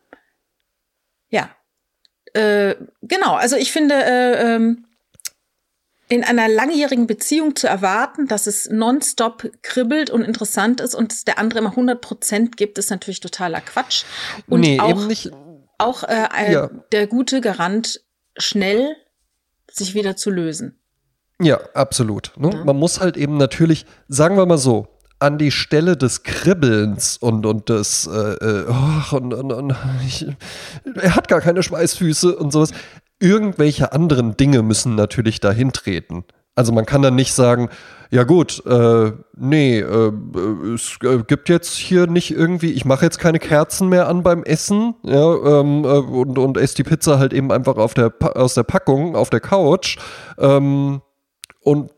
ja. 1.29 1.49
Äh, 2.33 2.75
genau, 3.01 3.35
also 3.35 3.55
ich 3.55 3.71
finde, 3.71 3.95
äh, 3.95 4.55
ähm, 4.55 4.85
in 6.13 6.23
einer 6.23 6.47
langjährigen 6.47 7.07
Beziehung 7.07 7.55
zu 7.55 7.67
erwarten, 7.67 8.27
dass 8.27 8.47
es 8.47 8.69
nonstop 8.69 9.49
kribbelt 9.61 10.09
und 10.09 10.21
interessant 10.21 10.79
ist 10.81 10.95
und 10.95 11.11
es 11.11 11.25
der 11.25 11.39
andere 11.39 11.59
immer 11.59 11.71
100 11.71 11.99
Prozent 12.01 12.57
gibt, 12.57 12.77
ist 12.77 12.89
natürlich 12.91 13.19
totaler 13.19 13.61
Quatsch. 13.61 14.03
Und 14.47 14.61
nee, 14.61 14.79
auch, 14.79 14.89
eben 14.89 15.07
nicht. 15.07 15.31
auch 15.77 16.03
äh, 16.03 16.27
ein- 16.31 16.51
Ja. 16.51 16.69
der 16.91 17.07
gute 17.07 17.41
Garant, 17.41 18.01
schnell 18.37 18.95
sich 19.71 19.93
wieder 19.95 20.15
zu 20.15 20.29
lösen. 20.29 20.79
Ja, 21.41 21.59
absolut. 21.73 22.31
Ne? 22.37 22.51
Ja. 22.53 22.63
Man 22.63 22.77
muss 22.77 22.99
halt 22.99 23.17
eben 23.17 23.37
natürlich, 23.37 23.85
sagen 24.07 24.37
wir 24.37 24.45
mal 24.45 24.57
so, 24.57 24.87
an 25.19 25.37
die 25.37 25.51
Stelle 25.51 25.95
des 25.95 26.23
Kribbelns 26.23 27.17
und, 27.17 27.45
und 27.45 27.69
des, 27.69 28.07
äh, 28.07 28.11
äh, 28.11 28.65
och, 28.67 29.13
und, 29.13 29.33
und, 29.33 29.51
und 29.53 29.75
ich, 30.05 30.25
er 30.95 31.15
hat 31.15 31.27
gar 31.29 31.39
keine 31.41 31.63
Schweißfüße 31.63 32.35
und 32.35 32.51
sowas. 32.51 32.71
Irgendwelche 33.23 33.93
anderen 33.93 34.35
Dinge 34.35 34.63
müssen 34.63 34.95
natürlich 34.95 35.39
dahin 35.39 35.71
treten. 35.71 36.25
Also 36.55 36.71
man 36.71 36.85
kann 36.85 37.01
dann 37.01 37.15
nicht 37.15 37.33
sagen, 37.33 37.69
ja 38.11 38.25
gut, 38.25 38.63
äh, 38.67 39.11
nee, 39.35 39.79
äh, 39.79 40.11
es 40.75 40.97
äh, 41.01 41.23
gibt 41.25 41.47
jetzt 41.49 41.73
hier 41.75 42.05
nicht 42.05 42.31
irgendwie, 42.31 42.71
ich 42.71 42.85
mache 42.85 43.05
jetzt 43.05 43.17
keine 43.17 43.39
Kerzen 43.39 43.89
mehr 43.89 44.07
an 44.07 44.21
beim 44.21 44.43
Essen, 44.43 44.93
ja, 45.03 45.33
ähm, 45.61 45.83
äh, 45.83 45.87
und, 45.87 46.37
und 46.37 46.57
esse 46.57 46.75
die 46.75 46.83
Pizza 46.83 47.17
halt 47.17 47.33
eben 47.33 47.51
einfach 47.51 47.77
auf 47.77 47.93
der, 47.93 48.13
aus 48.35 48.53
der 48.53 48.63
Packung, 48.63 49.15
auf 49.15 49.31
der 49.31 49.39
Couch. 49.39 49.97
Ähm, 50.37 51.01
und 51.61 51.91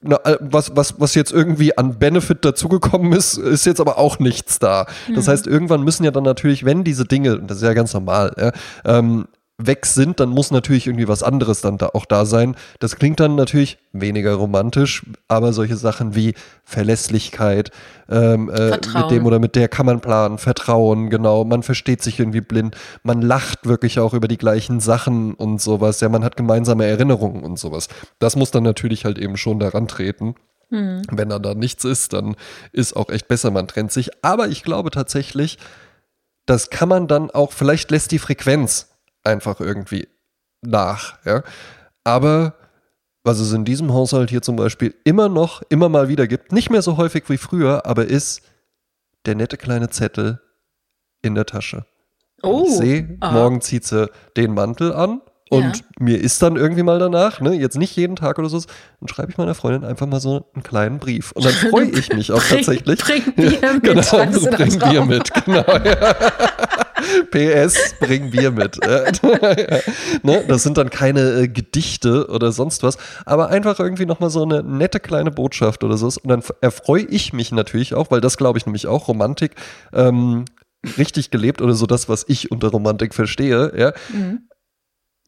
na, 0.00 0.16
äh, 0.24 0.38
was, 0.40 0.74
was, 0.74 0.98
was 0.98 1.14
jetzt 1.14 1.30
irgendwie 1.30 1.76
an 1.76 1.98
Benefit 1.98 2.44
dazugekommen 2.44 3.12
ist, 3.12 3.36
ist 3.36 3.66
jetzt 3.66 3.80
aber 3.80 3.98
auch 3.98 4.18
nichts 4.18 4.58
da. 4.58 4.86
Das 5.14 5.26
mhm. 5.26 5.30
heißt, 5.30 5.46
irgendwann 5.46 5.84
müssen 5.84 6.04
ja 6.04 6.10
dann 6.10 6.24
natürlich, 6.24 6.64
wenn 6.64 6.84
diese 6.84 7.04
Dinge, 7.04 7.38
das 7.38 7.58
ist 7.58 7.62
ja 7.62 7.74
ganz 7.74 7.92
normal, 7.92 8.32
ja, 8.36 8.52
ähm, 8.84 9.28
weg 9.66 9.86
sind, 9.86 10.20
dann 10.20 10.30
muss 10.30 10.50
natürlich 10.50 10.86
irgendwie 10.86 11.08
was 11.08 11.22
anderes 11.22 11.60
dann 11.60 11.78
da 11.78 11.90
auch 11.94 12.04
da 12.04 12.24
sein. 12.24 12.56
Das 12.78 12.96
klingt 12.96 13.20
dann 13.20 13.34
natürlich 13.34 13.78
weniger 13.92 14.34
romantisch, 14.34 15.04
aber 15.28 15.52
solche 15.52 15.76
Sachen 15.76 16.14
wie 16.14 16.34
Verlässlichkeit, 16.64 17.70
ähm, 18.08 18.50
äh, 18.50 18.70
mit 18.70 19.10
dem 19.10 19.26
oder 19.26 19.38
mit 19.38 19.56
der 19.56 19.68
kann 19.68 19.86
man 19.86 20.00
planen, 20.00 20.38
Vertrauen, 20.38 21.10
genau, 21.10 21.44
man 21.44 21.62
versteht 21.62 22.02
sich 22.02 22.18
irgendwie 22.18 22.40
blind, 22.40 22.76
man 23.02 23.22
lacht 23.22 23.66
wirklich 23.66 23.98
auch 23.98 24.14
über 24.14 24.28
die 24.28 24.38
gleichen 24.38 24.80
Sachen 24.80 25.34
und 25.34 25.60
sowas, 25.60 26.00
ja, 26.00 26.08
man 26.08 26.24
hat 26.24 26.36
gemeinsame 26.36 26.86
Erinnerungen 26.86 27.42
und 27.42 27.58
sowas. 27.58 27.88
Das 28.18 28.36
muss 28.36 28.50
dann 28.50 28.62
natürlich 28.62 29.04
halt 29.04 29.18
eben 29.18 29.36
schon 29.36 29.58
daran 29.58 29.88
treten. 29.88 30.34
Mhm. 30.70 31.02
Wenn 31.10 31.28
da 31.28 31.38
da 31.38 31.54
nichts 31.54 31.84
ist, 31.84 32.12
dann 32.12 32.36
ist 32.72 32.94
auch 32.94 33.10
echt 33.10 33.28
besser, 33.28 33.50
man 33.50 33.66
trennt 33.66 33.92
sich. 33.92 34.10
Aber 34.22 34.48
ich 34.48 34.62
glaube 34.62 34.90
tatsächlich, 34.90 35.58
das 36.46 36.70
kann 36.70 36.88
man 36.88 37.06
dann 37.06 37.30
auch, 37.30 37.52
vielleicht 37.52 37.90
lässt 37.90 38.12
die 38.12 38.18
Frequenz 38.18 38.89
einfach 39.24 39.60
irgendwie 39.60 40.08
nach. 40.62 41.18
Ja? 41.24 41.42
Aber 42.04 42.54
was 43.22 43.38
es 43.38 43.52
in 43.52 43.64
diesem 43.64 43.92
Haushalt 43.92 44.30
hier 44.30 44.42
zum 44.42 44.56
Beispiel 44.56 44.94
immer 45.04 45.28
noch, 45.28 45.62
immer 45.68 45.88
mal 45.88 46.08
wieder 46.08 46.26
gibt, 46.26 46.52
nicht 46.52 46.70
mehr 46.70 46.82
so 46.82 46.96
häufig 46.96 47.28
wie 47.28 47.36
früher, 47.36 47.86
aber 47.86 48.06
ist 48.06 48.42
der 49.26 49.34
nette 49.34 49.56
kleine 49.56 49.90
Zettel 49.90 50.40
in 51.22 51.34
der 51.34 51.44
Tasche. 51.44 51.84
Oh. 52.42 52.64
Ich 52.66 52.76
sehe, 52.76 53.18
morgen 53.20 53.60
zieht 53.60 53.84
sie 53.84 54.10
den 54.36 54.54
Mantel 54.54 54.94
an 54.94 55.20
und 55.50 55.78
ja. 55.78 55.84
mir 55.98 56.20
ist 56.20 56.40
dann 56.42 56.56
irgendwie 56.56 56.84
mal 56.84 57.00
danach, 57.00 57.40
ne, 57.40 57.52
jetzt 57.54 57.76
nicht 57.76 57.96
jeden 57.96 58.14
Tag 58.14 58.38
oder 58.38 58.48
so, 58.48 58.60
dann 59.00 59.08
schreibe 59.08 59.32
ich 59.32 59.36
meiner 59.36 59.54
Freundin 59.54 59.84
einfach 59.84 60.06
mal 60.06 60.20
so 60.20 60.46
einen 60.54 60.62
kleinen 60.62 61.00
Brief. 61.00 61.32
Und 61.32 61.44
dann 61.44 61.52
freue 61.70 61.90
ich 61.90 62.12
mich 62.12 62.30
auch 62.30 62.42
tatsächlich. 62.42 63.00
Bring 63.00 63.32
Bier 63.34 63.72
mit. 63.74 63.82
Genau, 63.82 64.56
bring 64.56 64.78
Bier 64.78 65.04
mit, 65.04 65.34
genau. 65.44 65.64
Ja. 65.66 66.14
PS, 67.30 67.94
bring 68.00 68.30
Bier 68.30 68.50
mit. 68.50 68.78
ne? 70.22 70.44
Das 70.48 70.62
sind 70.62 70.76
dann 70.76 70.90
keine 70.90 71.42
äh, 71.42 71.48
Gedichte 71.48 72.28
oder 72.28 72.52
sonst 72.52 72.82
was, 72.82 72.98
aber 73.24 73.48
einfach 73.48 73.78
irgendwie 73.78 74.06
nochmal 74.06 74.30
so 74.30 74.42
eine 74.42 74.62
nette 74.62 75.00
kleine 75.00 75.30
Botschaft 75.30 75.84
oder 75.84 75.96
so. 75.96 76.06
Und 76.06 76.28
dann 76.28 76.42
erfreue 76.60 77.04
ich 77.04 77.32
mich 77.32 77.52
natürlich 77.52 77.94
auch, 77.94 78.10
weil 78.10 78.20
das 78.20 78.36
glaube 78.36 78.58
ich 78.58 78.66
nämlich 78.66 78.86
auch 78.86 79.08
Romantik 79.08 79.52
ähm, 79.92 80.44
richtig 80.98 81.30
gelebt 81.30 81.60
oder 81.62 81.74
so 81.74 81.86
das, 81.86 82.08
was 82.08 82.24
ich 82.28 82.50
unter 82.50 82.68
Romantik 82.68 83.14
verstehe, 83.14 83.72
ja. 83.76 83.92
Mhm 84.12 84.49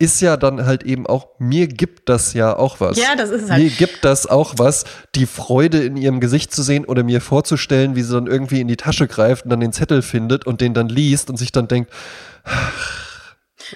ist 0.03 0.21
ja 0.21 0.37
dann 0.37 0.67
halt 0.67 0.83
eben 0.83 1.07
auch, 1.07 1.29
mir 1.39 1.69
gibt 1.69 2.09
das 2.09 2.35
ja 2.35 2.57
auch 2.57 2.81
was. 2.81 2.99
Ja, 2.99 3.15
das 3.15 3.31
ist 3.31 3.49
halt. 3.49 3.63
Mir 3.63 3.71
gibt 3.71 4.05
das 4.05 4.27
auch 4.27 4.55
was, 4.57 4.85
die 5.15 5.27
Freude 5.27 5.85
in 5.85 5.97
ihrem 5.97 6.19
Gesicht 6.19 6.53
zu 6.53 6.65
sehen 6.65 6.85
oder 6.85 7.05
mir 7.05 7.21
vorzustellen, 7.21 7.95
wie 7.95 8.03
sie 8.03 8.13
dann 8.13 8.27
irgendwie 8.27 8.61
in 8.61 8.67
die 8.67 8.77
Tasche 8.77 9.07
greift 9.07 9.45
und 9.45 9.51
dann 9.51 9.61
den 9.61 9.73
Zettel 9.73 10.03
findet 10.03 10.45
und 10.45 10.61
den 10.61 10.75
dann 10.75 10.89
liest 10.89 11.31
und 11.31 11.37
sich 11.37 11.53
dann 11.53 11.69
denkt, 11.69 11.93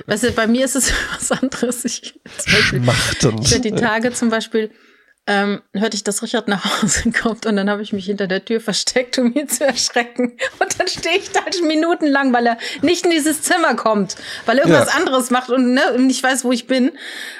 Weißt 0.06 0.24
du, 0.24 0.32
bei 0.32 0.48
mir 0.48 0.64
ist 0.64 0.74
es 0.74 0.92
was 1.14 1.30
anderes. 1.30 1.84
Ich, 1.84 2.18
Schmachtend. 2.44 3.52
Ich 3.52 3.60
die 3.60 3.70
Tage 3.70 4.12
zum 4.12 4.28
Beispiel 4.28 4.72
ähm, 5.28 5.60
hörte 5.74 5.96
ich, 5.96 6.04
dass 6.04 6.22
Richard 6.22 6.46
nach 6.46 6.82
Hause 6.82 7.10
kommt 7.22 7.46
und 7.46 7.56
dann 7.56 7.68
habe 7.68 7.82
ich 7.82 7.92
mich 7.92 8.06
hinter 8.06 8.28
der 8.28 8.44
Tür 8.44 8.60
versteckt, 8.60 9.18
um 9.18 9.34
ihn 9.34 9.48
zu 9.48 9.64
erschrecken. 9.64 10.36
Und 10.60 10.78
dann 10.78 10.86
stehe 10.86 11.18
ich 11.18 11.32
da 11.32 11.40
minutenlang, 11.66 12.32
weil 12.32 12.46
er 12.46 12.58
nicht 12.82 13.04
in 13.04 13.10
dieses 13.10 13.42
Zimmer 13.42 13.74
kommt, 13.74 14.16
weil 14.46 14.58
er 14.58 14.66
irgendwas 14.66 14.92
ja. 14.92 14.98
anderes 14.98 15.30
macht 15.30 15.50
und 15.50 15.74
ne, 15.74 15.80
nicht 15.98 16.22
weiß, 16.22 16.44
wo 16.44 16.52
ich 16.52 16.68
bin. 16.68 16.92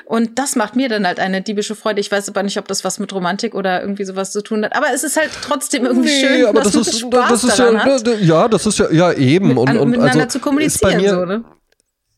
Und 0.05 0.39
das 0.39 0.57
macht 0.57 0.75
mir 0.75 0.89
dann 0.89 1.07
halt 1.07 1.21
eine 1.21 1.43
diebische 1.43 1.77
Freude. 1.77 2.01
Ich 2.01 2.11
weiß 2.11 2.29
aber 2.29 2.43
nicht, 2.43 2.59
ob 2.59 2.67
das 2.67 2.83
was 2.83 2.99
mit 2.99 3.13
Romantik 3.13 3.55
oder 3.55 3.81
irgendwie 3.81 4.05
sowas 4.05 4.33
zu 4.33 4.43
tun 4.43 4.65
hat. 4.65 4.75
Aber 4.75 4.87
es 4.93 5.05
ist 5.05 5.17
halt 5.17 5.31
trotzdem 5.43 5.85
irgendwie 5.85 6.09
nee, 6.09 6.27
schön, 6.27 6.47
aber 6.47 6.63
dass 6.63 6.73
das 6.73 6.89
ist, 6.89 7.01
Spaß 7.01 7.29
das 7.29 7.45
ist 7.45 7.59
ja, 7.59 7.85
hat. 7.85 8.21
ja, 8.21 8.49
das 8.49 8.67
ist 8.67 8.79
ja, 8.79 8.91
ja 8.91 9.13
eben. 9.13 9.49
Mit, 9.49 9.59
und, 9.59 9.77
und 9.77 9.91
miteinander 9.91 10.25
also, 10.25 10.39
zu 10.39 10.41
kommunizieren, 10.41 11.01
mir, 11.01 11.11
so, 11.11 11.25
ne? 11.25 11.45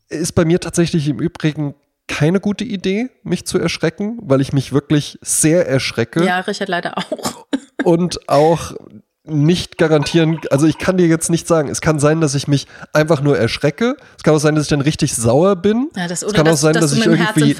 Ist 0.09 0.35
bei 0.35 0.46
mir 0.46 0.59
tatsächlich 0.59 1.07
im 1.09 1.18
Übrigen 1.20 1.74
keine 2.08 2.40
gute 2.40 2.64
Idee, 2.64 3.10
mich 3.22 3.46
zu 3.46 3.58
erschrecken, 3.58 4.18
weil 4.22 4.40
ich 4.40 4.52
mich 4.52 4.72
wirklich 4.72 5.18
sehr 5.22 5.68
erschrecke. 5.68 6.24
Ja, 6.24 6.40
Richard 6.40 6.68
leider 6.68 6.98
auch. 6.98 7.46
Und 7.84 8.28
auch 8.28 8.72
nicht 9.28 9.78
garantieren, 9.78 10.40
also 10.50 10.66
ich 10.66 10.78
kann 10.78 10.96
dir 10.96 11.06
jetzt 11.06 11.30
nicht 11.30 11.46
sagen, 11.46 11.68
es 11.68 11.80
kann 11.80 11.98
sein, 11.98 12.20
dass 12.20 12.34
ich 12.34 12.48
mich 12.48 12.66
einfach 12.92 13.20
nur 13.20 13.38
erschrecke. 13.38 13.96
Es 14.16 14.22
kann 14.22 14.34
auch 14.34 14.40
sein, 14.40 14.54
dass 14.54 14.64
ich 14.64 14.70
dann 14.70 14.80
richtig 14.80 15.14
sauer 15.14 15.56
bin. 15.56 15.90
Ja, 15.96 16.08
das, 16.08 16.22
es 16.22 16.32
kann 16.32 16.44
dass, 16.44 16.58
auch 16.58 16.62
sein, 16.62 16.74
dass, 16.74 16.90
dass 16.90 16.92
ich 16.94 17.06
irgendwie 17.06 17.54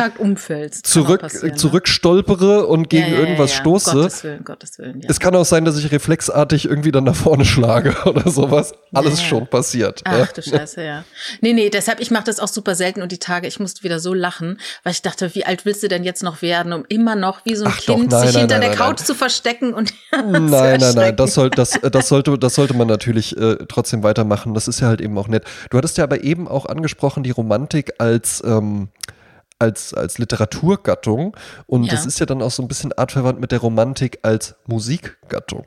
zurück, 0.83 1.23
ne? 1.43 1.55
zurückstolpere 1.55 2.67
und 2.67 2.89
gegen 2.91 3.09
ja, 3.09 3.13
ja, 3.15 3.19
irgendwas 3.21 3.55
stoße. 3.55 3.93
Gottes 3.93 4.25
Willen, 4.25 4.45
Gottes 4.45 4.79
Willen, 4.79 5.03
Es 5.07 5.21
kann 5.21 5.35
auch 5.35 5.45
sein, 5.45 5.65
dass 5.65 5.79
ich 5.79 5.91
reflexartig 5.91 6.67
irgendwie 6.67 6.93
dann 6.93 7.05
nach 7.05 7.17
vorne 7.17 7.45
schlage 7.45 7.95
oder 8.05 8.31
sowas. 8.31 8.73
Alles 8.93 9.23
schon 9.23 9.47
passiert. 9.47 10.03
Ach 10.05 10.33
du 10.33 10.43
Scheiße, 10.43 10.83
ja. 10.83 11.05
Nee, 11.41 11.53
nee, 11.53 11.71
deshalb, 11.71 12.01
ich 12.01 12.11
mache 12.11 12.25
das 12.25 12.41
auch 12.41 12.49
super 12.49 12.75
selten 12.75 13.03
und 13.03 13.13
die 13.13 13.19
Tage, 13.19 13.47
ich 13.47 13.61
musste 13.61 13.83
wieder 13.83 14.01
so 14.01 14.15
lachen, 14.15 14.59
weil 14.83 14.93
ich 14.93 15.03
dachte, 15.03 15.35
wie 15.35 15.45
alt 15.45 15.65
willst 15.65 15.83
du 15.83 15.89
denn 15.89 16.05
jetzt 16.05 16.23
noch 16.23 16.43
werden, 16.43 16.73
um 16.73 16.85
immer 16.89 17.15
noch 17.15 17.45
wie 17.45 17.55
so 17.55 17.65
ein 17.65 17.73
Ach 17.75 17.81
Kind 17.81 18.13
doch, 18.13 18.19
nein, 18.19 18.27
sich 18.27 18.35
nein, 18.35 18.41
hinter 18.43 18.59
nein, 18.59 18.71
der 18.71 18.79
Couch 18.79 19.01
zu 19.01 19.15
verstecken 19.15 19.75
und 19.75 19.93
Nein, 20.11 20.81
nein, 20.81 20.95
nein, 20.95 21.17
das 21.17 21.35
soll, 21.35 21.51
das, 21.59 21.77
äh, 21.77 21.91
das, 21.91 22.09
sollte, 22.09 22.39
das 22.39 22.55
sollte 22.55 22.75
man 22.75 22.89
natürlich 22.89 23.37
äh, 23.37 23.57
trotzdem 23.69 24.03
weitermachen. 24.03 24.55
Das 24.55 24.69
ist 24.69 24.81
ja 24.81 24.89
halt 24.89 25.01
eben 25.01 25.17
auch 25.19 25.29
nett. 25.29 25.45
Du 25.71 25.79
hattest 25.79 25.99
ja 25.99 26.05
aber 26.05 26.23
eben 26.23 26.49
auch 26.49 26.67
angesprochen, 26.67 27.23
die 27.23 27.31
Romantik 27.31 27.95
als. 27.99 28.43
Ähm, 28.45 28.89
als, 29.61 29.93
als 29.93 30.19
Literaturgattung 30.19 31.37
und 31.67 31.83
ja. 31.83 31.91
das 31.91 32.07
ist 32.07 32.21
ja 32.21 32.27
dann 32.27 32.43
auch 32.43 32.53
so 32.53 32.63
ein 32.63 32.69
bisschen 32.69 32.93
artverwandt 32.93 33.41
mit 33.41 33.51
der 33.51 33.59
Romantik 33.59 34.21
als 34.23 34.55
Musikgattung. 34.69 35.65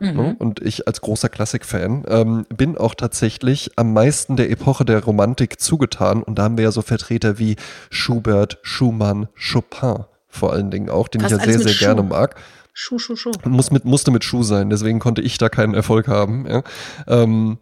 Mhm. 0.00 0.16
Ne? 0.16 0.36
Und 0.40 0.60
ich 0.60 0.88
als 0.88 1.00
großer 1.00 1.28
Klassikfan 1.28 2.04
ähm, 2.08 2.46
bin 2.48 2.76
auch 2.76 2.96
tatsächlich 2.96 3.70
am 3.76 3.92
meisten 3.92 4.36
der 4.36 4.50
Epoche 4.50 4.84
der 4.84 5.04
Romantik 5.04 5.60
zugetan. 5.60 6.24
Und 6.24 6.40
da 6.40 6.42
haben 6.42 6.56
wir 6.56 6.64
ja 6.64 6.72
so 6.72 6.82
Vertreter 6.82 7.38
wie 7.38 7.54
Schubert, 7.90 8.58
Schumann, 8.62 9.28
Chopin 9.36 10.06
vor 10.28 10.52
allen 10.52 10.70
Dingen 10.70 10.90
auch, 10.90 11.08
den 11.08 11.22
Was 11.22 11.32
ich 11.32 11.38
ja 11.38 11.44
sehr, 11.44 11.58
sehr 11.60 11.72
Schuh? 11.72 11.84
gerne 11.86 12.02
mag. 12.02 12.36
Schuh, 12.80 13.00
Schuh, 13.00 13.16
Schuh. 13.16 13.32
Muss 13.44 13.72
mit, 13.72 13.84
musste 13.84 14.12
mit 14.12 14.22
Schuh 14.22 14.44
sein, 14.44 14.70
deswegen 14.70 15.00
konnte 15.00 15.20
ich 15.20 15.36
da 15.36 15.48
keinen 15.48 15.74
Erfolg 15.74 16.06
haben. 16.06 16.46
Ja. 16.48 16.62
Ähm, 17.08 17.58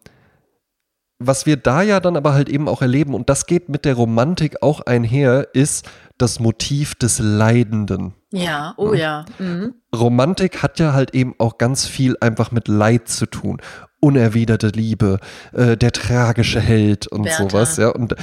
was 1.19 1.47
wir 1.47 1.57
da 1.57 1.81
ja 1.81 2.01
dann 2.01 2.19
aber 2.19 2.35
halt 2.35 2.51
eben 2.51 2.69
auch 2.69 2.83
erleben, 2.83 3.15
und 3.15 3.31
das 3.31 3.47
geht 3.47 3.71
mit 3.71 3.87
der 3.87 3.95
Romantik 3.95 4.63
auch 4.63 4.83
einher, 4.83 5.49
ist 5.55 5.89
das 6.19 6.39
Motiv 6.39 6.95
des 6.97 7.19
Leidenden. 7.19 8.13
Ja, 8.31 8.75
oh 8.77 8.93
ja. 8.93 9.25
Mhm. 9.39 9.77
Romantik 9.95 10.63
hat 10.63 10.79
ja 10.79 10.93
halt 10.93 11.15
eben 11.15 11.35
auch 11.39 11.57
ganz 11.57 11.87
viel 11.87 12.19
einfach 12.21 12.51
mit 12.51 12.69
Leid 12.69 13.09
zu 13.09 13.25
tun. 13.25 13.63
Unerwiderte 14.01 14.69
Liebe, 14.69 15.19
äh, 15.55 15.79
der 15.79 15.93
tragische 15.93 16.61
Held 16.61 17.07
und 17.07 17.23
Bertha. 17.23 17.49
sowas, 17.49 17.79
ja. 17.79 17.89
Und 17.89 18.15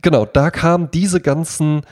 genau, 0.00 0.24
da 0.24 0.50
kamen 0.50 0.90
diese 0.90 1.20
ganzen 1.20 1.82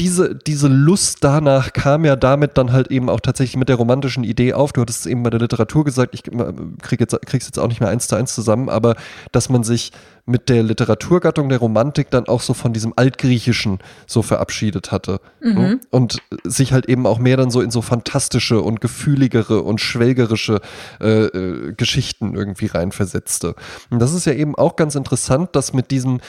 diese, 0.00 0.34
diese 0.34 0.68
Lust 0.68 1.18
danach 1.22 1.72
kam 1.72 2.04
ja 2.04 2.14
damit 2.14 2.56
dann 2.56 2.72
halt 2.72 2.90
eben 2.90 3.10
auch 3.10 3.20
tatsächlich 3.20 3.56
mit 3.56 3.68
der 3.68 3.76
romantischen 3.76 4.22
Idee 4.22 4.52
auf. 4.52 4.72
Du 4.72 4.80
hattest 4.80 5.00
es 5.00 5.06
eben 5.06 5.22
bei 5.22 5.30
der 5.30 5.40
Literatur 5.40 5.84
gesagt, 5.84 6.14
ich 6.14 6.22
krieg 6.22 7.00
jetzt, 7.00 7.20
krieg's 7.26 7.46
jetzt 7.46 7.58
auch 7.58 7.68
nicht 7.68 7.80
mehr 7.80 7.88
eins 7.88 8.06
zu 8.06 8.16
eins 8.16 8.34
zusammen, 8.34 8.68
aber 8.68 8.94
dass 9.32 9.48
man 9.48 9.64
sich 9.64 9.92
mit 10.24 10.50
der 10.50 10.62
Literaturgattung 10.62 11.48
der 11.48 11.58
Romantik 11.58 12.10
dann 12.10 12.28
auch 12.28 12.42
so 12.42 12.52
von 12.54 12.72
diesem 12.72 12.92
Altgriechischen 12.94 13.78
so 14.06 14.22
verabschiedet 14.22 14.92
hatte. 14.92 15.20
Mhm. 15.40 15.80
Und 15.90 16.18
sich 16.44 16.72
halt 16.72 16.86
eben 16.86 17.06
auch 17.06 17.18
mehr 17.18 17.38
dann 17.38 17.50
so 17.50 17.62
in 17.62 17.70
so 17.70 17.80
fantastische 17.80 18.60
und 18.60 18.80
gefühligere 18.80 19.62
und 19.62 19.80
schwelgerische 19.80 20.60
äh, 21.00 21.24
äh, 21.24 21.72
Geschichten 21.72 22.34
irgendwie 22.34 22.66
reinversetzte. 22.66 23.54
Und 23.90 24.00
das 24.00 24.12
ist 24.12 24.26
ja 24.26 24.34
eben 24.34 24.54
auch 24.54 24.76
ganz 24.76 24.94
interessant, 24.94 25.56
dass 25.56 25.72
mit 25.72 25.90
diesem 25.90 26.20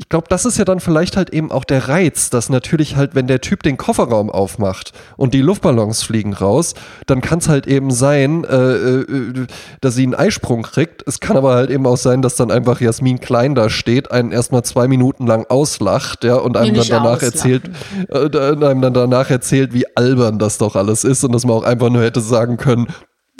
ich 0.00 0.08
glaube, 0.08 0.28
das 0.30 0.46
ist 0.46 0.56
ja 0.56 0.64
dann 0.64 0.80
vielleicht 0.80 1.18
halt 1.18 1.28
eben 1.28 1.52
auch 1.52 1.62
der 1.62 1.88
Reiz, 1.88 2.30
dass 2.30 2.48
natürlich 2.48 2.96
halt, 2.96 3.14
wenn 3.14 3.26
der 3.26 3.42
Typ 3.42 3.62
den 3.62 3.76
Kofferraum 3.76 4.30
aufmacht 4.30 4.92
und 5.18 5.34
die 5.34 5.42
Luftballons 5.42 6.02
fliegen 6.02 6.32
raus, 6.32 6.72
dann 7.06 7.20
kann 7.20 7.40
es 7.40 7.50
halt 7.50 7.66
eben 7.66 7.90
sein, 7.90 8.44
äh, 8.44 8.56
äh, 8.56 9.46
dass 9.82 9.96
sie 9.96 10.04
einen 10.04 10.14
Eisprung 10.14 10.62
kriegt. 10.62 11.06
Es 11.06 11.20
kann 11.20 11.36
aber 11.36 11.54
halt 11.54 11.68
eben 11.68 11.86
auch 11.86 11.98
sein, 11.98 12.22
dass 12.22 12.34
dann 12.34 12.50
einfach 12.50 12.80
Jasmin 12.80 13.20
Klein 13.20 13.54
da 13.54 13.68
steht, 13.68 14.10
einen 14.10 14.32
erstmal 14.32 14.64
zwei 14.64 14.88
Minuten 14.88 15.26
lang 15.26 15.44
auslacht, 15.50 16.24
ja, 16.24 16.36
und 16.36 16.56
einem 16.56 16.76
dann 16.76 16.88
danach 16.88 17.22
auslachen. 17.22 17.34
erzählt, 17.34 17.70
äh, 18.08 18.64
einem 18.64 18.80
dann 18.80 18.94
danach 18.94 19.28
erzählt, 19.28 19.74
wie 19.74 19.84
albern 19.98 20.38
das 20.38 20.56
doch 20.56 20.76
alles 20.76 21.04
ist 21.04 21.24
und 21.24 21.32
dass 21.32 21.44
man 21.44 21.56
auch 21.56 21.64
einfach 21.64 21.90
nur 21.90 22.02
hätte 22.02 22.22
sagen 22.22 22.56
können, 22.56 22.86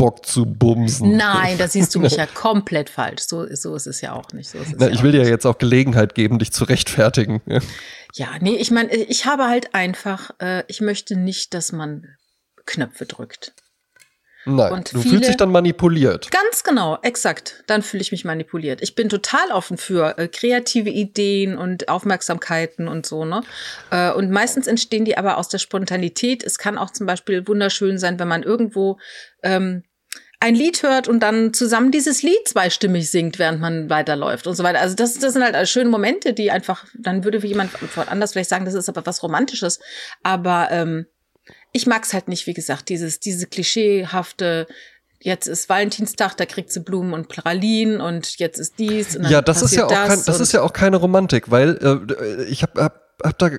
Bock 0.00 0.24
zu 0.24 0.46
bumsen. 0.46 1.14
Nein, 1.16 1.58
da 1.58 1.68
siehst 1.68 1.94
du 1.94 2.00
mich 2.00 2.16
ja 2.16 2.24
komplett 2.34 2.88
falsch. 2.88 3.22
So, 3.22 3.46
so 3.54 3.74
ist 3.74 3.86
es 3.86 4.00
ja 4.00 4.14
auch 4.14 4.32
nicht. 4.32 4.48
So 4.48 4.58
Na, 4.78 4.86
ja 4.86 4.92
ich 4.92 5.02
will 5.02 5.12
dir 5.12 5.22
ja 5.24 5.28
jetzt 5.28 5.44
auch 5.44 5.58
Gelegenheit 5.58 6.14
geben, 6.14 6.38
dich 6.38 6.52
zu 6.52 6.64
rechtfertigen. 6.64 7.42
Ja, 8.14 8.26
nee, 8.40 8.56
ich 8.56 8.72
meine, 8.72 8.92
ich 8.92 9.26
habe 9.26 9.46
halt 9.46 9.72
einfach, 9.72 10.32
äh, 10.40 10.64
ich 10.66 10.80
möchte 10.80 11.14
nicht, 11.14 11.54
dass 11.54 11.70
man 11.70 12.08
Knöpfe 12.66 13.06
drückt. 13.06 13.54
Nein, 14.46 14.72
und 14.72 14.92
du 14.92 15.00
fühlst 15.00 15.28
dich 15.28 15.36
dann 15.36 15.52
manipuliert. 15.52 16.28
Ganz 16.32 16.64
genau, 16.64 16.98
exakt. 17.02 17.62
Dann 17.68 17.82
fühle 17.82 18.00
ich 18.00 18.10
mich 18.10 18.24
manipuliert. 18.24 18.82
Ich 18.82 18.96
bin 18.96 19.08
total 19.08 19.52
offen 19.52 19.76
für 19.76 20.18
äh, 20.18 20.26
kreative 20.26 20.90
Ideen 20.90 21.56
und 21.56 21.88
Aufmerksamkeiten 21.88 22.88
und 22.88 23.06
so, 23.06 23.24
ne? 23.24 23.42
Äh, 23.92 24.10
und 24.10 24.32
meistens 24.32 24.66
entstehen 24.66 25.04
die 25.04 25.16
aber 25.16 25.38
aus 25.38 25.48
der 25.48 25.58
Spontanität. 25.58 26.42
Es 26.42 26.58
kann 26.58 26.78
auch 26.78 26.90
zum 26.90 27.06
Beispiel 27.06 27.46
wunderschön 27.46 27.96
sein, 27.96 28.18
wenn 28.18 28.28
man 28.28 28.42
irgendwo 28.42 28.98
ähm, 29.44 29.84
ein 30.40 30.54
Lied 30.54 30.82
hört 30.82 31.06
und 31.06 31.20
dann 31.20 31.52
zusammen 31.52 31.90
dieses 31.90 32.22
Lied 32.22 32.48
zweistimmig 32.48 33.10
singt, 33.10 33.38
während 33.38 33.60
man 33.60 33.90
weiterläuft 33.90 34.46
und 34.46 34.54
so 34.54 34.64
weiter. 34.64 34.80
Also 34.80 34.96
das, 34.96 35.18
das 35.18 35.34
sind 35.34 35.42
halt 35.42 35.68
schöne 35.68 35.90
Momente, 35.90 36.32
die 36.32 36.50
einfach, 36.50 36.86
dann 36.98 37.24
würde 37.24 37.46
jemand 37.46 37.70
anders 38.08 38.32
vielleicht 38.32 38.48
sagen, 38.48 38.64
das 38.64 38.74
ist 38.74 38.88
aber 38.88 39.04
was 39.04 39.22
Romantisches. 39.22 39.80
Aber 40.22 40.68
ähm, 40.70 41.06
ich 41.72 41.86
mag's 41.86 42.14
halt 42.14 42.28
nicht, 42.28 42.46
wie 42.46 42.54
gesagt, 42.54 42.88
dieses, 42.88 43.20
diese 43.20 43.46
klischeehafte, 43.46 44.66
jetzt 45.20 45.46
ist 45.46 45.68
Valentinstag, 45.68 46.38
da 46.38 46.46
kriegt 46.46 46.72
sie 46.72 46.80
Blumen 46.80 47.12
und 47.12 47.28
Pralinen 47.28 48.00
und 48.00 48.38
jetzt 48.38 48.58
ist 48.58 48.78
dies. 48.78 49.16
Und 49.16 49.28
ja, 49.28 49.42
das 49.42 49.60
ist 49.60 49.74
ja 49.74 49.84
auch 49.84 49.90
das 49.90 50.08
kein, 50.08 50.22
das 50.24 50.40
ist 50.40 50.52
ja 50.52 50.62
auch 50.62 50.72
keine 50.72 50.96
Romantik, 50.96 51.50
weil 51.50 51.76
äh, 51.82 52.44
ich 52.44 52.62
habe 52.62 52.82
hab, 52.82 53.18
hab 53.22 53.38
da 53.38 53.50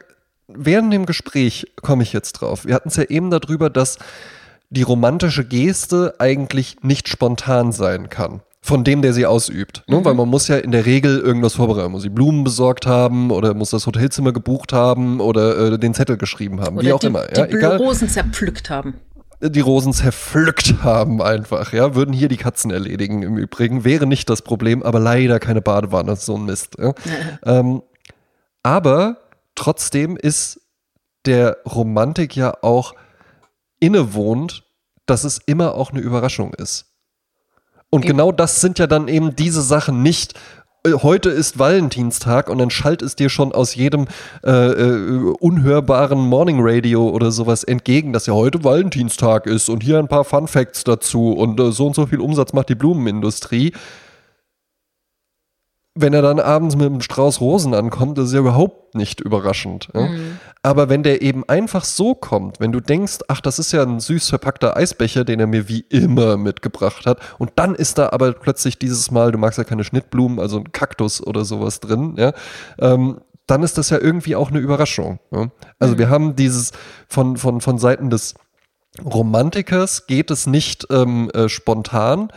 während 0.47 0.91
dem 0.91 1.05
Gespräch 1.05 1.71
komme 1.83 2.01
ich 2.01 2.11
jetzt 2.11 2.33
drauf. 2.33 2.65
Wir 2.65 2.73
hatten 2.73 2.89
es 2.89 2.95
ja 2.95 3.03
eben 3.03 3.29
darüber, 3.29 3.69
dass 3.69 3.99
die 4.71 4.81
romantische 4.81 5.45
Geste 5.45 6.15
eigentlich 6.17 6.77
nicht 6.81 7.07
spontan 7.07 7.71
sein 7.71 8.09
kann 8.09 8.41
von 8.63 8.83
dem, 8.83 9.01
der 9.01 9.13
sie 9.13 9.25
ausübt. 9.25 9.83
Ne? 9.87 9.97
Mhm. 9.97 10.05
Weil 10.05 10.13
man 10.13 10.29
muss 10.29 10.47
ja 10.47 10.57
in 10.57 10.71
der 10.71 10.85
Regel 10.85 11.19
irgendwas 11.19 11.55
vorbereiten. 11.55 11.85
Man 11.85 11.93
muss 11.93 12.03
die 12.03 12.09
Blumen 12.09 12.43
besorgt 12.43 12.85
haben 12.85 13.31
oder 13.31 13.53
muss 13.53 13.71
das 13.71 13.87
Hotelzimmer 13.87 14.31
gebucht 14.33 14.71
haben 14.71 15.19
oder 15.19 15.73
äh, 15.73 15.79
den 15.79 15.93
Zettel 15.93 16.17
geschrieben 16.17 16.61
haben. 16.61 16.77
Oder 16.77 16.85
wie 16.85 16.93
auch 16.93 16.99
die, 16.99 17.07
immer. 17.07 17.25
Die 17.25 17.39
ja, 17.39 17.45
egal. 17.47 17.77
Rosen 17.77 18.07
zerpflückt 18.07 18.69
haben. 18.69 18.95
Die 19.41 19.59
Rosen 19.59 19.93
zerpflückt 19.93 20.83
haben 20.83 21.23
einfach, 21.23 21.73
ja. 21.73 21.95
Würden 21.95 22.13
hier 22.13 22.27
die 22.27 22.37
Katzen 22.37 22.69
erledigen 22.69 23.23
im 23.23 23.37
Übrigen. 23.37 23.83
Wäre 23.83 24.05
nicht 24.05 24.29
das 24.29 24.43
Problem, 24.43 24.83
aber 24.83 24.99
leider 24.99 25.39
keine 25.39 25.63
Badewanne. 25.63 26.15
So 26.15 26.35
ein 26.35 26.45
Mist. 26.45 26.75
Ja? 26.77 26.93
ähm, 27.43 27.81
aber 28.61 29.17
trotzdem 29.55 30.15
ist 30.17 30.61
der 31.25 31.57
Romantik 31.65 32.35
ja 32.35 32.53
auch 32.61 32.93
innewohnt, 33.81 34.63
dass 35.05 35.25
es 35.25 35.39
immer 35.45 35.75
auch 35.75 35.91
eine 35.91 35.99
Überraschung 35.99 36.53
ist. 36.53 36.85
Und 37.89 38.05
genau 38.05 38.31
das 38.31 38.61
sind 38.61 38.79
ja 38.79 38.87
dann 38.87 39.09
eben 39.09 39.35
diese 39.35 39.61
Sachen 39.61 40.01
nicht. 40.01 40.35
Äh, 40.85 40.93
heute 40.93 41.29
ist 41.29 41.59
Valentinstag 41.59 42.49
und 42.49 42.59
dann 42.59 42.69
schallt 42.69 43.01
es 43.01 43.17
dir 43.17 43.29
schon 43.29 43.51
aus 43.51 43.75
jedem 43.75 44.07
äh, 44.45 44.49
äh, 44.49 45.33
unhörbaren 45.39 46.19
Morning 46.19 46.59
Radio 46.61 47.09
oder 47.09 47.31
sowas 47.31 47.65
entgegen, 47.65 48.13
dass 48.13 48.27
ja 48.27 48.33
heute 48.33 48.63
Valentinstag 48.63 49.45
ist 49.45 49.67
und 49.67 49.83
hier 49.83 49.99
ein 49.99 50.07
paar 50.07 50.23
Fun 50.23 50.47
Facts 50.47 50.85
dazu 50.85 51.33
und 51.33 51.59
äh, 51.59 51.73
so 51.73 51.87
und 51.87 51.95
so 51.95 52.05
viel 52.05 52.21
Umsatz 52.21 52.53
macht 52.53 52.69
die 52.69 52.75
Blumenindustrie 52.75 53.73
wenn 55.93 56.13
er 56.13 56.21
dann 56.21 56.39
abends 56.39 56.75
mit 56.75 56.85
einem 56.85 57.01
Strauß 57.01 57.41
Rosen 57.41 57.73
ankommt, 57.73 58.17
das 58.17 58.27
ist 58.27 58.33
ja 58.33 58.39
überhaupt 58.39 58.95
nicht 58.95 59.19
überraschend. 59.19 59.89
Ja? 59.93 60.07
Aber 60.63 60.89
wenn 60.89 61.01
der 61.01 61.23
eben 61.23 61.43
einfach 61.49 61.83
so 61.83 62.13
kommt, 62.13 62.59
wenn 62.59 62.71
du 62.71 62.79
denkst, 62.79 63.19
ach, 63.27 63.41
das 63.41 63.57
ist 63.57 63.71
ja 63.71 63.81
ein 63.81 63.99
süß 63.99 64.29
verpackter 64.29 64.77
Eisbecher, 64.77 65.25
den 65.25 65.39
er 65.39 65.47
mir 65.47 65.67
wie 65.67 65.85
immer 65.89 66.37
mitgebracht 66.37 67.07
hat, 67.07 67.19
und 67.39 67.53
dann 67.55 67.73
ist 67.73 67.97
da 67.97 68.09
aber 68.09 68.33
plötzlich 68.33 68.77
dieses 68.77 69.09
Mal, 69.09 69.31
du 69.31 69.39
magst 69.39 69.57
ja 69.57 69.63
keine 69.63 69.83
Schnittblumen, 69.83 70.39
also 70.39 70.57
ein 70.57 70.71
Kaktus 70.71 71.25
oder 71.25 71.45
sowas 71.45 71.79
drin, 71.79 72.15
ja, 72.17 72.33
ähm, 72.79 73.21
dann 73.47 73.63
ist 73.63 73.77
das 73.77 73.89
ja 73.89 73.97
irgendwie 73.97 74.35
auch 74.35 74.49
eine 74.49 74.59
Überraschung. 74.59 75.19
Ja? 75.31 75.49
Also 75.79 75.95
mhm. 75.95 75.99
wir 75.99 76.09
haben 76.09 76.35
dieses 76.35 76.71
von, 77.07 77.37
von, 77.37 77.59
von 77.59 77.79
Seiten 77.79 78.09
des 78.09 78.35
Romantikers 79.03 80.05
geht 80.05 80.31
es 80.31 80.47
nicht 80.47 80.85
ähm, 80.89 81.29
äh, 81.33 81.49
spontan, 81.49 82.31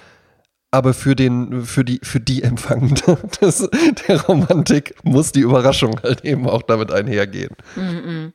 aber 0.74 0.92
für 0.92 1.14
den, 1.14 1.64
für 1.64 1.84
die, 1.84 2.00
für 2.02 2.18
die 2.18 2.42
Empfangende 2.42 3.16
des, 3.40 3.68
der 4.08 4.20
Romantik 4.22 4.96
muss 5.04 5.30
die 5.30 5.40
Überraschung 5.40 6.00
halt 6.02 6.24
eben 6.24 6.48
auch 6.48 6.62
damit 6.62 6.90
einhergehen. 6.90 7.54
-mm. 7.76 8.32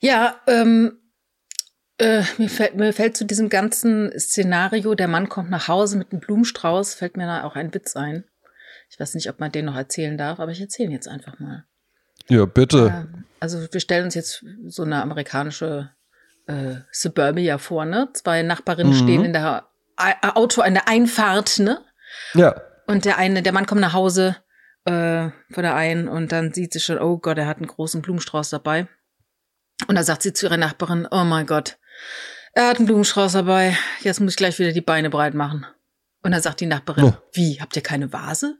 Ja, 0.00 0.40
ähm, 0.48 0.98
äh, 1.98 2.24
mir, 2.38 2.48
fällt, 2.48 2.74
mir 2.74 2.92
fällt 2.92 3.16
zu 3.16 3.24
diesem 3.24 3.48
ganzen 3.48 4.10
Szenario, 4.18 4.96
der 4.96 5.06
Mann 5.06 5.28
kommt 5.28 5.50
nach 5.50 5.68
Hause 5.68 5.98
mit 5.98 6.10
einem 6.10 6.20
Blumenstrauß, 6.20 6.94
fällt 6.94 7.16
mir 7.16 7.26
da 7.26 7.44
auch 7.44 7.54
ein 7.54 7.72
Witz 7.74 7.94
ein. 7.94 8.24
Ich 8.88 8.98
weiß 8.98 9.14
nicht, 9.14 9.30
ob 9.30 9.38
man 9.38 9.52
den 9.52 9.66
noch 9.66 9.76
erzählen 9.76 10.18
darf, 10.18 10.40
aber 10.40 10.50
ich 10.50 10.60
erzähle 10.60 10.88
ihn 10.88 10.94
jetzt 10.94 11.06
einfach 11.06 11.38
mal. 11.38 11.64
Ja, 12.28 12.44
bitte. 12.44 13.06
Äh, 13.06 13.22
also 13.38 13.60
wir 13.70 13.80
stellen 13.80 14.06
uns 14.06 14.14
jetzt 14.16 14.44
so 14.66 14.82
eine 14.82 15.00
amerikanische 15.00 15.90
äh, 16.48 16.76
Suburbia 16.90 17.58
vor, 17.58 17.84
ne? 17.84 18.08
Zwei 18.14 18.42
Nachbarinnen 18.42 18.94
mhm. 18.94 18.96
stehen 18.96 19.24
in 19.24 19.32
der 19.32 19.69
Auto 20.34 20.62
an 20.62 20.74
der 20.74 20.88
Einfahrt, 20.88 21.58
ne? 21.58 21.84
Ja. 22.34 22.60
Und 22.86 23.04
der 23.04 23.18
eine, 23.18 23.42
der 23.42 23.52
Mann 23.52 23.66
kommt 23.66 23.80
nach 23.80 23.92
Hause 23.92 24.36
äh, 24.84 25.30
von 25.52 25.62
der 25.62 25.74
einen 25.76 26.08
und 26.08 26.32
dann 26.32 26.52
sieht 26.52 26.72
sie 26.72 26.80
schon, 26.80 26.98
oh 26.98 27.18
Gott, 27.18 27.38
er 27.38 27.46
hat 27.46 27.58
einen 27.58 27.66
großen 27.66 28.02
Blumenstrauß 28.02 28.50
dabei. 28.50 28.88
Und 29.86 29.94
da 29.94 30.02
sagt 30.02 30.22
sie 30.22 30.32
zu 30.32 30.46
ihrer 30.46 30.56
Nachbarin, 30.56 31.06
oh 31.10 31.24
mein 31.24 31.46
Gott, 31.46 31.78
er 32.52 32.68
hat 32.68 32.78
einen 32.78 32.86
Blumenstrauß 32.86 33.32
dabei, 33.32 33.76
jetzt 34.00 34.20
muss 34.20 34.32
ich 34.32 34.36
gleich 34.36 34.58
wieder 34.58 34.72
die 34.72 34.80
Beine 34.80 35.10
breit 35.10 35.34
machen. 35.34 35.66
Und 36.22 36.32
dann 36.32 36.42
sagt 36.42 36.60
die 36.60 36.66
Nachbarin, 36.66 37.04
oh. 37.04 37.14
wie, 37.32 37.60
habt 37.60 37.76
ihr 37.76 37.82
keine 37.82 38.12
Vase? 38.12 38.58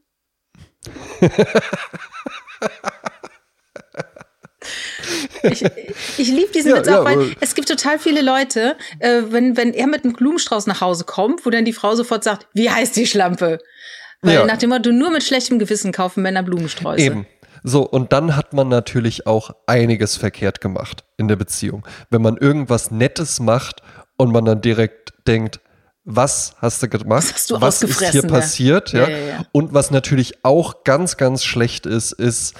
Ich, 5.42 5.64
ich 6.18 6.28
liebe 6.28 6.52
diesen 6.52 6.70
ja, 6.70 6.78
Witz 6.78 6.88
auch, 6.88 7.04
weil 7.04 7.34
es 7.40 7.54
gibt 7.54 7.68
total 7.68 7.98
viele 7.98 8.22
Leute, 8.22 8.76
äh, 8.98 9.22
wenn, 9.28 9.56
wenn 9.56 9.72
er 9.72 9.86
mit 9.86 10.04
einem 10.04 10.14
Blumenstrauß 10.14 10.66
nach 10.66 10.80
Hause 10.80 11.04
kommt, 11.04 11.46
wo 11.46 11.50
dann 11.50 11.64
die 11.64 11.72
Frau 11.72 11.94
sofort 11.94 12.24
sagt, 12.24 12.46
wie 12.52 12.70
heißt 12.70 12.96
die 12.96 13.06
Schlampe? 13.06 13.58
Weil 14.22 14.34
ja. 14.34 14.44
nach 14.44 14.58
dem 14.58 14.70
Motto, 14.70 14.92
nur 14.92 15.10
mit 15.10 15.22
schlechtem 15.22 15.58
Gewissen 15.58 15.92
kaufen 15.92 16.22
Männer 16.22 16.42
Blumensträuße. 16.42 17.02
Eben. 17.02 17.26
So, 17.62 17.82
und 17.82 18.12
dann 18.12 18.36
hat 18.36 18.52
man 18.52 18.68
natürlich 18.68 19.26
auch 19.26 19.50
einiges 19.66 20.16
verkehrt 20.16 20.60
gemacht 20.60 21.04
in 21.16 21.28
der 21.28 21.36
Beziehung. 21.36 21.86
Wenn 22.10 22.22
man 22.22 22.36
irgendwas 22.36 22.90
Nettes 22.90 23.40
macht 23.40 23.82
und 24.16 24.32
man 24.32 24.44
dann 24.44 24.60
direkt 24.60 25.12
denkt, 25.26 25.60
was 26.04 26.54
hast 26.58 26.82
du 26.82 26.88
gemacht? 26.88 27.24
Was, 27.24 27.34
hast 27.34 27.50
du 27.50 27.60
was 27.60 27.82
ist 27.82 28.02
hier 28.10 28.22
passiert? 28.22 28.92
Ja? 28.92 29.08
Ja, 29.08 29.16
ja, 29.16 29.44
Und 29.52 29.74
was 29.74 29.90
natürlich 29.90 30.44
auch 30.44 30.84
ganz, 30.84 31.16
ganz 31.16 31.44
schlecht 31.44 31.86
ist, 31.86 32.12
ist, 32.12 32.54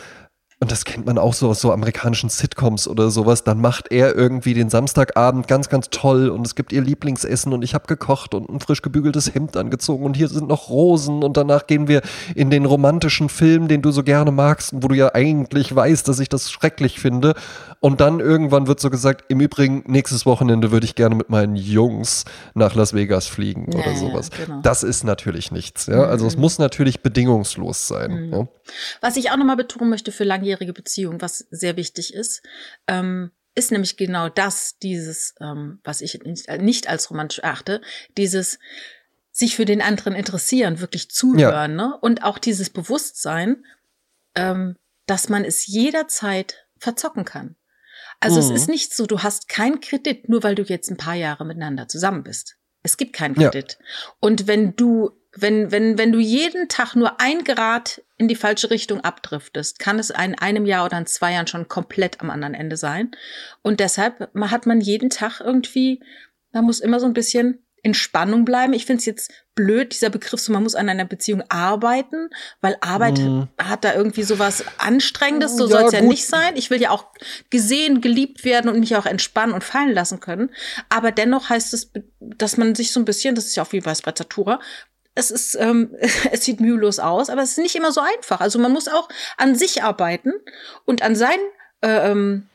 und 0.61 0.71
das 0.71 0.85
kennt 0.85 1.07
man 1.07 1.17
auch 1.17 1.33
so 1.33 1.49
aus 1.49 1.63
so 1.63 1.73
amerikanischen 1.73 2.29
Sitcoms 2.29 2.87
oder 2.87 3.11
sowas, 3.11 3.45
dann 3.45 3.63
macht 3.63 3.91
er 3.91 4.15
irgendwie 4.15 4.53
den 4.53 4.69
Samstagabend 4.69 5.49
ganz, 5.49 5.71
ganz 5.71 5.89
toll 5.91 6.29
und 6.29 6.47
es 6.47 6.55
gibt 6.55 6.71
ihr 6.73 6.83
Lieblingsessen 6.83 7.55
und 7.55 7.63
ich 7.63 7.73
habe 7.73 7.87
gekocht 7.87 8.35
und 8.35 8.51
ein 8.51 8.61
frisch 8.61 8.83
gebügeltes 8.83 9.35
Hemd 9.35 9.57
angezogen 9.57 10.05
und 10.05 10.19
hier 10.19 10.29
sind 10.29 10.49
noch 10.49 10.69
Rosen 10.69 11.23
und 11.23 11.39
danach 11.39 11.67
gehen 11.67 11.89
wir 11.89 12.03
in 12.35 12.51
den 12.51 12.67
romantischen 12.67 13.31
Film, 13.31 13.69
den 13.69 13.81
du 13.81 13.91
so 13.91 14.03
gerne 14.03 14.33
magst, 14.33 14.75
wo 14.75 14.89
du 14.89 14.95
ja 14.95 15.15
eigentlich 15.15 15.75
weißt, 15.75 16.07
dass 16.07 16.21
ich 16.21 16.29
das 16.29 16.51
schrecklich 16.51 17.01
finde. 17.01 17.35
Und 17.81 18.01
dann 18.01 18.21
irgendwann 18.21 18.67
wird 18.67 18.79
so 18.79 18.91
gesagt, 18.91 19.25
im 19.29 19.41
Übrigen, 19.41 19.85
nächstes 19.87 20.27
Wochenende 20.27 20.71
würde 20.71 20.85
ich 20.85 20.95
gerne 20.95 21.15
mit 21.15 21.31
meinen 21.31 21.57
Jungs 21.57 22.27
nach 22.55 22.75
Las 22.75 22.93
Vegas 22.93 23.27
fliegen 23.27 23.73
ja, 23.73 23.79
oder 23.79 23.97
sowas. 23.97 24.31
Ja, 24.39 24.45
genau. 24.45 24.61
Das 24.61 24.83
ist 24.83 25.03
natürlich 25.03 25.51
nichts. 25.51 25.87
Ja? 25.87 26.05
Also 26.05 26.27
es 26.27 26.37
mhm. 26.37 26.43
muss 26.43 26.59
natürlich 26.59 27.01
bedingungslos 27.01 27.89
sein. 27.89 28.29
Mhm. 28.29 28.49
Was 29.01 29.17
ich 29.17 29.31
auch 29.31 29.37
nochmal 29.37 29.57
betonen 29.57 29.89
möchte 29.89 30.13
für 30.13 30.25
langjährige 30.25 30.61
langjährige 30.61 30.73
Beziehung, 30.73 31.21
was 31.21 31.47
sehr 31.51 31.77
wichtig 31.77 32.15
ist, 32.15 32.43
ähm, 32.87 33.31
ist 33.55 33.73
nämlich 33.73 33.97
genau 33.97 34.29
das, 34.29 34.79
dieses, 34.79 35.35
ähm, 35.41 35.81
was 35.83 36.01
ich 36.01 36.21
nicht 36.23 36.89
als 36.89 37.11
romantisch 37.11 37.41
erachte, 37.41 37.81
dieses 38.17 38.59
sich 39.33 39.57
für 39.57 39.65
den 39.65 39.81
anderen 39.81 40.15
interessieren, 40.15 40.81
wirklich 40.81 41.11
zuhören, 41.11 41.75
ne? 41.77 41.97
Und 42.01 42.23
auch 42.25 42.39
dieses 42.39 42.71
Bewusstsein, 42.71 43.65
ähm, 44.35 44.77
dass 45.07 45.29
man 45.29 45.45
es 45.45 45.67
jederzeit 45.67 46.67
verzocken 46.79 47.25
kann. 47.25 47.57
Also 48.21 48.41
mhm. 48.41 48.55
es 48.55 48.63
ist 48.63 48.69
nicht 48.69 48.95
so, 48.95 49.07
du 49.07 49.23
hast 49.23 49.49
keinen 49.49 49.81
Kredit, 49.81 50.29
nur 50.29 50.43
weil 50.43 50.55
du 50.55 50.63
jetzt 50.63 50.91
ein 50.91 50.97
paar 50.97 51.15
Jahre 51.15 51.45
miteinander 51.45 51.89
zusammen 51.89 52.23
bist. 52.23 52.57
Es 52.83 52.97
gibt 52.97 53.13
keinen 53.13 53.35
Kredit. 53.35 53.79
Ja. 53.79 54.13
Und 54.21 54.47
wenn 54.47 54.77
du 54.77 55.11
wenn, 55.33 55.71
wenn, 55.71 55.97
wenn 55.97 56.13
du 56.13 56.19
jeden 56.19 56.69
Tag 56.69 56.97
nur 56.97 57.21
ein 57.21 57.45
Grad 57.45 58.03
in 58.17 58.27
die 58.27 58.35
falsche 58.35 58.71
Richtung 58.71 59.01
abdriftest, 59.03 59.79
kann 59.79 59.99
es 59.99 60.11
in 60.11 60.35
einem 60.35 60.67
Jahr 60.67 60.85
oder 60.85 60.99
in 60.99 61.07
zwei 61.07 61.35
Jahren 61.35 61.47
schon 61.47 61.69
komplett 61.69 62.21
am 62.21 62.31
anderen 62.31 62.55
Ende 62.55 62.77
sein. 62.77 63.13
Und 63.63 63.81
deshalb 63.81 64.29
hat 64.35 64.67
man 64.67 64.81
jeden 64.81 65.09
Tag 65.09 65.41
irgendwie, 65.41 66.03
man 66.53 66.65
muss 66.65 66.81
immer 66.81 66.99
so 66.99 67.07
ein 67.07 67.13
bisschen 67.13 67.65
in 67.83 67.95
Spannung 67.95 68.45
bleiben. 68.45 68.73
Ich 68.73 68.87
finde 68.87 69.01
es 69.01 69.07
jetzt 69.07 69.31
blöd, 69.55 69.93
dieser 69.93 70.11
Begriff, 70.11 70.41
so 70.41 70.53
man 70.53 70.63
muss 70.63 70.75
an 70.75 70.89
einer 70.89 71.05
Beziehung 71.05 71.43
arbeiten, 71.49 72.31
weil 72.61 72.77
Arbeit 72.81 73.19
mm. 73.19 73.43
hat 73.59 73.85
da 73.85 73.95
irgendwie 73.95 74.23
so 74.23 74.39
was 74.39 74.65
Anstrengendes, 74.79 75.57
so 75.57 75.65
ja, 75.65 75.71
soll 75.71 75.83
es 75.87 75.93
ja 75.93 76.01
nicht 76.01 76.27
sein. 76.27 76.57
Ich 76.57 76.71
will 76.71 76.81
ja 76.81 76.91
auch 76.91 77.07
gesehen, 77.51 78.01
geliebt 78.01 78.45
werden 78.45 78.71
und 78.71 78.81
mich 78.81 78.97
auch 78.97 79.07
entspannen 79.07 79.55
und 79.55 79.65
fallen 79.65 79.93
lassen 79.93 80.21
können. 80.21 80.51
Aber 80.89 81.13
dennoch 81.13 81.51
heißt 81.51 81.75
es, 81.75 81.91
dass 82.21 82.57
man 82.57 82.75
sich 82.75 82.93
so 82.93 83.01
ein 83.01 83.05
bisschen, 83.05 83.35
das 83.35 83.47
ist 83.47 83.57
ja 83.57 83.63
auch 83.63 83.73
wie 83.73 83.81
bei 83.81 83.95
Sprezzatura, 83.95 84.61
es 85.15 85.31
ist, 85.31 85.57
ähm, 85.61 85.95
es 86.33 86.45
sieht 86.45 86.61
mühelos 86.61 86.99
aus, 86.99 87.31
aber 87.31 87.43
es 87.43 87.53
ist 87.53 87.59
nicht 87.59 87.77
immer 87.77 87.93
so 87.93 88.01
einfach. 88.01 88.41
Also 88.41 88.59
man 88.59 88.73
muss 88.73 88.89
auch 88.89 89.09
an 89.37 89.55
sich 89.55 89.83
arbeiten 89.83 90.33
und 90.85 91.03
an 91.03 91.17
seinen, 91.17 91.43
äh, 91.83 92.11
ähm, 92.11 92.47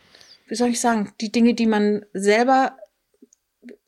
wie 0.48 0.56
soll 0.56 0.70
ich 0.70 0.80
sagen, 0.80 1.14
die 1.22 1.32
Dinge, 1.32 1.54
die 1.54 1.68
man 1.68 2.06
selber 2.14 2.78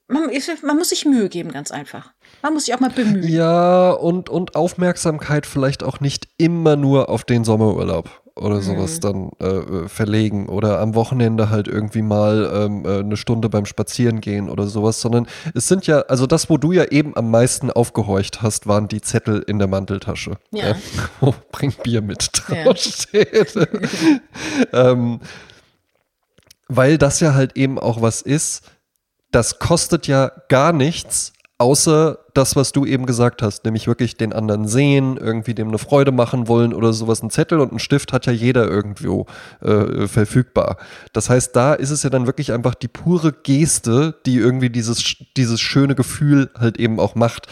man, 0.08 0.30
man 0.64 0.78
muss 0.78 0.90
sich 0.90 1.06
Mühe 1.06 1.30
geben, 1.30 1.52
ganz 1.52 1.72
einfach. 1.72 2.12
Man 2.42 2.54
muss 2.54 2.66
sich 2.66 2.76
auch 2.76 2.80
mal 2.80 2.90
bemühen. 2.90 3.28
Ja, 3.28 3.92
und, 3.92 4.30
und 4.30 4.56
Aufmerksamkeit 4.56 5.46
vielleicht 5.46 5.84
auch 5.84 6.00
nicht 6.00 6.28
immer 6.38 6.76
nur 6.76 7.10
auf 7.10 7.24
den 7.24 7.44
Sommerurlaub 7.44 8.10
oder 8.38 8.62
sowas 8.62 8.98
mhm. 8.98 9.02
dann 9.02 9.32
äh, 9.40 9.88
verlegen 9.90 10.48
oder 10.48 10.80
am 10.80 10.96
Wochenende 10.96 11.50
halt 11.50 11.68
irgendwie 11.68 12.02
mal 12.02 12.50
ähm, 12.54 12.86
äh, 12.86 13.00
eine 13.00 13.18
Stunde 13.18 13.50
beim 13.50 13.66
Spazierengehen 13.66 14.50
oder 14.50 14.68
sowas, 14.68 15.02
sondern 15.02 15.28
es 15.54 15.68
sind 15.68 15.88
ja, 15.88 16.02
also 16.02 16.28
das, 16.28 16.50
wo 16.50 16.58
du 16.58 16.72
ja 16.72 16.86
eben 16.86 17.16
am 17.18 17.32
meisten 17.32 17.72
aufgehorcht 17.72 18.42
hast, 18.42 18.68
waren 18.68 18.88
die 18.88 19.02
Zettel 19.02 19.44
in 19.48 19.60
der 19.60 19.68
Manteltasche. 19.68 20.38
Ja. 20.52 20.70
ja. 20.70 20.76
Oh, 21.20 21.34
bring 21.52 21.74
Bier 21.84 22.02
mit 22.02 22.30
draufsteht. 22.32 23.56
Ja. 23.56 23.66
ähm, 24.92 25.20
weil 26.68 26.98
das 26.98 27.20
ja 27.20 27.34
halt 27.34 27.58
eben 27.58 27.80
auch 27.80 28.02
was 28.02 28.22
ist, 28.22 28.62
das 29.38 29.60
kostet 29.60 30.08
ja 30.08 30.32
gar 30.50 30.74
nichts, 30.74 31.32
außer 31.60 32.18
das, 32.34 32.56
was 32.56 32.72
du 32.72 32.88
eben 32.88 33.06
gesagt 33.06 33.44
hast, 33.44 33.66
nämlich 33.66 33.86
wirklich 33.86 34.18
den 34.18 34.34
anderen 34.34 34.68
sehen, 34.68 35.16
irgendwie 35.16 35.54
dem 35.54 35.68
eine 35.68 35.78
Freude 35.78 36.12
machen 36.12 36.48
wollen 36.48 36.74
oder 36.74 36.92
sowas. 36.92 37.22
Ein 37.22 37.30
Zettel 37.30 37.60
und 37.60 37.72
ein 37.72 37.78
Stift 37.78 38.14
hat 38.14 38.26
ja 38.26 38.32
jeder 38.32 38.68
irgendwo 38.68 39.28
äh, 39.62 40.08
verfügbar. 40.08 40.78
Das 41.14 41.30
heißt, 41.30 41.56
da 41.56 41.76
ist 41.76 41.92
es 41.92 42.02
ja 42.02 42.10
dann 42.10 42.26
wirklich 42.26 42.52
einfach 42.52 42.74
die 42.74 42.88
pure 42.88 43.32
Geste, 43.32 44.16
die 44.26 44.38
irgendwie 44.38 44.72
dieses, 44.72 45.04
dieses 45.38 45.62
schöne 45.62 45.94
Gefühl 45.94 46.50
halt 46.58 46.78
eben 46.78 47.00
auch 47.00 47.14
macht 47.14 47.46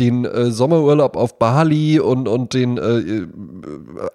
den 0.00 0.24
äh, 0.24 0.50
Sommerurlaub 0.50 1.16
auf 1.16 1.38
Bali 1.38 1.98
und, 1.98 2.28
und 2.28 2.54
den 2.54 2.78
äh, 2.78 3.26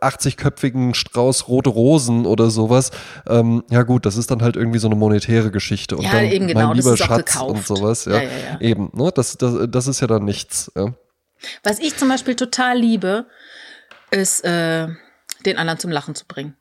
80-köpfigen 0.01 0.93
Strauß 0.93 1.47
rote 1.47 1.69
Rosen 1.69 2.25
oder 2.25 2.49
sowas. 2.49 2.91
Ähm, 3.27 3.63
ja 3.69 3.83
gut, 3.83 4.05
das 4.05 4.17
ist 4.17 4.31
dann 4.31 4.41
halt 4.41 4.55
irgendwie 4.55 4.79
so 4.79 4.87
eine 4.87 4.95
monetäre 4.95 5.51
Geschichte. 5.51 5.97
Und 5.97 6.03
ja, 6.03 6.13
dann 6.13 6.25
eben 6.25 6.47
genau, 6.47 6.67
mein 6.67 6.77
lieber 6.77 6.95
Schatz 6.95 7.35
und 7.41 7.65
sowas. 7.65 8.05
Ja, 8.05 8.13
ja, 8.13 8.21
ja, 8.21 8.29
ja. 8.29 8.61
Eben, 8.61 8.91
ne? 8.93 9.11
das, 9.13 9.37
das, 9.37 9.55
das 9.69 9.87
ist 9.87 9.99
ja 9.99 10.07
dann 10.07 10.23
nichts. 10.23 10.71
Ja. 10.75 10.93
Was 11.63 11.79
ich 11.79 11.97
zum 11.97 12.09
Beispiel 12.09 12.35
total 12.35 12.77
liebe, 12.77 13.25
ist, 14.11 14.43
äh, 14.45 14.87
den 15.45 15.57
anderen 15.57 15.79
zum 15.79 15.91
Lachen 15.91 16.15
zu 16.15 16.25
bringen. 16.25 16.55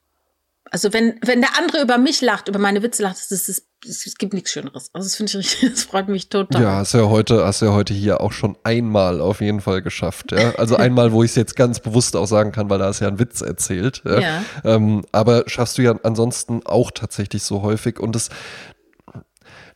Also 0.73 0.95
wenn, 0.95 1.20
wenn 1.23 1.43
der 1.43 1.51
andere 1.59 1.83
über 1.83 1.99
mich 1.99 2.23
lacht, 2.23 2.49
über 2.49 2.59
meine 2.59 2.83
Witze 2.83 3.03
lacht, 3.03 3.16
das 3.16 3.31
ist, 3.31 3.66
es 3.85 4.14
gibt 4.16 4.33
nichts 4.33 4.53
Schöneres. 4.53 4.89
Also 4.95 5.07
das 5.07 5.16
finde 5.16 5.31
ich 5.31 5.37
richtig, 5.37 5.70
das 5.75 5.83
freut 5.83 6.09
mich 6.09 6.31
total. 6.31 6.62
Ja, 6.62 6.77
hast 6.77 6.95
du 6.95 6.99
ja 6.99 7.09
heute, 7.11 7.45
hast 7.45 7.61
du 7.61 7.66
ja 7.66 7.73
heute 7.75 7.93
hier 7.93 8.23
auch 8.23 8.33
schon 8.33 8.57
einmal 8.64 9.20
auf 9.20 9.43
jeden 9.43 9.61
Fall 9.61 9.83
geschafft. 9.83 10.33
Ja? 10.33 10.55
Also 10.55 10.77
einmal, 10.79 11.12
wo 11.12 11.23
ich 11.23 11.33
es 11.33 11.35
jetzt 11.37 11.57
ganz 11.57 11.79
bewusst 11.81 12.16
auch 12.16 12.25
sagen 12.25 12.53
kann, 12.53 12.70
weil 12.70 12.79
da 12.79 12.87
hast 12.87 13.01
ja 13.01 13.09
einen 13.09 13.18
Witz 13.18 13.43
erzählt. 13.43 14.03
Ja? 14.07 14.18
ja. 14.18 14.45
Ähm, 14.64 15.05
aber 15.12 15.45
schaffst 15.47 15.77
du 15.77 15.83
ja 15.83 15.95
ansonsten 16.05 16.62
auch 16.64 16.91
tatsächlich 16.91 17.43
so 17.43 17.61
häufig. 17.61 18.01
Und 18.01 18.16
das, 18.16 18.31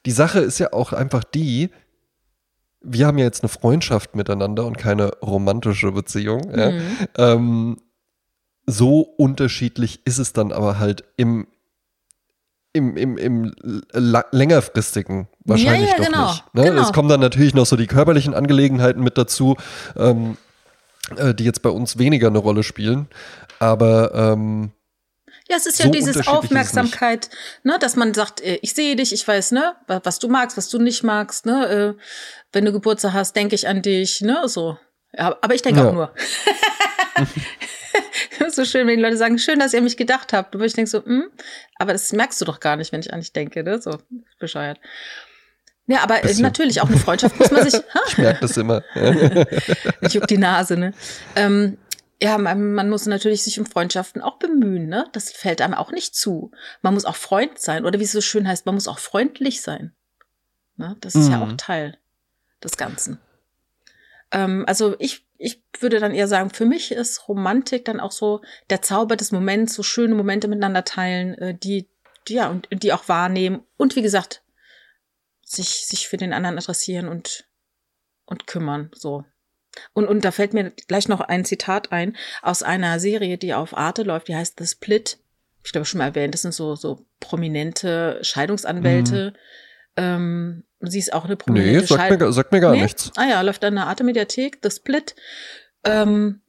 die 0.07 0.13
Sache 0.13 0.41
ist 0.41 0.59
ja 0.59 0.73
auch 0.73 0.95
einfach 0.95 1.25
die, 1.25 1.69
wir 2.81 3.07
haben 3.07 3.19
ja 3.19 3.27
jetzt 3.27 3.43
eine 3.43 3.51
Freundschaft 3.51 4.17
miteinander 4.17 4.65
und 4.65 4.79
keine 4.79 5.09
romantische 5.23 5.93
Beziehung. 5.93 6.57
Ja? 6.57 6.71
Mhm. 6.71 6.97
Ähm, 7.19 7.77
so 8.67 9.01
unterschiedlich 9.01 10.01
ist 10.05 10.19
es 10.19 10.33
dann 10.33 10.53
aber 10.53 10.79
halt 10.79 11.05
im, 11.17 11.47
im, 12.73 12.97
im, 12.97 13.17
im 13.17 13.55
längerfristigen 14.33 15.29
wahrscheinlich 15.45 15.91
ja, 15.91 15.97
ja, 15.97 15.99
doch 15.99 16.07
genau, 16.07 16.27
nicht. 16.27 16.55
Ne? 16.55 16.65
Genau. 16.65 16.83
Es 16.83 16.93
kommen 16.93 17.09
dann 17.09 17.21
natürlich 17.21 17.55
noch 17.55 17.67
so 17.67 17.77
die 17.77 17.87
körperlichen 17.87 18.35
Angelegenheiten 18.35 19.03
mit 19.03 19.17
dazu, 19.17 19.57
ähm, 19.97 20.37
äh, 21.17 21.35
die 21.35 21.45
jetzt 21.45 21.63
bei 21.63 21.71
uns 21.71 21.99
weniger 21.99 22.27
eine 22.27 22.39
Rolle 22.39 22.63
spielen. 22.63 23.09
Aber 23.59 24.15
ähm, 24.15 24.73
ja, 25.49 25.57
es 25.57 25.67
ist 25.67 25.79
ja 25.79 25.87
so 25.87 25.93
dieses 25.93 26.27
Aufmerksamkeit, 26.27 27.31
ne, 27.63 27.79
dass 27.79 27.95
man 27.95 28.15
sagt, 28.15 28.41
äh, 28.41 28.59
ich 28.63 28.75
sehe 28.75 28.97
dich, 28.97 29.13
ich 29.13 29.27
weiß, 29.27 29.53
ne, 29.53 29.77
was 29.87 30.19
du 30.19 30.29
magst, 30.29 30.57
was 30.57 30.69
du 30.69 30.79
nicht 30.79 31.05
magst, 31.05 31.47
ne, 31.47 31.67
äh, 31.69 32.03
wenn 32.53 32.65
du 32.65 32.73
Geburtstag 32.73 33.13
hast, 33.13 33.37
denke 33.37 33.55
ich 33.55 33.69
an 33.69 33.83
dich, 33.83 34.23
ne, 34.23 34.43
so. 34.47 34.77
Ja, 35.17 35.37
aber 35.41 35.55
ich 35.55 35.63
denke 35.63 35.81
ja. 35.81 35.89
auch 35.89 35.93
nur. 35.93 36.13
so 38.51 38.65
schön, 38.65 38.87
wenn 38.87 38.97
die 38.97 39.03
Leute 39.03 39.17
sagen, 39.17 39.39
schön, 39.39 39.59
dass 39.59 39.75
ihr 39.75 39.83
mich 39.83 39.97
gedacht 39.97 40.33
habt. 40.33 40.55
Und 40.55 40.63
ich 40.63 40.75
denke 40.75 40.91
so, 40.91 41.05
hm, 41.05 41.31
aber 41.77 41.93
das 41.93 42.13
merkst 42.13 42.41
du 42.41 42.45
doch 42.45 42.61
gar 42.61 42.77
nicht, 42.77 42.93
wenn 42.93 43.01
ich 43.01 43.13
an 43.13 43.21
dich 43.21 43.33
denke, 43.33 43.63
ne? 43.63 43.81
So 43.81 43.99
bescheuert. 44.39 44.79
Ja, 45.87 46.03
aber 46.03 46.21
Bisschen. 46.21 46.43
natürlich 46.43 46.81
auch 46.81 46.89
eine 46.89 46.99
Freundschaft 46.99 47.39
muss 47.39 47.51
man 47.51 47.69
sich. 47.69 47.81
Ha? 47.95 48.01
Ich 48.09 48.19
merke 48.19 48.41
das 48.41 48.57
immer. 48.57 48.83
ich 50.01 50.15
juck 50.15 50.27
die 50.27 50.39
Nase, 50.39 50.77
ne? 50.77 50.93
Ähm, 51.37 51.79
ja, 52.21 52.39
man, 52.39 52.73
man, 52.73 52.89
muss 52.89 53.07
natürlich 53.07 53.43
sich 53.43 53.61
um 53.61 53.67
Freundschaften 53.67 54.23
auch 54.23 54.39
bemühen, 54.39 54.89
ne? 54.89 55.07
Das 55.13 55.31
fällt 55.31 55.61
einem 55.61 55.75
auch 55.75 55.93
nicht 55.93 56.17
zu. 56.17 56.51
Man 56.83 56.95
muss 56.95 57.05
auch 57.05 57.17
Freund 57.17 57.59
sein. 57.59 57.85
Oder 57.85 58.01
wie 58.01 58.05
es 58.05 58.13
so 58.13 58.21
schön 58.21 58.49
heißt, 58.49 58.67
man 58.67 58.75
muss 58.75 58.89
auch 58.89 58.99
freundlich 58.99 59.61
sein. 59.61 59.93
Ne? 60.77 60.97
Das 61.01 61.15
ist 61.15 61.27
mhm. 61.27 61.33
ja 61.33 61.43
auch 61.43 61.53
Teil 61.57 61.99
des 62.63 62.77
Ganzen. 62.77 63.19
Ähm, 64.33 64.65
also 64.67 64.97
ich 64.99 65.26
ich 65.39 65.63
würde 65.81 66.01
dann 66.01 66.15
eher 66.15 66.29
sagen, 66.29 66.51
für 66.51 66.65
mich 66.65 66.93
ist 66.93 67.29
Romantik 67.29 67.85
dann 67.85 68.01
auch 68.01 68.13
so 68.13 68.41
der 68.71 68.83
Zauber 68.83 69.17
des 69.17 69.33
Moments, 69.33 69.75
so 69.75 69.83
schöne 69.83 70.15
Momente 70.15 70.49
miteinander 70.49 70.85
teilen, 70.85 71.35
äh, 71.35 71.55
die, 71.55 71.89
die 72.29 72.35
ja, 72.35 72.49
und 72.49 72.69
die 72.71 72.93
auch 72.93 73.09
wahrnehmen 73.09 73.63
und 73.77 73.97
wie 73.97 74.03
gesagt, 74.03 74.43
sich, 75.43 75.87
sich 75.87 76.09
für 76.09 76.17
den 76.17 76.33
anderen 76.33 76.57
interessieren 76.57 77.09
und, 77.09 77.47
und 78.25 78.47
kümmern, 78.47 78.91
so. 78.95 79.25
Und, 79.93 80.09
und 80.09 80.25
da 80.25 80.31
fällt 80.31 80.55
mir 80.55 80.73
gleich 80.89 81.09
noch 81.09 81.21
ein 81.21 81.45
Zitat 81.45 81.93
ein 81.93 82.17
aus 82.43 82.63
einer 82.63 82.99
Serie, 82.99 83.39
die 83.39 83.55
auf 83.55 83.77
Arte 83.77 84.03
läuft, 84.03 84.29
die 84.29 84.37
heißt 84.37 84.59
The 84.59 84.67
Split. 84.67 85.19
Ich 85.65 85.73
glaube 85.73 85.85
schon 85.85 85.99
mal 85.99 86.07
erwähnt, 86.07 86.33
das 86.33 86.43
sind 86.43 86.55
so, 86.55 86.77
so 86.77 87.05
prominente 87.21 88.19
Scheidungsanwälte, 88.23 89.33
mhm. 89.33 89.39
Ähm, 89.97 90.65
Sie 90.81 90.99
ist 90.99 91.13
auch 91.13 91.25
eine 91.25 91.37
prominente 91.37 91.81
Nee, 91.81 91.87
sagt, 91.87 92.21
mir, 92.21 92.33
sagt 92.33 92.53
mir 92.53 92.61
gar 92.61 92.73
nee? 92.73 92.83
nichts. 92.83 93.11
Ah 93.17 93.27
ja, 93.27 93.41
läuft 93.41 93.65
an 93.65 93.77
der 93.77 93.87
Arte 93.87 94.05
Mediathek, 94.05 94.59
The 94.63 94.71
Split. 94.71 95.15
Ähm, 95.85 96.41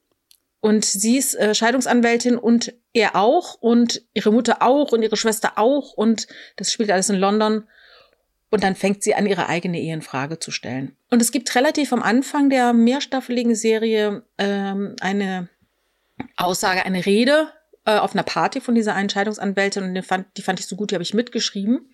und 0.60 0.84
sie 0.86 1.18
ist 1.18 1.36
äh, 1.36 1.54
Scheidungsanwältin 1.54 2.38
und 2.38 2.74
er 2.94 3.16
auch 3.16 3.56
und 3.56 4.02
ihre 4.14 4.32
Mutter 4.32 4.62
auch 4.62 4.92
und 4.92 5.02
ihre 5.02 5.16
Schwester 5.16 5.54
auch 5.56 5.94
und 5.94 6.28
das 6.56 6.72
spielt 6.72 6.92
alles 6.92 7.10
in 7.10 7.18
London. 7.18 7.68
Und 8.50 8.64
dann 8.64 8.76
fängt 8.76 9.04
sie 9.04 9.14
an, 9.14 9.26
ihre 9.26 9.50
eigene 9.50 9.80
Ehe 9.80 9.94
in 9.94 10.02
Frage 10.02 10.40
zu 10.40 10.52
stellen. 10.52 10.96
Und 11.12 11.22
es 11.22 11.32
gibt 11.32 11.54
relativ 11.54 11.92
am 11.92 12.02
Anfang 12.02 12.50
der 12.50 12.72
mehrstaffeligen 12.72 13.56
Serie 13.56 14.24
ähm, 14.38 14.96
eine 15.02 15.50
Aussage, 16.38 16.86
eine 16.86 17.06
Rede 17.06 17.50
äh, 17.88 17.98
auf 17.98 18.14
einer 18.14 18.24
Party 18.24 18.60
von 18.60 18.76
dieser 18.76 18.96
Entscheidungsanwältin 18.96 19.84
und 19.84 19.96
die 19.96 20.02
fand, 20.02 20.28
die 20.36 20.42
fand 20.42 20.60
ich 20.60 20.68
so 20.68 20.76
gut, 20.76 20.92
die 20.92 20.96
habe 20.96 21.04
ich 21.04 21.14
mitgeschrieben. 21.14 21.90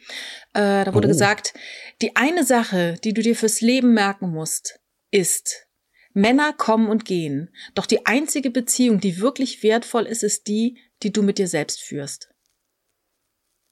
Äh, 0.53 0.83
da 0.83 0.93
wurde 0.93 1.07
oh. 1.07 1.11
gesagt, 1.11 1.53
die 2.01 2.15
eine 2.15 2.43
Sache, 2.43 2.95
die 3.03 3.13
du 3.13 3.21
dir 3.21 3.35
fürs 3.35 3.61
Leben 3.61 3.93
merken 3.93 4.31
musst, 4.31 4.79
ist, 5.11 5.67
Männer 6.13 6.51
kommen 6.51 6.89
und 6.89 7.05
gehen. 7.05 7.53
Doch 7.75 7.85
die 7.85 8.07
einzige 8.07 8.49
Beziehung, 8.49 8.99
die 8.99 9.19
wirklich 9.19 9.61
wertvoll 9.61 10.07
ist, 10.07 10.23
ist 10.23 10.47
die, 10.47 10.79
die 11.03 11.13
du 11.13 11.21
mit 11.21 11.37
dir 11.37 11.47
selbst 11.47 11.81
führst. 11.81 12.29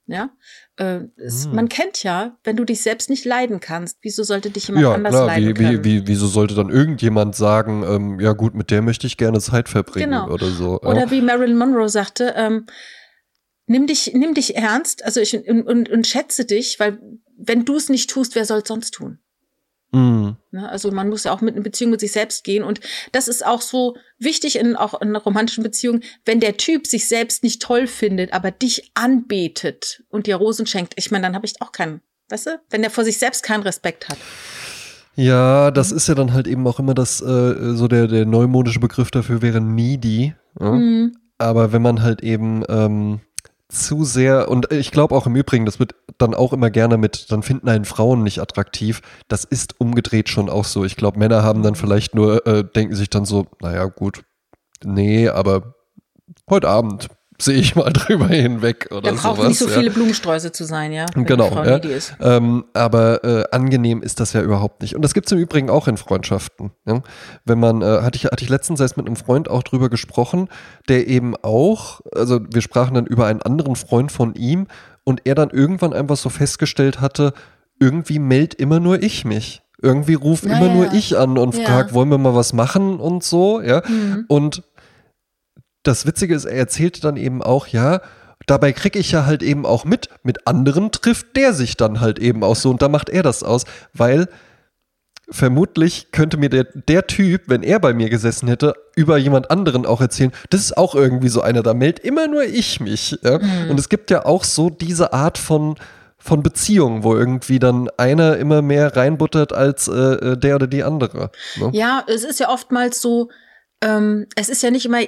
Ja, 0.06 0.36
äh, 0.78 1.02
es, 1.18 1.46
hm. 1.46 1.56
man 1.56 1.70
kennt 1.70 2.04
ja, 2.04 2.38
wenn 2.44 2.56
du 2.56 2.64
dich 2.64 2.82
selbst 2.82 3.10
nicht 3.10 3.26
leiden 3.26 3.60
kannst, 3.60 3.98
wieso 4.02 4.24
sollte 4.24 4.50
dich 4.50 4.68
jemand 4.68 4.84
ja, 4.84 4.94
anders 4.94 5.14
klar, 5.14 5.28
leiden 5.28 5.50
wie, 5.50 5.54
können? 5.54 5.84
Wie, 5.84 6.02
wie, 6.02 6.08
wieso 6.08 6.28
sollte 6.28 6.56
dann 6.56 6.70
irgendjemand 6.70 7.36
sagen, 7.36 7.84
ähm, 7.84 8.20
ja 8.20 8.34
gut, 8.34 8.56
mit 8.56 8.72
der 8.72 8.82
möchte 8.82 9.08
ich 9.08 9.18
gerne 9.18 9.40
Zeit 9.40 9.70
verbringen 9.70 10.12
genau. 10.12 10.30
oder 10.30 10.48
so? 10.48 10.80
Ja. 10.82 10.90
Oder 10.90 11.12
wie 11.12 11.22
Marilyn 11.22 11.58
Monroe 11.58 11.90
sagte, 11.90 12.34
ähm, 12.38 12.66
nimm 13.68 13.88
dich, 13.88 14.12
nimm 14.14 14.34
dich 14.34 14.56
ernst, 14.56 15.04
also 15.04 15.20
ich 15.20 15.36
und, 15.48 15.64
und, 15.64 15.90
und 15.90 16.08
schätze 16.08 16.46
dich, 16.46 16.80
weil 16.80 17.00
wenn 17.38 17.66
du 17.66 17.76
es 17.76 17.90
nicht 17.90 18.10
tust, 18.10 18.36
wer 18.36 18.46
soll 18.46 18.60
es 18.60 18.68
sonst 18.68 18.92
tun? 18.92 19.20
Mhm. 19.92 20.38
Ne, 20.52 20.70
also 20.70 20.92
man 20.92 21.10
muss 21.10 21.26
ja 21.26 21.34
auch 21.34 21.42
mit 21.42 21.54
einer 21.54 21.64
Beziehung 21.64 21.92
mit 21.92 22.00
sich 22.00 22.12
selbst 22.12 22.44
gehen. 22.44 22.64
Und 22.64 22.80
das 23.12 23.28
ist 23.28 23.46
auch 23.46 23.62
so 23.62 23.96
wichtig 24.18 24.58
in 24.58 24.76
auch 24.76 25.00
in 25.02 25.10
einer 25.10 25.22
romantischen 25.22 25.64
Beziehung, 25.64 26.02
wenn 26.26 26.40
der 26.40 26.58
Typ 26.58 26.88
sich 26.88 27.08
selbst 27.08 27.44
nicht 27.44 27.62
toll 27.62 27.88
findet, 27.88 28.34
aber 28.34 28.52
dich 28.52 28.92
anbetet 28.94 30.04
und 30.10 30.28
dir 30.28 30.38
Rosen 30.38 30.66
schenkt. 30.66 30.94
Ich 30.96 31.12
meine, 31.12 31.28
dann 31.28 31.36
habe 31.36 31.46
ich 31.46 31.62
auch 31.62 31.72
keinen, 31.72 32.02
weißt 32.30 32.48
du, 32.48 32.62
wenn 32.70 32.82
der 32.82 32.92
vor 32.92 33.04
sich 33.04 33.18
selbst 33.18 33.44
keinen 33.44 33.64
Respekt 33.64 34.08
hat. 34.08 34.18
Ja, 35.16 35.72
das 35.72 35.92
mhm. 35.92 35.98
ist 35.98 36.08
ja 36.08 36.16
dann 36.16 36.34
halt 36.34 36.48
eben 36.48 36.66
auch 36.68 36.80
immer 36.80 36.94
das, 36.94 37.22
äh, 37.22 37.76
so 37.76 37.88
der, 37.88 38.08
der 38.08 38.26
neumodische 38.26 38.80
Begriff 38.80 39.12
dafür 39.12 39.42
wäre 39.42 39.60
needy. 39.60 40.34
Ja? 40.60 40.72
Mhm. 40.72 41.18
Aber 41.38 41.74
wenn 41.74 41.82
man 41.82 42.02
halt 42.02 42.22
eben 42.22 42.64
ähm, 42.70 43.20
zu 43.72 44.04
sehr, 44.04 44.50
und 44.50 44.72
ich 44.72 44.92
glaube 44.92 45.16
auch 45.16 45.26
im 45.26 45.36
Übrigen, 45.36 45.66
das 45.66 45.80
wird 45.80 45.96
dann 46.18 46.34
auch 46.34 46.54
immer 46.54 46.70
gerne 46.70 46.98
mit, 46.98 47.32
dann 47.32 47.44
finden 47.44 47.70
einen 47.70 47.86
Frauen 47.86 48.24
nicht 48.24 48.40
attraktiv. 48.40 49.02
Das 49.28 49.44
ist 49.44 49.80
umgedreht 49.80 50.30
schon 50.30 50.50
auch 50.50 50.66
so. 50.66 50.86
Ich 50.86 50.98
glaube, 50.98 51.20
Männer 51.20 51.44
haben 51.44 51.64
dann 51.64 51.76
vielleicht 51.76 52.14
nur, 52.14 52.46
äh, 52.46 52.64
denken 52.64 52.96
sich 52.96 53.10
dann 53.10 53.26
so, 53.26 53.48
naja, 53.62 53.86
gut, 53.86 54.24
nee, 54.84 55.30
aber 55.30 55.76
heute 56.50 56.70
Abend 56.70 57.10
sehe 57.42 57.58
ich 57.58 57.76
mal 57.76 57.90
drüber 57.94 58.28
hinweg 58.28 58.88
oder 58.92 59.02
Da 59.02 59.12
braucht 59.12 59.38
sowas, 59.38 59.50
nicht 59.50 59.60
so 59.60 59.68
ja. 59.68 59.80
viele 59.80 59.92
Blumensträuße 59.92 60.52
zu 60.52 60.64
sein, 60.64 60.92
ja. 60.92 61.06
Genau. 61.16 61.50
Ja. 61.64 61.80
Ähm, 62.20 62.66
aber 62.74 63.24
äh, 63.24 63.44
angenehm 63.52 64.02
ist 64.02 64.20
das 64.20 64.34
ja 64.34 64.42
überhaupt 64.42 64.82
nicht. 64.82 64.96
Und 64.96 65.02
das 65.02 65.14
gibt 65.14 65.28
es 65.28 65.32
im 65.32 65.40
Übrigen 65.40 65.70
auch 65.70 65.88
in 65.88 65.98
Freundschaften. 65.98 66.72
Ja? 66.86 67.02
Wenn 67.46 67.60
man, 67.60 67.82
äh, 67.82 68.02
hatte 68.02 68.18
ich, 68.18 68.26
hatte 68.26 68.44
ich 68.44 68.50
letztens 68.50 68.80
erst 68.80 68.98
mit 68.98 69.08
einem 69.08 69.16
Freund 69.16 69.50
auch 69.50 69.64
drüber 69.64 69.90
gesprochen, 69.90 70.48
der 70.88 71.08
eben 71.08 71.36
auch, 71.42 72.02
also 72.16 72.40
wir 72.52 72.62
sprachen 72.62 72.94
dann 72.94 73.06
über 73.06 73.26
einen 73.26 73.42
anderen 73.42 73.76
Freund 73.76 74.12
von 74.12 74.36
ihm 74.36 74.68
und 75.04 75.22
er 75.26 75.36
dann 75.36 75.50
irgendwann 75.50 75.94
einfach 75.94 76.18
so 76.18 76.30
festgestellt 76.30 77.02
hatte, 77.02 77.34
irgendwie 77.80 78.20
meldet 78.20 78.60
immer 78.60 78.80
nur 78.80 79.02
ich 79.02 79.26
mich. 79.26 79.62
Irgendwie 79.82 80.14
ruft 80.14 80.46
Ja, 80.46 80.58
immer 80.58 80.72
nur 80.74 80.94
ich 80.94 81.18
an 81.18 81.40
und 81.40 81.56
Ja. 81.56 81.66
fragt, 81.66 81.94
wollen 81.94 82.10
wir 82.10 82.20
mal 82.20 82.36
was 82.36 82.54
machen 82.54 83.00
und 83.00 83.24
so, 83.24 83.62
ja. 83.62 83.82
Mhm. 83.88 84.26
Und 84.28 84.64
das 85.84 86.06
Witzige 86.06 86.36
ist, 86.36 86.46
er 86.46 86.58
erzählte 86.58 87.02
dann 87.02 87.18
eben 87.18 87.42
auch, 87.42 87.68
ja, 87.68 88.02
dabei 88.48 88.72
kriege 88.72 89.00
ich 89.00 89.12
ja 89.12 89.26
halt 89.26 89.44
eben 89.44 89.66
auch 89.66 89.86
mit, 89.86 90.10
mit 90.24 90.48
anderen 90.48 90.92
trifft 90.92 91.36
der 91.36 91.54
sich 91.54 91.78
dann 91.78 92.02
halt 92.02 92.20
eben 92.20 92.44
auch 92.44 92.56
so 92.56 92.70
und 92.70 92.82
da 92.82 92.90
macht 92.90 93.10
er 93.10 93.24
das 93.24 93.44
aus, 93.44 93.66
weil 93.94 94.28
vermutlich 95.30 96.12
könnte 96.12 96.38
mir 96.38 96.50
der, 96.50 96.66
der 96.66 97.08
Typ, 97.08 97.44
wenn 97.48 97.64
er 97.64 97.80
bei 97.80 97.94
mir 97.94 98.10
gesessen 98.10 98.50
hätte, 98.50 98.74
über 98.96 99.18
jemand 99.18 99.50
anderen 99.50 99.86
auch 99.86 100.02
erzählen, 100.02 100.34
das 100.50 100.62
ist 100.62 100.78
auch 100.78 100.94
irgendwie 100.94 101.30
so 101.30 101.42
einer, 101.42 101.64
da 101.64 101.74
meldet 101.74 102.04
immer 102.04 102.28
nur 102.28 102.44
ich 102.44 102.82
mich. 102.82 103.18
Ja? 103.24 103.40
Und 103.70 103.80
es 103.80 103.88
gibt 103.88 104.12
ja 104.12 104.26
auch 104.26 104.44
so 104.44 104.70
diese 104.70 105.14
Art 105.14 105.38
von 105.38 105.76
von 106.24 106.44
Beziehungen, 106.44 107.04
wo 107.04 107.16
irgendwie 107.16 107.58
dann 107.58 107.90
einer 107.98 108.38
immer 108.38 108.62
mehr 108.62 108.96
reinbuttert 108.96 109.54
als 109.54 109.88
äh, 109.88 109.94
äh, 109.94 110.38
der 110.38 110.58
oder 110.58 110.68
die 110.68 110.84
andere. 110.84 111.32
Ne? 111.56 111.70
Ja, 111.74 112.04
es 112.06 112.24
ist 112.24 112.40
ja 112.40 112.50
oftmals 112.50 113.02
so, 113.02 113.30
ähm, 113.82 114.28
es 114.36 114.48
ist 114.48 114.62
ja 114.62 114.70
nicht 114.70 114.86
immer 114.86 115.00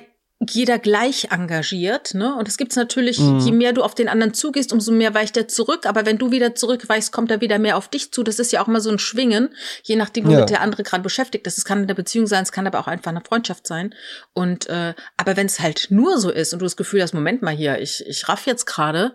jeder 0.51 0.79
gleich 0.79 1.27
engagiert, 1.31 2.13
ne? 2.13 2.35
Und 2.35 2.47
es 2.47 2.57
gibt's 2.57 2.75
natürlich, 2.75 3.19
Mhm. 3.19 3.39
je 3.39 3.51
mehr 3.51 3.73
du 3.73 3.83
auf 3.83 3.95
den 3.95 4.07
anderen 4.09 4.33
zugehst, 4.33 4.73
umso 4.73 4.91
mehr 4.91 5.13
weicht 5.13 5.37
er 5.37 5.47
zurück. 5.47 5.85
Aber 5.85 6.05
wenn 6.05 6.17
du 6.17 6.31
wieder 6.31 6.55
zurückweichst, 6.55 7.11
kommt 7.11 7.31
er 7.31 7.41
wieder 7.41 7.59
mehr 7.59 7.77
auf 7.77 7.87
dich 7.87 8.11
zu. 8.11 8.23
Das 8.23 8.39
ist 8.39 8.51
ja 8.51 8.61
auch 8.61 8.67
mal 8.67 8.81
so 8.81 8.89
ein 8.89 8.99
Schwingen, 8.99 9.49
je 9.83 9.95
nachdem, 9.95 10.25
womit 10.25 10.39
Ja. 10.39 10.45
der 10.45 10.61
andere 10.61 10.83
gerade 10.83 11.03
beschäftigt 11.03 11.45
ist. 11.47 11.57
Es 11.57 11.65
kann 11.65 11.83
eine 11.83 11.95
Beziehung 11.95 12.27
sein, 12.27 12.43
es 12.43 12.51
kann 12.51 12.67
aber 12.67 12.79
auch 12.79 12.87
einfach 12.87 13.11
eine 13.11 13.21
Freundschaft 13.21 13.67
sein. 13.67 13.93
Und 14.33 14.67
äh, 14.69 14.93
aber 15.17 15.35
wenn 15.37 15.45
es 15.47 15.59
halt 15.59 15.87
nur 15.89 16.17
so 16.19 16.29
ist 16.31 16.53
und 16.53 16.59
du 16.59 16.65
das 16.65 16.77
Gefühl 16.77 17.01
hast, 17.01 17.13
Moment 17.13 17.41
mal 17.41 17.55
hier, 17.55 17.79
ich, 17.79 18.03
ich 18.07 18.27
raff 18.29 18.45
jetzt 18.47 18.65
gerade, 18.65 19.13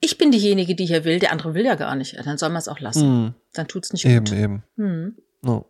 ich 0.00 0.18
bin 0.18 0.30
diejenige, 0.30 0.74
die 0.74 0.86
hier 0.86 1.04
will, 1.04 1.18
der 1.18 1.32
andere 1.32 1.54
will 1.54 1.64
ja 1.64 1.76
gar 1.76 1.94
nicht, 1.96 2.16
dann 2.24 2.36
soll 2.38 2.50
man 2.50 2.58
es 2.58 2.68
auch 2.68 2.80
lassen. 2.80 3.08
Mhm. 3.24 3.34
Dann 3.54 3.68
tut's 3.68 3.92
nicht 3.92 4.04
Eben, 4.04 4.24
gut. 4.24 4.34
eben. 4.34 4.62
Hm. 4.76 5.16
No. 5.42 5.66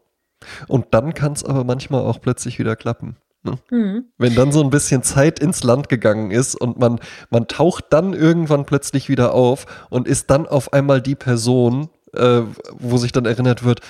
Und 0.68 0.92
dann 0.92 1.14
kann 1.14 1.32
es 1.32 1.44
aber 1.44 1.64
manchmal 1.64 2.02
auch 2.02 2.20
plötzlich 2.20 2.58
wieder 2.58 2.76
klappen. 2.76 3.16
Ne? 3.44 3.58
Hm. 3.68 4.04
Wenn 4.16 4.34
dann 4.34 4.52
so 4.52 4.62
ein 4.62 4.70
bisschen 4.70 5.02
Zeit 5.02 5.38
ins 5.38 5.62
Land 5.62 5.88
gegangen 5.88 6.30
ist 6.30 6.54
und 6.54 6.78
man, 6.78 6.98
man 7.30 7.46
taucht 7.46 7.86
dann 7.90 8.14
irgendwann 8.14 8.64
plötzlich 8.64 9.08
wieder 9.08 9.34
auf 9.34 9.66
und 9.90 10.08
ist 10.08 10.30
dann 10.30 10.46
auf 10.46 10.72
einmal 10.72 11.02
die 11.02 11.14
Person, 11.14 11.90
äh, 12.14 12.42
wo 12.72 12.96
sich 12.96 13.12
dann 13.12 13.26
erinnert 13.26 13.64
wird, 13.64 13.80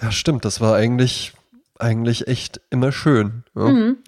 ja 0.00 0.10
stimmt, 0.10 0.46
das 0.46 0.60
war 0.62 0.74
eigentlich, 0.74 1.34
eigentlich 1.78 2.28
echt 2.28 2.62
immer 2.70 2.92
schön. 2.92 3.44
Ja? 3.54 3.68
Mhm. 3.68 3.98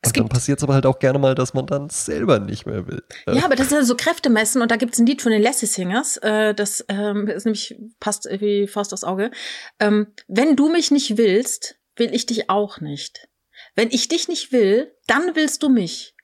Es 0.00 0.08
Und 0.08 0.16
dann 0.16 0.24
gibt 0.24 0.30
passiert 0.30 0.58
es 0.58 0.64
aber 0.64 0.74
halt 0.74 0.86
auch 0.86 0.98
gerne 0.98 1.20
mal, 1.20 1.36
dass 1.36 1.54
man 1.54 1.66
dann 1.66 1.88
selber 1.88 2.40
nicht 2.40 2.66
mehr 2.66 2.88
will. 2.88 3.04
Ja, 3.26 3.44
aber 3.44 3.54
das 3.54 3.66
ist 3.68 3.72
ja 3.72 3.84
so 3.84 3.94
Kräftemessen 3.94 4.62
und 4.62 4.70
da 4.72 4.76
gibt's 4.76 4.98
ein 4.98 5.06
Lied 5.06 5.22
von 5.22 5.30
den 5.30 5.42
Lassie 5.42 5.66
Singers, 5.66 6.16
äh, 6.18 6.54
das 6.54 6.84
ähm, 6.88 7.28
ist 7.28 7.44
nämlich 7.44 7.78
passt 8.00 8.28
wie 8.28 8.66
Faust 8.66 8.92
aufs 8.92 9.04
Auge. 9.04 9.30
Ähm, 9.78 10.08
wenn 10.26 10.56
du 10.56 10.68
mich 10.70 10.90
nicht 10.90 11.16
willst, 11.16 11.76
will 11.96 12.12
ich 12.12 12.26
dich 12.26 12.50
auch 12.50 12.80
nicht. 12.80 13.28
Wenn 13.74 13.90
ich 13.90 14.08
dich 14.08 14.28
nicht 14.28 14.52
will, 14.52 14.94
dann 15.06 15.34
willst 15.34 15.62
du 15.62 15.68
mich. 15.68 16.14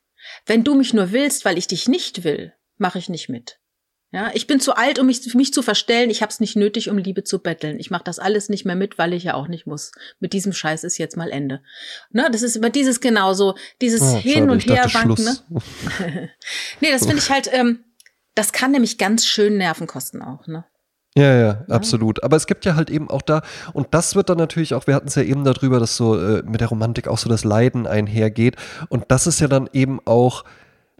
Wenn 0.45 0.65
du 0.65 0.75
mich 0.75 0.93
nur 0.93 1.13
willst, 1.13 1.45
weil 1.45 1.59
ich 1.59 1.67
dich 1.67 1.89
nicht 1.89 2.25
will, 2.25 2.53
mache 2.79 2.99
ich 2.99 3.09
nicht 3.09 3.29
mit. 3.29 3.59
Ja, 4.13 4.31
ich 4.33 4.47
bin 4.47 4.61
zu 4.61 4.75
alt, 4.77 4.99
um 4.99 5.07
mich, 5.07 5.35
mich 5.35 5.53
zu 5.53 5.63
verstellen. 5.63 6.11
Ich 6.11 6.23
habe 6.23 6.31
es 6.31 6.41
nicht 6.41 6.57
nötig, 6.57 6.89
um 6.89 6.97
Liebe 6.97 7.25
zu 7.25 7.41
betteln. 7.41 7.79
Ich 7.81 7.91
mache 7.91 8.05
das 8.05 8.19
alles 8.19 8.49
nicht 8.49 8.65
mehr 8.65 8.77
mit, 8.77 8.99
weil 8.99 9.13
ich 9.13 9.25
ja 9.25 9.35
auch 9.35 9.49
nicht 9.49 9.67
muss. 9.67 9.91
Mit 10.21 10.33
diesem 10.33 10.53
Scheiß 10.53 10.85
ist 10.85 10.97
jetzt 10.97 11.17
mal 11.17 11.31
Ende. 11.31 11.63
Ne, 12.11 12.29
das 12.31 12.43
ist 12.43 12.57
immer 12.57 12.71
dieses 12.71 13.01
genauso, 13.01 13.57
dieses 13.81 14.01
Oh, 14.01 14.17
Hin 14.17 14.49
und 14.49 14.59
ich 14.59 14.67
dachte 14.67 14.89
Her 14.89 14.95
wanken. 14.95 15.25
Ne? 15.25 16.31
Nee, 16.81 16.93
das 16.93 17.03
finde 17.03 17.19
ich 17.19 17.31
halt, 17.31 17.51
ähm, 17.53 17.85
das 18.35 18.53
kann 18.53 18.71
nämlich 18.71 18.97
ganz 18.97 19.27
schön 19.27 19.59
Nerven 19.59 19.87
kosten 19.87 20.23
auch, 20.23 20.47
ne? 20.47 20.65
Ja, 21.17 21.35
ja, 21.35 21.65
absolut. 21.71 22.23
Aber 22.23 22.37
es 22.37 22.47
gibt 22.47 22.67
ja 22.67 22.77
halt 22.77 22.91
eben 22.91 23.09
auch 23.09 23.23
da, 23.23 23.41
und 23.73 23.89
das 23.93 24.15
wird 24.15 24.29
dann 24.29 24.37
natürlich 24.37 24.75
auch, 24.75 24.87
wir 24.87 24.95
hatten 24.95 25.09
es 25.09 25.15
ja 25.15 25.23
eben 25.23 25.45
darüber, 25.45 25.81
dass 25.81 25.97
so 25.97 26.19
äh, 26.19 26.43
mit 26.43 26.61
der 26.61 26.69
Romantik 26.69 27.09
auch 27.09 27.17
so 27.17 27.31
das 27.31 27.43
Leiden 27.43 27.87
einhergeht. 27.87 28.57
Und 28.91 29.05
das 29.09 29.27
ist 29.27 29.41
ja 29.41 29.49
dann 29.49 29.71
eben 29.73 29.99
auch, 30.05 30.45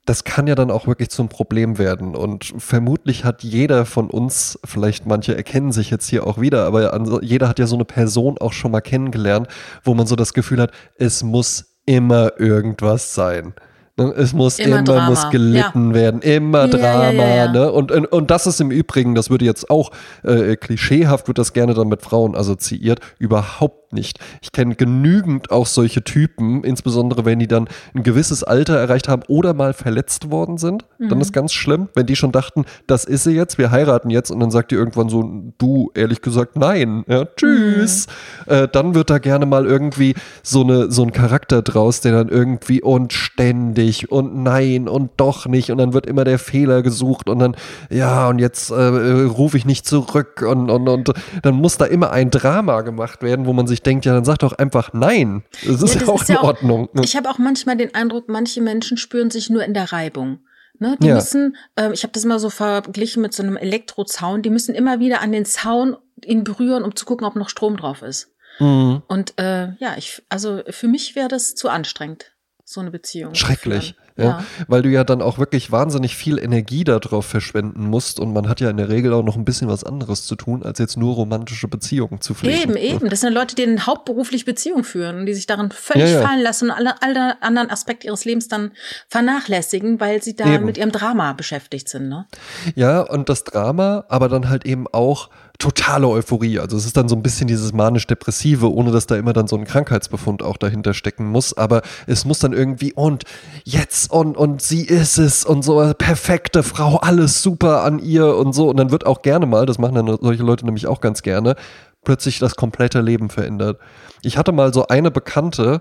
das 0.07 0.25
kann 0.25 0.47
ja 0.47 0.55
dann 0.55 0.71
auch 0.71 0.87
wirklich 0.87 1.11
zum 1.11 1.29
Problem 1.29 1.77
werden. 1.77 2.17
Und 2.17 2.55
vermutlich 2.57 3.25
hat 3.27 3.43
jeder 3.43 3.85
von 3.85 4.09
uns, 4.09 4.59
vielleicht 4.65 5.05
manche 5.05 5.37
erkennen 5.37 5.71
sich 5.71 5.91
jetzt 5.91 6.09
hier 6.09 6.27
auch 6.27 6.41
wieder, 6.41 6.65
aber 6.65 6.99
jeder 7.23 7.49
hat 7.49 7.59
ja 7.59 7.67
so 7.67 7.77
eine 7.77 7.85
Person 7.85 8.39
auch 8.39 8.55
schon 8.55 8.71
mal 8.71 8.81
kennengelernt, 8.81 9.49
wo 9.85 9.93
man 9.93 10.07
so 10.07 10.17
das 10.17 10.33
Gefühl 10.33 10.63
hat, 10.63 10.71
es 10.97 11.25
muss 11.25 11.77
immer 11.85 12.41
irgendwas 12.41 13.15
sein. 13.15 13.53
Ne? 13.99 14.13
Es 14.17 14.35
muss 14.35 14.59
Immer 14.59 14.81
immer, 14.81 15.09
muss 15.09 15.31
gelitten 15.31 15.95
werden, 15.95 16.21
immer 16.21 16.67
Ja, 16.67 16.79
ja, 16.79 16.79
Drama, 16.79 17.23
ja, 17.23 17.37
ja. 17.37 17.53
ne? 17.53 17.73
Und, 17.73 17.91
und, 17.91 18.07
und 18.07 18.31
das 18.31 18.47
ist 18.47 18.61
im 18.61 18.71
Übrigen, 18.71 19.15
das 19.15 19.31
würde 19.31 19.47
jetzt 19.47 19.71
auch 19.71 19.91
äh, 20.23 20.57
klischeehaft, 20.57 21.29
wird 21.29 21.39
das 21.39 21.55
gerne 21.55 21.73
dann 21.73 21.89
mit 21.89 22.03
Frauen 22.03 22.37
assoziiert, 22.37 23.01
überhaupt 23.19 23.86
nicht. 23.93 24.19
Ich 24.43 24.53
kenne 24.53 24.75
genügend 24.75 25.51
auch 25.51 25.67
solche 25.67 26.03
Typen, 26.03 26.65
insbesondere 26.65 27.25
wenn 27.25 27.39
die 27.39 27.47
dann 27.49 27.69
ein 27.95 28.03
gewisses 28.03 28.43
Alter 28.45 28.77
erreicht 28.77 29.09
haben 29.09 29.23
oder 29.29 29.55
mal 29.55 29.73
verletzt 29.73 30.31
worden 30.31 30.59
sind. 30.59 30.85
Dann 30.99 31.19
Mhm. 31.19 31.23
ist 31.23 31.33
ganz 31.33 31.53
schlimm, 31.53 31.89
wenn 31.95 32.07
die 32.07 32.17
schon 32.17 32.33
dachten, 32.33 32.65
das 32.87 33.05
ist 33.05 33.25
sie 33.25 33.33
jetzt, 33.33 33.59
wir 33.59 33.71
heiraten 33.71 34.11
jetzt 34.11 34.31
und 34.31 34.41
dann 34.41 34.51
sagt 34.51 34.71
die 34.71 34.75
irgendwann 34.75 35.09
so, 35.09 35.53
du, 35.59 35.91
ehrlich 35.95 36.23
gesagt, 36.23 36.57
nein, 36.57 37.05
ja, 37.07 37.25
tschüss. 37.25 38.07
Mhm. 38.47 38.53
Äh, 38.53 38.69
dann 38.71 38.95
wird 38.95 39.11
da 39.11 39.19
gerne 39.19 39.47
mal 39.47 39.67
irgendwie 39.67 40.15
so, 40.43 40.63
eine, 40.63 40.91
so 40.91 41.03
ein 41.03 41.13
Charakter 41.13 41.63
draus, 41.63 42.01
der 42.01 42.13
dann 42.13 42.29
irgendwie 42.29 42.83
und 42.83 43.13
ständig 43.13 44.11
und 44.11 44.43
nein 44.43 44.89
und 44.89 45.11
doch 45.17 45.47
nicht 45.47 45.71
und 45.71 45.79
dann 45.79 45.93
wird 45.93 46.07
immer 46.07 46.25
der 46.25 46.39
Fehler 46.39 46.83
gesucht 46.83 47.29
und 47.29 47.39
dann, 47.39 47.57
ja, 47.91 48.29
und 48.29 48.39
jetzt 48.39 48.71
äh, 48.71 48.75
rufe 48.75 49.57
ich 49.57 49.65
nicht 49.67 49.87
zurück 49.87 50.45
und, 50.49 50.71
und, 50.71 50.89
und 50.89 51.13
dann 51.43 51.55
muss 51.55 51.77
da 51.77 51.85
immer 51.85 52.11
ein 52.11 52.31
Drama 52.31 52.81
gemacht 52.83 53.23
werden, 53.23 53.47
wo 53.47 53.53
man 53.53 53.67
sich 53.67 53.76
denkt, 53.83 54.05
ja, 54.05 54.13
dann 54.15 54.25
sag 54.25 54.39
doch 54.39 54.53
einfach 54.53 54.93
nein. 54.93 55.45
Das 55.65 55.83
ist 55.83 55.95
Ja, 55.95 56.01
ja, 56.01 56.01
das 56.01 56.09
auch 56.09 56.23
ist 56.23 56.29
in 56.29 56.35
ja 56.35 56.41
auch- 56.41 56.45
Ordnung. 56.49 56.89
ne? 56.93 57.03
Ich 57.05 57.17
habe 57.17 57.29
auch 57.31 57.39
manchmal 57.39 57.77
den 57.77 57.95
Eindruck, 57.95 58.29
manche 58.29 58.61
Menschen 58.61 58.97
spüren 58.97 59.31
sich 59.31 59.51
nur 59.51 59.65
in 59.65 59.75
der 59.75 59.93
Reibung. 59.93 60.41
Ne, 60.79 60.95
die 61.01 61.07
Ja. 61.07 61.15
müssen, 61.15 61.57
ähm, 61.79 61.93
ich 61.95 62.03
habe 62.03 62.13
das 62.13 62.27
mal 62.27 62.39
so 62.39 62.51
verglichen 62.51 63.23
mit 63.23 63.33
so 63.33 63.43
einem 63.43 63.57
Elektrozaun, 63.57 64.43
die 64.43 64.51
müssen 64.51 64.75
immer 64.75 65.01
wieder 65.01 65.23
an 65.23 65.33
den 65.33 65.47
Zaun 65.47 65.97
ihn 66.23 66.45
berühren, 66.45 66.85
um 66.85 66.95
zu 66.95 67.07
gucken, 67.07 67.27
ob 67.27 67.35
noch 67.35 67.49
Strom 67.49 67.79
drauf 67.79 68.03
ist. 68.03 68.31
Mhm. 68.59 69.01
Und 69.09 69.39
äh, 69.39 69.73
ja, 69.79 69.95
ich, 69.97 70.23
also 70.29 70.61
für 70.69 70.87
mich 70.89 71.17
wäre 71.17 71.29
das 71.29 71.55
zu 71.55 71.71
anstrengend, 71.71 72.33
so 72.65 72.83
eine 72.83 72.91
Beziehung. 72.91 73.35
Schrecklich. 73.35 73.95
Führen. 74.17 74.29
Ja, 74.29 74.45
weil 74.69 74.83
du 74.83 74.89
ja 74.89 75.05
dann 75.05 75.23
auch 75.23 75.39
wirklich 75.39 75.71
wahnsinnig 75.71 76.17
viel 76.17 76.39
Energie 76.39 76.85
darauf 76.85 77.27
verschwenden 77.27 77.87
musst 77.87 78.19
und 78.19 78.33
man 78.33 78.49
hat 78.49 78.61
ja 78.61 78.71
in 78.71 78.77
der 78.77 78.89
Regel 78.89 79.13
auch 79.13 79.23
noch 79.23 79.37
ein 79.37 79.45
bisschen 79.45 79.69
was 79.69 79.85
anderes 79.85 80.27
zu 80.27 80.37
tun, 80.37 80.63
als 80.63 80.79
jetzt 80.79 80.97
nur 80.97 81.15
romantische 81.15 81.69
Beziehungen 81.69 82.21
zu 82.21 82.35
pflegen. 82.35 82.63
Eben, 82.63 82.73
ne? 82.73 82.81
eben. 82.81 83.09
Das 83.09 83.21
sind 83.21 83.33
Leute, 83.33 83.55
die 83.55 83.67
hauptberuflich 83.81 84.45
Beziehung 84.45 84.85
führen 84.85 85.21
und 85.21 85.27
die 85.27 85.35
sich 85.35 85.47
darin 85.47 85.71
völlig 85.71 86.11
Ja, 86.11 86.21
ja. 86.21 86.27
fallen 86.27 86.43
lassen 86.43 86.71
und 86.71 86.77
alle, 86.77 87.03
alle 87.03 87.43
anderen 87.43 87.71
Aspekte 87.71 88.07
ihres 88.07 88.25
Lebens 88.25 88.49
dann 88.49 88.73
vernachlässigen, 89.09 90.01
weil 90.01 90.23
sie 90.23 90.35
da 90.35 90.47
Eben. 90.55 90.65
mit 90.65 90.79
ihrem 90.79 90.93
Drama 90.93 91.33
beschäftigt 91.33 91.89
sind. 91.89 92.09
Ne? 92.09 92.27
Ja, 92.75 93.01
und 93.03 93.29
das 93.29 93.45
Drama, 93.45 94.05
aber 94.09 94.29
dann 94.29 94.49
halt 94.49 94.65
eben 94.65 94.87
auch 94.89 95.31
totale 95.59 96.09
Euphorie. 96.09 96.59
Also 96.59 96.77
es 96.77 96.87
ist 96.87 96.97
dann 96.97 97.09
so 97.09 97.17
ein 97.17 97.23
bisschen 97.23 97.47
dieses 97.49 97.73
manisch-depressive, 97.73 98.73
ohne 98.73 98.91
dass 98.91 99.07
da 99.07 99.17
immer 99.17 99.33
dann 99.33 99.47
so 99.47 99.57
ein 99.57 99.65
Krankheitsbefund 99.65 100.43
auch 100.43 100.57
dahinter 100.57 100.95
stecken 100.95 101.27
muss. 101.27 101.57
Aber 101.57 101.83
es 102.07 102.25
muss 102.25 102.39
dann 102.39 102.53
irgendwie 102.53 102.93
und 102.93 103.25
jetzt 103.65 104.11
und, 104.11 104.37
und 104.37 104.63
sie 104.63 104.85
ist 104.85 105.19
es 105.19 105.45
und 105.45 105.63
so 105.63 105.93
perfekte 105.97 106.63
Frau, 106.63 106.97
alles 106.97 107.43
super 107.43 107.83
an 107.83 107.99
ihr 107.99 108.37
und 108.37 108.53
so. 108.53 108.69
Und 108.71 108.77
dann 108.77 108.91
wird 108.91 109.07
auch 109.07 109.23
gerne 109.23 109.47
mal, 109.47 109.67
das 109.67 109.79
machen 109.79 109.95
dann 109.95 110.19
solche 110.21 110.43
Leute 110.43 110.65
nämlich 110.65 110.87
auch 110.87 111.01
ganz 111.01 111.23
gerne, 111.23 111.57
plötzlich 112.05 112.39
das 112.39 112.57
komplette 112.57 113.01
Leben 113.01 113.31
verändert. 113.31 113.79
Ich 114.23 114.39
hatte 114.39 114.53
mal 114.53 114.73
so 114.73 114.87
eine 114.89 115.11
Bekannte, 115.11 115.81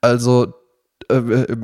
also 0.00 0.54
äh, 1.10 1.20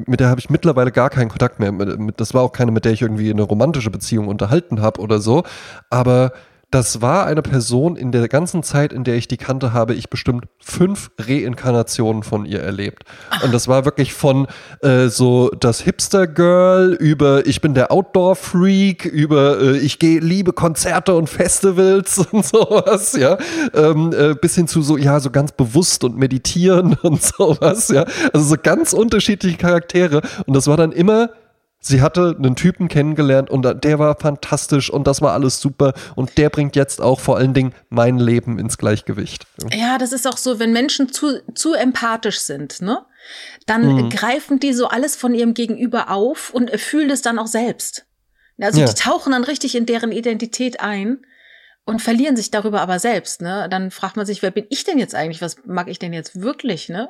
mit 0.06 0.20
der 0.20 0.28
habe 0.28 0.40
ich 0.40 0.50
mittlerweile 0.50 0.92
gar 0.92 1.10
keinen 1.10 1.28
Kontakt 1.28 1.60
mehr. 1.60 1.72
Das 2.16 2.34
war 2.34 2.42
auch 2.42 2.52
keine, 2.52 2.72
mit 2.72 2.84
der 2.84 2.92
ich 2.92 3.02
irgendwie 3.02 3.30
eine 3.30 3.42
romantische 3.42 3.90
Beziehung 3.90 4.28
unterhalten 4.28 4.80
habe 4.80 5.00
oder 5.00 5.20
so. 5.20 5.44
Aber 5.88 6.32
das 6.70 7.02
war 7.02 7.26
eine 7.26 7.42
Person 7.42 7.96
in 7.96 8.12
der 8.12 8.28
ganzen 8.28 8.62
Zeit, 8.62 8.92
in 8.92 9.02
der 9.02 9.16
ich 9.16 9.26
die 9.26 9.36
kannte, 9.36 9.72
habe 9.72 9.94
ich 9.94 10.08
bestimmt 10.08 10.44
fünf 10.60 11.10
Reinkarnationen 11.18 12.22
von 12.22 12.44
ihr 12.44 12.60
erlebt. 12.60 13.02
Und 13.42 13.52
das 13.52 13.66
war 13.66 13.84
wirklich 13.84 14.14
von 14.14 14.46
äh, 14.82 15.08
so 15.08 15.50
das 15.58 15.80
Hipster-Girl 15.80 16.96
über 17.00 17.44
ich 17.46 17.60
bin 17.60 17.74
der 17.74 17.90
Outdoor-Freak, 17.90 19.04
über 19.04 19.60
äh, 19.60 19.78
ich 19.78 19.98
gehe 19.98 20.20
liebe 20.20 20.52
Konzerte 20.52 21.16
und 21.16 21.28
Festivals 21.28 22.18
und 22.30 22.46
sowas, 22.46 23.14
ja, 23.14 23.36
ähm, 23.74 24.12
äh, 24.16 24.34
bis 24.34 24.54
hin 24.54 24.68
zu 24.68 24.82
so, 24.82 24.96
ja, 24.96 25.18
so 25.18 25.30
ganz 25.30 25.50
bewusst 25.50 26.04
und 26.04 26.16
meditieren 26.16 26.96
und 27.02 27.20
sowas, 27.20 27.88
ja. 27.88 28.04
Also 28.32 28.46
so 28.46 28.56
ganz 28.62 28.92
unterschiedliche 28.92 29.56
Charaktere. 29.56 30.22
Und 30.46 30.54
das 30.54 30.68
war 30.68 30.76
dann 30.76 30.92
immer 30.92 31.30
Sie 31.82 32.02
hatte 32.02 32.36
einen 32.38 32.56
Typen 32.56 32.88
kennengelernt 32.88 33.48
und 33.48 33.62
der 33.84 33.98
war 33.98 34.14
fantastisch 34.18 34.90
und 34.90 35.06
das 35.06 35.22
war 35.22 35.32
alles 35.32 35.60
super 35.60 35.94
und 36.14 36.36
der 36.36 36.50
bringt 36.50 36.76
jetzt 36.76 37.00
auch 37.00 37.20
vor 37.20 37.38
allen 37.38 37.54
Dingen 37.54 37.72
mein 37.88 38.18
Leben 38.18 38.58
ins 38.58 38.76
Gleichgewicht. 38.76 39.46
Ja, 39.72 39.96
das 39.96 40.12
ist 40.12 40.26
auch 40.28 40.36
so, 40.36 40.58
wenn 40.58 40.72
Menschen 40.74 41.10
zu, 41.10 41.40
zu 41.54 41.72
empathisch 41.72 42.40
sind, 42.40 42.82
ne? 42.82 43.04
Dann 43.66 43.94
Mhm. 43.96 44.08
greifen 44.10 44.60
die 44.60 44.72
so 44.74 44.88
alles 44.88 45.16
von 45.16 45.34
ihrem 45.34 45.54
Gegenüber 45.54 46.10
auf 46.10 46.50
und 46.50 46.70
fühlen 46.78 47.08
es 47.10 47.22
dann 47.22 47.38
auch 47.38 47.46
selbst. 47.46 48.04
Also 48.60 48.80
Ja. 48.80 48.86
die 48.86 48.94
tauchen 48.94 49.32
dann 49.32 49.44
richtig 49.44 49.74
in 49.74 49.86
deren 49.86 50.12
Identität 50.12 50.80
ein. 50.80 51.24
und 51.86 52.02
verlieren 52.02 52.36
sich 52.36 52.50
darüber 52.52 52.82
aber 52.82 52.98
selbst, 53.00 53.40
ne? 53.40 53.66
Dann 53.70 53.90
fragt 53.90 54.16
man 54.16 54.24
sich, 54.26 54.42
wer 54.42 54.50
bin 54.52 54.66
ich 54.68 54.84
denn 54.84 54.98
jetzt 54.98 55.14
eigentlich? 55.14 55.40
Was 55.42 55.56
mag 55.64 55.88
ich 55.88 55.98
denn 55.98 56.12
jetzt 56.12 56.40
wirklich, 56.40 56.88
ne? 56.90 57.08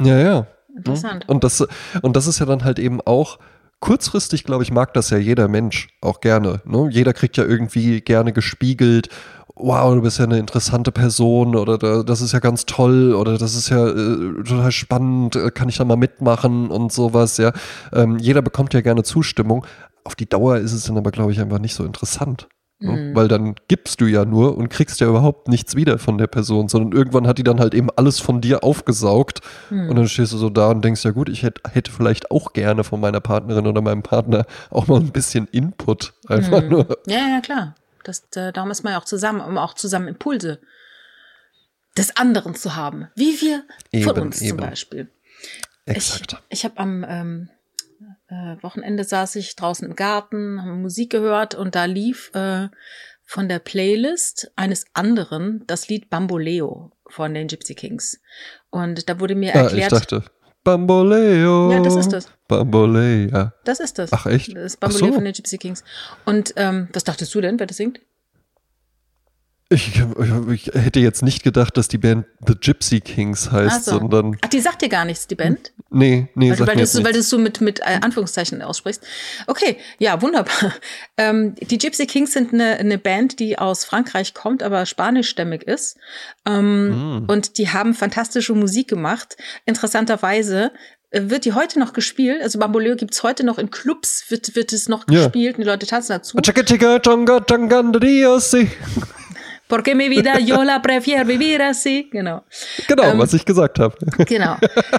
Ja, 0.00 0.18
ja. 0.18 0.46
Interessant. 0.74 1.28
Und 1.28 1.44
das, 1.44 1.66
und 2.00 2.16
das 2.16 2.26
ist 2.28 2.38
ja 2.38 2.46
dann 2.46 2.64
halt 2.64 2.78
eben 2.78 3.00
auch, 3.02 3.38
kurzfristig, 3.84 4.44
glaube 4.44 4.62
ich, 4.62 4.72
mag 4.72 4.94
das 4.94 5.10
ja 5.10 5.18
jeder 5.18 5.46
Mensch 5.46 5.88
auch 6.00 6.22
gerne. 6.22 6.62
Ne? 6.64 6.88
Jeder 6.90 7.12
kriegt 7.12 7.36
ja 7.36 7.44
irgendwie 7.44 8.00
gerne 8.00 8.32
gespiegelt, 8.32 9.10
wow, 9.56 9.94
du 9.94 10.00
bist 10.00 10.18
ja 10.18 10.24
eine 10.24 10.38
interessante 10.38 10.90
Person 10.90 11.54
oder 11.54 12.02
das 12.02 12.22
ist 12.22 12.32
ja 12.32 12.38
ganz 12.38 12.64
toll 12.64 13.12
oder 13.12 13.36
das 13.36 13.54
ist 13.54 13.68
ja 13.68 13.86
äh, 13.86 14.42
total 14.42 14.72
spannend, 14.72 15.36
äh, 15.36 15.50
kann 15.50 15.68
ich 15.68 15.76
da 15.76 15.84
mal 15.84 15.96
mitmachen 15.96 16.70
und 16.70 16.92
sowas, 16.92 17.36
ja. 17.36 17.52
Ähm, 17.92 18.16
jeder 18.18 18.40
bekommt 18.40 18.72
ja 18.72 18.80
gerne 18.80 19.02
Zustimmung. 19.02 19.66
Auf 20.02 20.14
die 20.14 20.28
Dauer 20.28 20.56
ist 20.56 20.72
es 20.72 20.84
dann 20.84 20.96
aber, 20.96 21.10
glaube 21.10 21.32
ich, 21.32 21.40
einfach 21.40 21.58
nicht 21.58 21.74
so 21.74 21.84
interessant. 21.84 22.48
Ne? 22.84 22.92
Mhm. 22.92 23.14
Weil 23.16 23.28
dann 23.28 23.54
gibst 23.68 24.00
du 24.00 24.06
ja 24.06 24.24
nur 24.24 24.56
und 24.56 24.68
kriegst 24.68 25.00
ja 25.00 25.08
überhaupt 25.08 25.48
nichts 25.48 25.74
wieder 25.74 25.98
von 25.98 26.18
der 26.18 26.26
Person, 26.26 26.68
sondern 26.68 26.92
irgendwann 26.96 27.26
hat 27.26 27.38
die 27.38 27.42
dann 27.44 27.58
halt 27.60 27.74
eben 27.74 27.88
alles 27.96 28.20
von 28.20 28.40
dir 28.40 28.62
aufgesaugt 28.62 29.40
Mhm. 29.70 29.88
und 29.90 29.96
dann 29.96 30.08
stehst 30.08 30.32
du 30.32 30.36
so 30.36 30.50
da 30.50 30.70
und 30.70 30.84
denkst, 30.84 31.04
ja 31.04 31.10
gut, 31.12 31.28
ich 31.28 31.42
hätte, 31.42 31.62
hätte 31.70 31.90
vielleicht 31.90 32.30
auch 32.30 32.52
gerne 32.52 32.84
von 32.84 33.00
meiner 33.00 33.20
Partnerin 33.20 33.66
oder 33.66 33.80
meinem 33.80 34.02
Partner 34.02 34.46
auch 34.70 34.86
mal 34.86 35.00
ein 35.00 35.10
bisschen 35.12 35.48
Input. 35.50 36.12
Einfach 36.28 36.62
Mhm. 36.62 36.68
nur. 36.68 36.98
Ja, 37.06 37.18
ja, 37.28 37.40
klar. 37.40 37.74
Das, 38.04 38.28
darum 38.30 38.70
ist 38.70 38.84
man 38.84 38.92
ja 38.92 39.00
auch 39.00 39.04
zusammen, 39.06 39.40
um 39.40 39.56
auch 39.56 39.74
zusammen 39.74 40.08
Impulse 40.08 40.58
des 41.96 42.16
anderen 42.16 42.54
zu 42.54 42.76
haben. 42.76 43.08
Wie 43.16 43.40
wir 43.40 43.62
von 44.02 44.16
Eben, 44.16 44.20
uns 44.22 44.38
zum 44.38 44.46
eben. 44.48 44.56
Beispiel. 44.58 45.08
Exakt. 45.86 46.36
Ich, 46.48 46.58
ich 46.60 46.64
habe 46.64 46.78
am 46.78 47.04
ähm, 47.08 47.48
äh, 48.28 48.62
Wochenende 48.62 49.04
saß 49.04 49.36
ich 49.36 49.56
draußen 49.56 49.88
im 49.88 49.96
Garten, 49.96 50.60
habe 50.62 50.74
Musik 50.74 51.10
gehört 51.10 51.54
und 51.54 51.74
da 51.74 51.84
lief 51.84 52.30
äh, 52.34 52.68
von 53.24 53.48
der 53.48 53.58
Playlist 53.58 54.50
eines 54.56 54.84
anderen 54.92 55.64
das 55.66 55.88
Lied 55.88 56.10
Bamboleo 56.10 56.92
von 57.08 57.34
den 57.34 57.48
Gypsy 57.48 57.74
Kings. 57.74 58.20
Und 58.70 59.08
da 59.08 59.20
wurde 59.20 59.34
mir 59.34 59.54
Ah, 59.54 59.66
ich 59.66 59.78
erklärt, 59.78 59.92
dachte, 59.92 60.24
Bamboleo. 60.62 61.72
Ja, 61.72 61.80
das 61.80 61.96
ist 61.96 62.12
das. 62.12 62.28
Bamboleo. 62.48 63.50
das 63.64 63.80
ist 63.80 63.98
das. 63.98 64.12
Ach 64.12 64.26
echt? 64.26 64.54
Das 64.56 64.64
ist 64.64 64.80
Bamboleo 64.80 65.08
so. 65.08 65.12
von 65.14 65.24
den 65.24 65.32
Gypsy 65.32 65.58
Kings. 65.58 65.84
Und 66.24 66.54
ähm, 66.56 66.88
was 66.92 67.04
dachtest 67.04 67.34
du 67.34 67.40
denn, 67.40 67.58
wer 67.58 67.66
das 67.66 67.76
singt? 67.76 68.00
Ich, 69.70 69.92
ich 70.52 70.66
hätte 70.74 71.00
jetzt 71.00 71.22
nicht 71.22 71.42
gedacht, 71.42 71.76
dass 71.76 71.88
die 71.88 71.96
Band 71.98 72.26
The 72.46 72.54
Gypsy 72.54 73.00
Kings 73.00 73.50
heißt, 73.50 73.86
so. 73.86 73.98
sondern. 73.98 74.36
Ach, 74.42 74.48
die 74.48 74.60
sagt 74.60 74.82
dir 74.82 74.90
gar 74.90 75.04
nichts, 75.06 75.26
die 75.26 75.34
Band? 75.34 75.72
Nee, 75.90 76.28
nee, 76.34 76.50
Weil, 76.50 76.56
du- 76.56 76.58
sag 76.58 76.68
weil, 76.68 76.76
mir 76.76 76.86
du 76.86 77.04
weil 77.04 77.12
du 77.14 77.18
es 77.20 77.30
so 77.30 77.38
mit, 77.38 77.60
mit 77.62 77.80
äh, 77.80 77.98
Anführungszeichen 78.02 78.60
aussprichst. 78.62 79.02
Okay, 79.46 79.78
ja, 79.98 80.20
wunderbar. 80.22 80.54
Ähm, 81.16 81.54
die 81.60 81.78
Gypsy 81.78 82.06
Kings 82.06 82.32
sind 82.32 82.52
eine, 82.52 82.76
eine 82.76 82.98
Band, 82.98 83.38
die 83.38 83.56
aus 83.56 83.84
Frankreich 83.84 84.34
kommt, 84.34 84.62
aber 84.64 84.84
spanischstämmig 84.84 85.62
ist. 85.62 85.96
Ähm, 86.46 87.20
Mm. 87.24 87.24
Und 87.28 87.56
die 87.58 87.68
haben 87.70 87.94
fantastische 87.94 88.52
Musik 88.54 88.88
gemacht. 88.88 89.36
Interessanterweise 89.64 90.72
äh, 91.10 91.22
wird 91.30 91.44
die 91.44 91.52
heute 91.52 91.78
noch 91.78 91.92
gespielt. 91.92 92.42
Also 92.42 92.58
Bamboleo 92.58 92.96
gibt's 92.96 93.22
heute 93.22 93.44
noch 93.44 93.58
in 93.58 93.70
Clubs, 93.70 94.24
wird, 94.28 94.56
wird 94.56 94.72
es 94.72 94.88
noch 94.88 95.04
Ja. 95.08 95.22
gespielt 95.24 95.56
und 95.56 95.64
die 95.64 95.68
Leute 95.70 95.86
tanzen 95.86 96.12
dazu. 96.12 96.36
Porque 99.68 99.94
mi 99.94 100.08
vida 100.08 100.38
yo 100.38 100.62
la 100.62 100.82
prefiero 100.82 101.24
vivir 101.26 101.62
así. 101.62 102.08
Genau. 102.10 102.44
Genau, 102.86 103.04
Ähm, 103.04 103.18
was 103.18 103.32
ich 103.32 103.44
gesagt 103.44 103.78
habe. 103.78 103.96
Genau. 104.26 104.56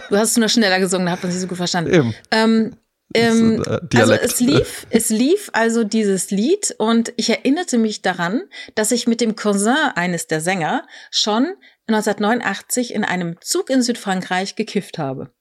Du 0.10 0.18
hast 0.18 0.32
es 0.32 0.38
nur 0.38 0.50
schneller 0.50 0.80
gesungen, 0.80 1.06
da 1.06 1.14
hat 1.14 1.24
man 1.24 1.32
sie 1.32 1.40
so 1.40 1.48
gut 1.48 1.58
verstanden. 1.58 1.94
Eben. 1.94 2.16
Ähm, 2.32 2.76
ähm, 3.14 3.64
äh, 3.66 3.98
also 3.98 4.14
es 4.14 4.40
lief, 4.40 4.88
es 4.90 5.10
lief 5.10 5.50
also 5.54 5.84
dieses 5.84 6.32
Lied 6.32 6.74
und 6.78 7.14
ich 7.16 7.30
erinnerte 7.30 7.78
mich 7.78 8.02
daran, 8.02 8.42
dass 8.74 8.92
ich 8.92 9.08
mit 9.08 9.22
dem 9.22 9.36
Cousin 9.36 9.76
eines 9.96 10.28
der 10.28 10.42
Sänger 10.42 10.86
schon 11.12 11.54
1989 11.88 12.94
in 12.94 13.04
einem 13.04 13.38
Zug 13.42 13.70
in 13.70 13.82
Südfrankreich 13.82 14.56
gekifft 14.56 14.98
habe. 14.98 15.32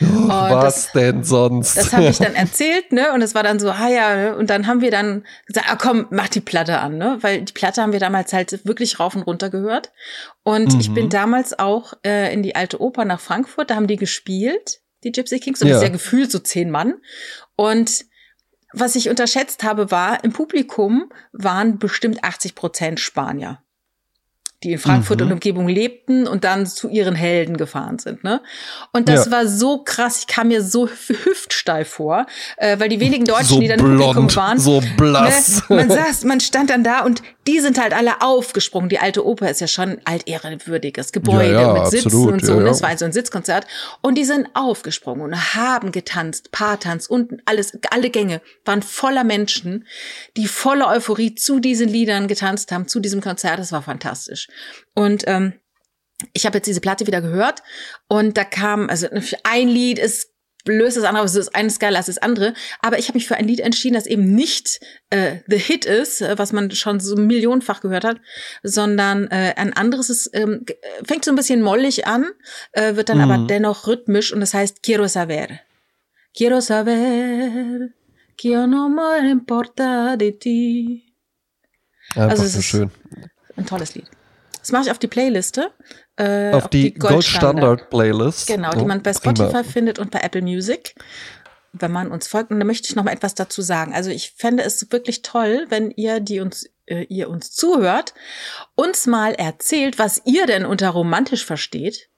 Und 0.00 0.28
was 0.30 0.92
denn 0.92 1.24
sonst? 1.24 1.76
Das 1.76 1.92
habe 1.92 2.08
ich 2.08 2.18
dann 2.18 2.34
erzählt, 2.36 2.92
ne? 2.92 3.12
Und 3.14 3.22
es 3.22 3.34
war 3.34 3.42
dann 3.42 3.58
so, 3.58 3.70
ah 3.70 3.88
ja, 3.88 4.34
und 4.34 4.50
dann 4.50 4.66
haben 4.66 4.80
wir 4.82 4.90
dann 4.90 5.24
gesagt, 5.46 5.66
ah 5.70 5.76
komm, 5.76 6.06
mach 6.10 6.28
die 6.28 6.40
Platte 6.40 6.78
an, 6.80 6.98
ne? 6.98 7.18
Weil 7.22 7.42
die 7.42 7.52
Platte 7.52 7.80
haben 7.80 7.92
wir 7.92 8.00
damals 8.00 8.32
halt 8.32 8.64
wirklich 8.66 9.00
rauf 9.00 9.14
und 9.16 9.22
runter 9.22 9.48
gehört. 9.48 9.92
Und 10.42 10.78
ich 10.78 10.90
Mhm. 10.90 10.94
bin 10.94 11.08
damals 11.08 11.58
auch 11.58 11.94
äh, 12.04 12.32
in 12.34 12.42
die 12.42 12.54
alte 12.56 12.80
Oper 12.80 13.04
nach 13.04 13.20
Frankfurt, 13.20 13.70
da 13.70 13.76
haben 13.76 13.86
die 13.86 13.96
gespielt, 13.96 14.80
die 15.04 15.12
Gypsy 15.12 15.38
Kings, 15.40 15.62
und 15.62 15.68
Ja. 15.68 15.74
das 15.74 15.82
ist 15.82 15.88
ja 15.88 15.92
gefühlt 15.92 16.30
so 16.30 16.38
zehn 16.40 16.70
Mann. 16.70 16.94
Und 17.54 18.04
was 18.72 18.96
ich 18.96 19.08
unterschätzt 19.08 19.62
habe, 19.62 19.90
war, 19.90 20.22
im 20.24 20.32
Publikum 20.32 21.10
waren 21.32 21.78
bestimmt 21.78 22.22
80 22.24 22.54
Prozent 22.54 23.00
Spanier 23.00 23.62
die 24.66 24.72
in 24.72 24.78
Frankfurt 24.78 25.20
Mhm. 25.20 25.26
und 25.26 25.32
Umgebung 25.34 25.68
lebten 25.68 26.26
und 26.26 26.44
dann 26.44 26.66
zu 26.66 26.88
ihren 26.88 27.14
Helden 27.14 27.56
gefahren 27.56 27.98
sind. 27.98 28.24
Ne? 28.24 28.40
Und 28.92 29.08
das 29.08 29.26
Ja. 29.26 29.30
war 29.32 29.46
so 29.46 29.78
krass, 29.84 30.18
ich 30.20 30.26
kam 30.26 30.48
mir 30.48 30.62
so 30.62 30.88
hüftsteif 30.88 31.88
vor, 31.88 32.26
äh, 32.56 32.78
weil 32.80 32.88
die 32.88 33.00
wenigen 33.00 33.24
Deutschen, 33.24 33.44
so 33.46 33.60
die 33.60 33.68
dann 33.68 33.78
im 33.78 33.86
Publikum 33.86 34.14
blond, 34.14 34.36
waren, 34.36 34.58
so 34.58 34.82
blass. 34.96 35.62
Ne, 35.68 35.76
man 35.76 35.90
saß, 35.90 36.24
man 36.24 36.40
stand 36.40 36.70
dann 36.70 36.82
da 36.84 37.00
und 37.04 37.22
die 37.46 37.60
sind 37.60 37.80
halt 37.80 37.92
alle 37.92 38.22
aufgesprungen. 38.22 38.88
Die 38.88 38.98
alte 38.98 39.24
Oper 39.24 39.50
ist 39.50 39.60
ja 39.60 39.68
schon 39.68 39.90
ein 39.90 40.00
altehrenwürdiges 40.04 41.12
Gebäude 41.12 41.52
Ja, 41.52 41.62
ja, 41.62 41.72
mit 41.74 41.90
Sitzen 41.90 42.08
absolut, 42.08 42.32
und 42.32 42.44
so. 42.44 42.52
ja, 42.52 42.58
ne? 42.60 42.64
ja. 42.66 42.70
Es 42.70 42.82
war 42.82 42.98
so 42.98 43.04
ein 43.04 43.12
Sitzkonzert. 43.12 43.66
Und 44.02 44.16
die 44.16 44.24
sind 44.24 44.48
aufgesprungen 44.54 45.22
und 45.22 45.54
haben 45.54 45.92
getanzt, 45.92 46.50
Paartanz, 46.50 47.06
unten 47.06 47.40
alles, 47.44 47.78
alle 47.90 48.10
Gänge 48.10 48.40
waren 48.64 48.82
voller 48.82 49.24
Menschen, 49.24 49.86
die 50.36 50.48
voller 50.48 50.88
Euphorie 50.88 51.34
zu 51.34 51.60
diesen 51.60 51.88
Liedern 51.88 52.28
getanzt 52.28 52.72
haben, 52.72 52.88
zu 52.88 53.00
diesem 53.00 53.20
Konzert. 53.20 53.58
Das 53.58 53.72
war 53.72 53.82
fantastisch. 53.82 54.48
Und 54.94 55.24
ähm, 55.26 55.54
ich 56.32 56.46
habe 56.46 56.58
jetzt 56.58 56.66
diese 56.66 56.80
Platte 56.80 57.06
wieder 57.06 57.20
gehört 57.20 57.62
und 58.08 58.38
da 58.38 58.44
kam, 58.44 58.88
also 58.88 59.06
ein 59.44 59.68
Lied 59.68 59.98
ist 59.98 60.30
löst 60.66 60.96
das 60.96 61.04
andere, 61.04 61.24
es 61.24 61.34
ist 61.34 61.54
eines 61.54 61.78
geiler 61.78 61.98
als 61.98 62.06
das 62.06 62.18
andere. 62.18 62.54
Aber 62.80 62.98
ich 62.98 63.08
habe 63.08 63.16
mich 63.16 63.26
für 63.26 63.36
ein 63.36 63.46
Lied 63.46 63.60
entschieden, 63.60 63.94
das 63.94 64.06
eben 64.06 64.34
nicht 64.34 64.80
äh, 65.10 65.36
The 65.46 65.58
Hit 65.58 65.84
ist, 65.84 66.20
äh, 66.20 66.38
was 66.38 66.52
man 66.52 66.70
schon 66.72 67.00
so 67.00 67.16
millionenfach 67.16 67.80
gehört 67.80 68.04
hat, 68.04 68.20
sondern 68.62 69.28
äh, 69.28 69.54
ein 69.56 69.72
anderes 69.72 70.10
ist, 70.10 70.30
ähm, 70.34 70.62
g- 70.64 70.74
fängt 71.04 71.24
so 71.24 71.30
ein 71.32 71.36
bisschen 71.36 71.62
mollig 71.62 72.06
an, 72.06 72.26
äh, 72.72 72.96
wird 72.96 73.08
dann 73.08 73.18
Mhm. 73.18 73.30
aber 73.30 73.46
dennoch 73.46 73.86
rhythmisch 73.86 74.32
und 74.32 74.40
das 74.40 74.54
heißt 74.54 74.82
Quiero 74.82 75.06
saber. 75.08 75.48
Quiero 76.36 76.60
saber 76.60 76.92
que 78.36 78.66
no 78.66 78.88
me 78.88 79.30
importa 79.30 80.16
de 80.16 80.32
ti. 80.32 81.02
Einfach 82.14 82.30
also 82.30 82.42
es 82.44 82.52
so 82.52 82.58
ist- 82.58 82.64
schön. 82.66 82.90
Ein 83.56 83.66
tolles 83.66 83.94
Lied. 83.94 84.06
Das 84.60 84.72
mache 84.72 84.84
ich 84.84 84.90
auf 84.90 84.98
die 84.98 85.06
Playliste. 85.06 85.70
Äh, 86.16 86.52
Auf 86.52 86.68
die 86.68 86.94
Goldstandard-Playlist. 86.94 88.46
Genau, 88.46 88.70
die 88.72 88.78
Oh, 88.78 88.84
man 88.86 89.02
bei 89.02 89.12
prima. 89.12 89.34
Spotify 89.34 89.64
findet 89.64 89.98
und 89.98 90.10
bei 90.10 90.20
Apple 90.20 90.42
Music. 90.42 90.94
Wenn 91.72 91.92
man 91.92 92.10
uns 92.10 92.26
folgt, 92.26 92.50
und 92.50 92.58
da 92.58 92.64
möchte 92.64 92.88
ich 92.88 92.96
noch 92.96 93.04
mal 93.04 93.12
etwas 93.12 93.34
dazu 93.34 93.60
sagen. 93.60 93.92
Also 93.92 94.08
ich 94.10 94.32
fände 94.36 94.62
es 94.62 94.90
wirklich 94.90 95.20
toll, 95.22 95.66
wenn 95.68 95.90
ihr, 95.90 96.20
die 96.20 96.40
uns, 96.40 96.70
äh, 96.86 97.02
ihr 97.10 97.28
uns 97.28 97.52
zuhört, 97.52 98.14
uns 98.74 99.06
mal 99.06 99.34
erzählt, 99.34 99.98
was 99.98 100.22
ihr 100.24 100.46
denn 100.46 100.64
unter 100.64 100.88
romantisch 100.88 101.44
versteht 101.44 102.08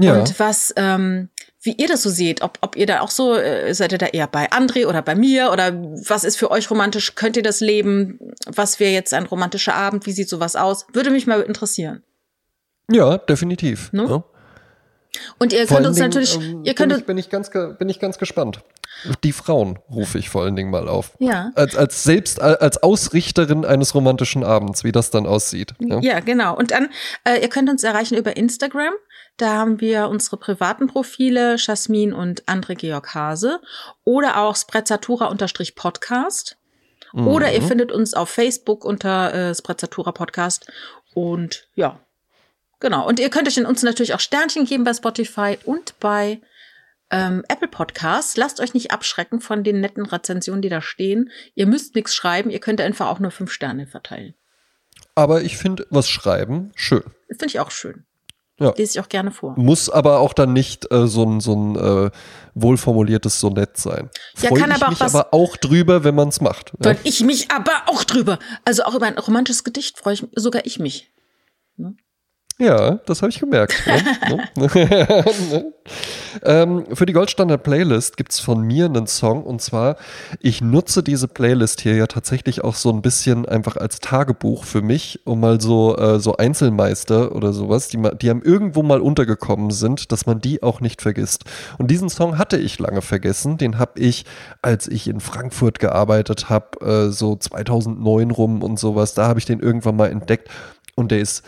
Ja. 0.00 0.14
und 0.20 0.38
was, 0.38 0.72
ähm, 0.76 1.28
wie 1.60 1.72
ihr 1.72 1.88
das 1.88 2.02
so 2.04 2.10
seht. 2.10 2.40
Ob, 2.42 2.58
ob 2.60 2.76
ihr 2.76 2.86
da 2.86 3.00
auch 3.00 3.10
so, 3.10 3.34
äh, 3.34 3.74
seid 3.74 3.90
ihr 3.90 3.98
da 3.98 4.06
eher 4.06 4.28
bei 4.28 4.48
André 4.52 4.86
oder 4.86 5.02
bei 5.02 5.16
mir 5.16 5.50
oder 5.50 5.72
was 6.06 6.22
ist 6.22 6.36
für 6.36 6.52
euch 6.52 6.70
romantisch? 6.70 7.16
Könnt 7.16 7.36
ihr 7.36 7.42
das 7.42 7.58
leben? 7.58 8.20
Was 8.46 8.78
wäre 8.78 8.92
jetzt 8.92 9.12
ein 9.12 9.26
romantischer 9.26 9.74
Abend? 9.74 10.06
Wie 10.06 10.12
sieht 10.12 10.28
sowas 10.28 10.54
aus? 10.54 10.86
Würde 10.92 11.10
mich 11.10 11.26
mal 11.26 11.40
interessieren. 11.40 12.04
Ja, 12.90 13.18
definitiv. 13.18 13.92
Ne? 13.92 14.06
Ja. 14.08 14.24
Und 15.38 15.52
ihr 15.52 15.66
könnt 15.66 15.86
uns 15.86 15.96
Dingen, 15.96 16.08
natürlich, 16.08 16.36
ähm, 16.36 16.62
ihr 16.64 16.74
könnt 16.74 16.90
bin, 16.92 17.00
ich, 17.00 17.06
bin, 17.06 17.18
ich 17.18 17.30
ganz, 17.30 17.50
bin 17.78 17.88
ich 17.88 17.98
ganz 17.98 18.18
gespannt. 18.18 18.60
Die 19.24 19.32
Frauen 19.32 19.78
rufe 19.90 20.18
ich 20.18 20.28
vor 20.28 20.42
allen 20.42 20.56
Dingen 20.56 20.70
mal 20.70 20.88
auf. 20.88 21.12
ja. 21.18 21.50
Als, 21.54 21.76
als 21.76 22.04
selbst 22.04 22.40
als 22.40 22.82
Ausrichterin 22.82 23.64
eines 23.64 23.94
romantischen 23.94 24.44
Abends, 24.44 24.84
wie 24.84 24.92
das 24.92 25.10
dann 25.10 25.26
aussieht. 25.26 25.74
Ja. 25.78 26.00
Ja, 26.00 26.20
genau. 26.20 26.56
Und 26.56 26.72
dann, 26.72 26.88
äh, 27.24 27.40
ihr 27.40 27.48
könnt 27.48 27.70
uns 27.70 27.84
erreichen 27.84 28.16
über 28.16 28.36
Instagram. 28.36 28.92
Da 29.36 29.54
haben 29.54 29.80
wir 29.80 30.08
unsere 30.08 30.36
privaten 30.36 30.88
Profile, 30.88 31.56
Jasmin 31.58 32.12
und 32.12 32.44
André 32.44 32.74
Georg 32.74 33.14
Hase. 33.14 33.60
Oder 34.04 34.38
auch 34.42 34.56
Sprezzatura-Podcast. 34.56 36.56
Oder 37.14 37.52
ihr 37.54 37.62
Mhm. 37.62 37.66
findet 37.66 37.92
uns 37.92 38.12
auf 38.14 38.28
Facebook 38.28 38.84
unter 38.84 39.32
äh, 39.32 39.54
Sprezzatura 39.54 40.12
Podcast. 40.12 40.66
Und 41.14 41.68
ja, 41.74 42.00
genau. 42.80 43.06
Und 43.06 43.20
ihr 43.20 43.30
könnt 43.30 43.48
euch 43.48 43.56
in 43.56 43.66
uns 43.66 43.82
natürlich 43.82 44.14
auch 44.14 44.20
Sternchen 44.20 44.64
geben 44.64 44.84
bei 44.84 44.94
Spotify 44.94 45.58
und 45.64 45.98
bei 46.00 46.40
ähm, 47.10 47.44
Apple 47.48 47.68
Podcasts. 47.68 48.36
Lasst 48.36 48.60
euch 48.60 48.74
nicht 48.74 48.90
abschrecken 48.90 49.40
von 49.40 49.64
den 49.64 49.80
netten 49.80 50.06
Rezensionen, 50.06 50.62
die 50.62 50.68
da 50.68 50.80
stehen. 50.80 51.30
Ihr 51.54 51.66
müsst 51.66 51.94
nichts 51.94 52.14
schreiben, 52.14 52.50
ihr 52.50 52.60
könnt 52.60 52.80
einfach 52.80 53.08
auch 53.08 53.18
nur 53.18 53.30
fünf 53.30 53.50
Sterne 53.50 53.86
verteilen. 53.86 54.34
Aber 55.14 55.42
ich 55.42 55.56
finde, 55.56 55.86
was 55.90 56.08
schreiben, 56.08 56.72
schön. 56.74 57.02
Das 57.28 57.38
finde 57.38 57.46
ich 57.46 57.60
auch 57.60 57.70
schön. 57.70 58.04
Ja. 58.60 58.74
Lese 58.76 58.98
ich 58.98 59.00
auch 59.04 59.08
gerne 59.08 59.30
vor. 59.30 59.54
Muss 59.56 59.88
aber 59.88 60.18
auch 60.18 60.32
dann 60.32 60.52
nicht 60.52 60.90
äh, 60.90 61.06
so 61.06 61.24
ein, 61.24 61.40
so 61.40 61.54
ein 61.54 61.76
äh, 61.76 62.10
wohlformuliertes 62.54 63.38
Sonett 63.38 63.76
sein. 63.76 64.10
Ja, 64.40 64.48
Freu 64.48 64.58
kann 64.58 64.72
aber 64.72 64.86
ich 64.92 65.00
mich 65.00 65.02
aber 65.02 65.32
auch 65.32 65.56
drüber, 65.56 66.02
wenn 66.02 66.16
man 66.16 66.28
es 66.28 66.40
macht. 66.40 66.72
Freue 66.80 66.94
ja. 66.94 67.00
ich 67.04 67.22
mich 67.22 67.52
aber 67.52 67.82
auch 67.86 68.02
drüber. 68.02 68.40
Also 68.64 68.82
auch 68.82 68.94
über 68.94 69.06
ein 69.06 69.16
romantisches 69.16 69.62
Gedicht 69.62 69.98
freue 69.98 70.14
ich 70.14 70.26
sogar 70.34 70.66
ich 70.66 70.80
mich. 70.80 71.12
Ja, 72.60 72.96
das 73.06 73.22
habe 73.22 73.30
ich 73.30 73.38
gemerkt. 73.38 73.74
Ne? 74.56 74.68
ähm, 76.42 76.84
für 76.92 77.06
die 77.06 77.12
Goldstandard-Playlist 77.12 78.16
gibt 78.16 78.32
es 78.32 78.40
von 78.40 78.60
mir 78.60 78.86
einen 78.86 79.06
Song 79.06 79.44
und 79.44 79.62
zwar, 79.62 79.96
ich 80.40 80.60
nutze 80.60 81.02
diese 81.02 81.28
Playlist 81.28 81.80
hier 81.80 81.94
ja 81.94 82.06
tatsächlich 82.06 82.64
auch 82.64 82.74
so 82.74 82.90
ein 82.90 83.00
bisschen 83.00 83.46
einfach 83.46 83.76
als 83.76 84.00
Tagebuch 84.00 84.64
für 84.64 84.82
mich, 84.82 85.20
um 85.24 85.40
mal 85.40 85.60
so, 85.60 85.96
äh, 85.96 86.18
so 86.18 86.36
Einzelmeister 86.36 87.34
oder 87.34 87.52
sowas, 87.52 87.88
die, 87.88 88.02
die 88.20 88.30
einem 88.30 88.42
irgendwo 88.42 88.82
mal 88.82 89.00
untergekommen 89.00 89.70
sind, 89.70 90.10
dass 90.10 90.26
man 90.26 90.40
die 90.40 90.62
auch 90.62 90.80
nicht 90.80 91.00
vergisst. 91.00 91.44
Und 91.78 91.90
diesen 91.90 92.08
Song 92.08 92.38
hatte 92.38 92.56
ich 92.56 92.78
lange 92.78 93.02
vergessen. 93.02 93.58
Den 93.58 93.78
habe 93.78 94.00
ich, 94.00 94.24
als 94.62 94.88
ich 94.88 95.06
in 95.08 95.20
Frankfurt 95.20 95.78
gearbeitet 95.78 96.48
habe, 96.50 96.80
äh, 96.84 97.10
so 97.10 97.36
2009 97.36 98.30
rum 98.30 98.62
und 98.62 98.78
sowas, 98.78 99.14
da 99.14 99.28
habe 99.28 99.38
ich 99.38 99.46
den 99.46 99.60
irgendwann 99.60 99.96
mal 99.96 100.10
entdeckt 100.10 100.48
und 100.96 101.12
der 101.12 101.20
ist 101.20 101.44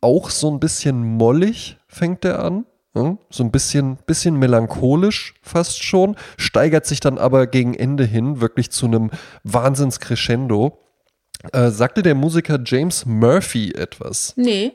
auch 0.00 0.30
so 0.30 0.50
ein 0.50 0.60
bisschen 0.60 1.02
mollig, 1.02 1.78
fängt 1.86 2.24
er 2.24 2.44
an. 2.44 2.64
Ja, 2.94 3.18
so 3.30 3.44
ein 3.44 3.50
bisschen, 3.50 3.98
bisschen 4.06 4.36
melancholisch 4.36 5.34
fast 5.42 5.84
schon, 5.84 6.16
steigert 6.38 6.86
sich 6.86 7.00
dann 7.00 7.18
aber 7.18 7.46
gegen 7.46 7.74
Ende 7.74 8.04
hin 8.04 8.40
wirklich 8.40 8.70
zu 8.70 8.86
einem 8.86 9.10
Wahnsinns-Crescendo. 9.44 10.78
Äh, 11.52 11.70
sagte 11.70 12.02
der 12.02 12.14
Musiker 12.14 12.58
James 12.64 13.04
Murphy 13.04 13.72
etwas? 13.72 14.32
Nee, 14.36 14.72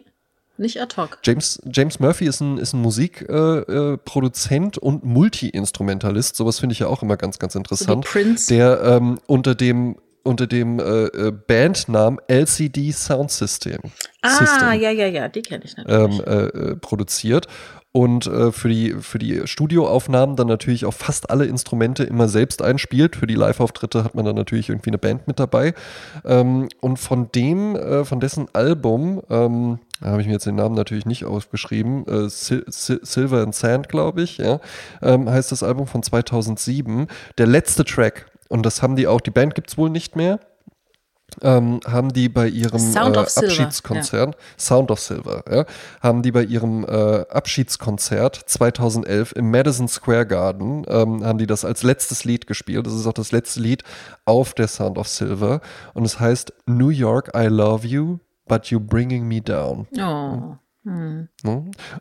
nicht 0.57 0.80
ad 0.80 0.95
hoc. 0.97 1.17
James, 1.24 1.59
James 1.65 1.99
Murphy 1.99 2.26
ist 2.26 2.39
ein, 2.39 2.59
ist 2.59 2.74
ein 2.74 2.82
Musikproduzent 2.82 4.78
äh, 4.78 4.80
äh, 4.80 4.84
und 4.84 5.03
Multi-Instrumentalist. 5.03 6.36
Sowas 6.36 6.59
finde 6.59 6.74
ich 6.74 6.80
ja 6.80 6.88
auch 6.88 7.01
immer 7.01 7.17
ganz, 7.17 7.39
ganz 7.39 7.55
interessant. 7.55 8.05
So 8.05 8.11
Prince. 8.11 8.53
Der 8.53 8.82
ähm, 8.84 9.19
unter 9.26 9.55
dem 9.55 9.97
unter 10.24 10.47
dem 10.47 10.80
äh, 10.80 10.84
äh 10.84 11.32
Bandnamen 11.32 12.19
LCD 12.28 12.91
Sound 12.91 13.32
System. 13.32 13.80
Ah, 14.21 14.38
System, 14.38 14.82
ja, 14.82 14.91
ja, 14.91 15.07
ja, 15.07 15.28
die 15.28 15.41
kenne 15.41 15.63
ich 15.65 15.76
natürlich. 15.78 16.19
Ähm, 16.19 16.24
äh, 16.26 16.71
äh, 16.71 16.76
produziert 16.78 17.47
und 17.93 18.26
äh, 18.26 18.51
für, 18.51 18.69
die, 18.69 18.95
für 18.99 19.19
die 19.19 19.45
Studioaufnahmen 19.45 20.36
dann 20.36 20.47
natürlich 20.47 20.86
auch 20.86 20.95
fast 20.95 21.30
alle 21.30 21.45
Instrumente 21.45 22.03
immer 22.03 22.28
selbst 22.28 22.63
einspielt. 22.63 23.15
Für 23.15 23.28
die 23.28 23.36
Live-Auftritte 23.36 24.03
hat 24.03 24.15
man 24.15 24.26
dann 24.26 24.36
natürlich 24.36 24.69
irgendwie 24.69 24.89
eine 24.89 24.97
Band 24.97 25.28
mit 25.28 25.39
dabei. 25.39 25.76
Ähm, 26.26 26.69
und 26.82 26.97
von 26.97 27.32
dem, 27.32 27.76
äh, 27.76 28.03
von 28.03 28.19
dessen 28.19 28.47
Album, 28.53 29.21
ähm, 29.30 29.78
da 30.01 30.09
habe 30.09 30.21
ich 30.21 30.28
mir 30.28 30.34
jetzt 30.34 30.47
den 30.47 30.55
Namen 30.55 30.74
natürlich 30.74 31.05
nicht 31.05 31.24
aufgeschrieben, 31.24 32.07
äh, 32.07 32.30
Sil 32.34 32.65
Sil 32.65 32.99
Silver 33.03 33.43
and 33.43 33.53
Sand, 33.53 33.89
glaube 33.89 34.24
ich, 34.24 34.39
ja, 34.39 34.59
ähm, 35.03 35.30
heißt 35.30 35.51
das 35.51 35.61
Album 35.61 35.86
von 35.86 36.01
2007. 36.01 37.07
Der 37.38 37.45
letzte 37.45 37.86
Track, 37.86 38.26
und 38.54 38.68
das 38.68 38.84
haben 38.84 38.95
die 38.95 39.08
auch, 39.08 39.20
die 39.20 39.32
Band 39.32 39.56
gibt 39.56 39.72
es 39.72 39.80
wohl 39.80 39.89
nicht 39.89 40.16
mehr. 40.16 40.39
Ähm, 41.41 41.80
haben 41.88 42.14
die 42.14 42.30
bei 42.30 42.47
ihrem 42.47 42.93
äh, 42.95 42.99
Abschiedskonzert, 42.99 44.36
ja. 44.36 44.41
Sound 44.60 44.91
of 44.91 44.99
Silver, 44.99 45.43
ja, 45.49 45.66
haben 46.01 46.22
die 46.22 46.32
bei 46.32 46.43
ihrem 46.43 46.86
äh, 46.86 47.26
Abschiedskonzert 47.30 48.36
2011 48.36 49.32
im 49.32 49.49
Madison 49.49 49.88
Square 49.88 50.28
Garden, 50.28 50.86
ähm, 50.88 51.26
haben 51.26 51.39
die 51.39 51.47
das 51.47 51.66
als 51.66 51.82
letztes 51.82 52.26
Lied 52.26 52.45
gespielt. 52.45 52.86
Das 52.86 52.93
ist 52.93 53.08
auch 53.08 53.14
das 53.14 53.32
letzte 53.32 53.60
Lied 53.60 53.84
auf 54.26 54.54
der 54.54 54.68
Sound 54.68 54.99
of 54.99 55.08
Silver 55.08 55.60
und 55.95 56.06
es 56.06 56.20
heißt 56.20 56.54
New 56.68 56.89
York, 56.89 57.32
I 57.36 57.47
love 57.47 57.88
you, 57.88 58.20
but 58.47 58.68
you 58.68 58.80
bringing 58.80 59.28
me 59.28 59.41
down. 59.41 59.88
Oh. 59.97 60.58
Hm. 60.84 61.28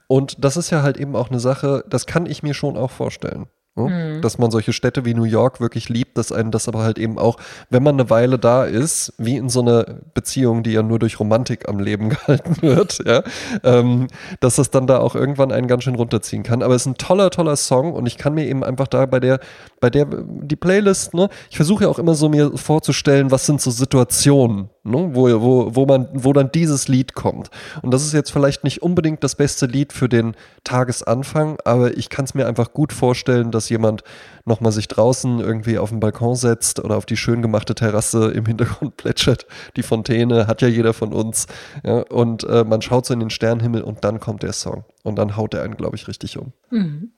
Und 0.07 0.45
das 0.45 0.59
ist 0.59 0.69
ja 0.69 0.83
halt 0.83 0.99
eben 0.99 1.17
auch 1.17 1.31
eine 1.31 1.41
Sache, 1.41 1.83
das 1.89 2.05
kann 2.05 2.27
ich 2.27 2.43
mir 2.43 2.53
schon 2.53 2.77
auch 2.77 2.91
vorstellen. 2.91 3.47
Ne? 3.75 3.89
Mhm. 3.89 4.21
Dass 4.21 4.39
man 4.39 4.51
solche 4.51 4.75
Städte 4.75 5.07
wie 5.07 5.15
New 5.15 5.25
York 5.25 5.61
wirklich 5.61 5.89
liebt, 5.89 6.19
dass 6.19 6.31
einen 6.31 6.51
das 6.51 6.69
aber 6.69 6.83
halt 6.83 6.99
eben 6.99 7.19
auch, 7.19 7.39
wenn 7.71 7.83
man 7.83 7.99
eine 7.99 8.11
Weile 8.11 8.39
da 8.39 8.65
ist, 8.65 9.15
wie 9.17 9.37
in 9.37 9.49
so 9.49 9.63
einer 9.63 9.87
Beziehung, 10.13 10.63
die 10.63 10.73
ja 10.73 10.83
nur 10.83 10.99
durch 10.99 11.19
Romantik 11.19 11.69
am 11.69 11.79
Leben 11.79 12.09
gehalten 12.11 12.57
wird, 12.61 13.03
ja, 13.07 13.23
ähm, 13.65 14.09
dass 14.41 14.57
das 14.57 14.71
dann 14.71 14.87
da 14.87 14.99
auch 14.99 15.15
irgendwann 15.15 15.53
einen 15.53 15.69
ganz 15.69 15.85
schön 15.85 15.95
runterziehen 15.95 16.43
kann. 16.43 16.63
Aber 16.63 16.75
es 16.75 16.83
ist 16.83 16.87
ein 16.87 16.97
toller, 16.97 17.31
toller 17.31 17.57
Song 17.57 17.95
und 17.95 18.07
ich 18.07 18.19
kann 18.19 18.35
mir 18.35 18.47
eben 18.47 18.63
einfach 18.63 18.89
da 18.89 19.07
bei 19.07 19.21
der, 19.21 19.41
bei 19.81 19.89
der, 19.89 20.07
die 20.07 20.57
Playlist, 20.57 21.15
ne, 21.15 21.31
ich 21.49 21.57
versuche 21.57 21.85
ja 21.85 21.91
auch 21.91 21.99
immer 21.99 22.15
so 22.15 22.29
mir 22.29 22.57
vorzustellen, 22.59 23.31
was 23.31 23.47
sind 23.47 23.61
so 23.63 23.71
Situationen, 23.71 24.69
ne, 24.85 25.11
wo, 25.13 25.29
wo, 25.41 25.75
wo 25.75 25.87
man, 25.87 26.09
wo 26.13 26.33
dann 26.33 26.51
dieses 26.53 26.89
Lied 26.89 27.15
kommt. 27.15 27.51
Und 27.83 27.93
das 27.93 28.05
ist 28.05 28.13
jetzt 28.13 28.31
vielleicht 28.31 28.65
nicht 28.65 28.83
unbedingt 28.83 29.23
das 29.23 29.37
beste 29.37 29.67
Lied 29.67 29.93
für 29.93 30.09
den 30.09 30.35
Tagesanfang, 30.65 31.59
aber 31.65 31.97
ich 31.97 32.09
kann 32.09 32.25
es 32.25 32.35
mir 32.35 32.47
einfach 32.47 32.73
gut 32.73 32.93
vorstellen, 32.93 33.51
dass 33.51 33.69
jemand 33.69 34.03
nochmal 34.45 34.73
sich 34.73 34.89
draußen 34.89 35.41
irgendwie 35.41 35.79
auf 35.79 35.91
den 35.91 36.01
Balkon 36.01 36.35
setzt 36.35 36.81
oder 36.81 36.97
auf 36.97 37.07
die 37.07 37.17
schön 37.17 37.43
gemachte 37.43 37.75
Terrasse 37.75 38.31
im 38.33 38.47
Hintergrund 38.47 38.97
plätschert. 38.97 39.47
Die 39.77 39.83
Fontäne 39.83 40.47
hat 40.47 40.63
ja 40.63 40.69
jeder 40.69 40.93
von 40.93 41.13
uns. 41.13 41.47
Ja, 41.85 42.01
und 42.03 42.45
äh, 42.45 42.65
man 42.65 42.83
schaut 42.83 43.07
so 43.07 43.15
in 43.15 43.21
den 43.21 43.31
Sternenhimmel 43.31 43.83
und 43.83 44.05
dann 44.05 44.21
kommt 44.21 44.43
der 44.43 44.53
Song. 44.53 44.85
Und 45.03 45.17
dann 45.17 45.37
haut 45.37 45.55
er 45.55 45.63
einen, 45.63 45.77
glaube 45.77 45.97
ich, 45.97 46.09
richtig 46.09 46.39
um. 46.39 46.53
Mhm. 46.71 47.13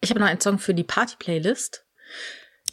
Ich 0.00 0.10
habe 0.10 0.20
noch 0.20 0.28
einen 0.28 0.40
Song 0.40 0.58
für 0.58 0.74
die 0.74 0.84
Party-Playlist. 0.84 1.84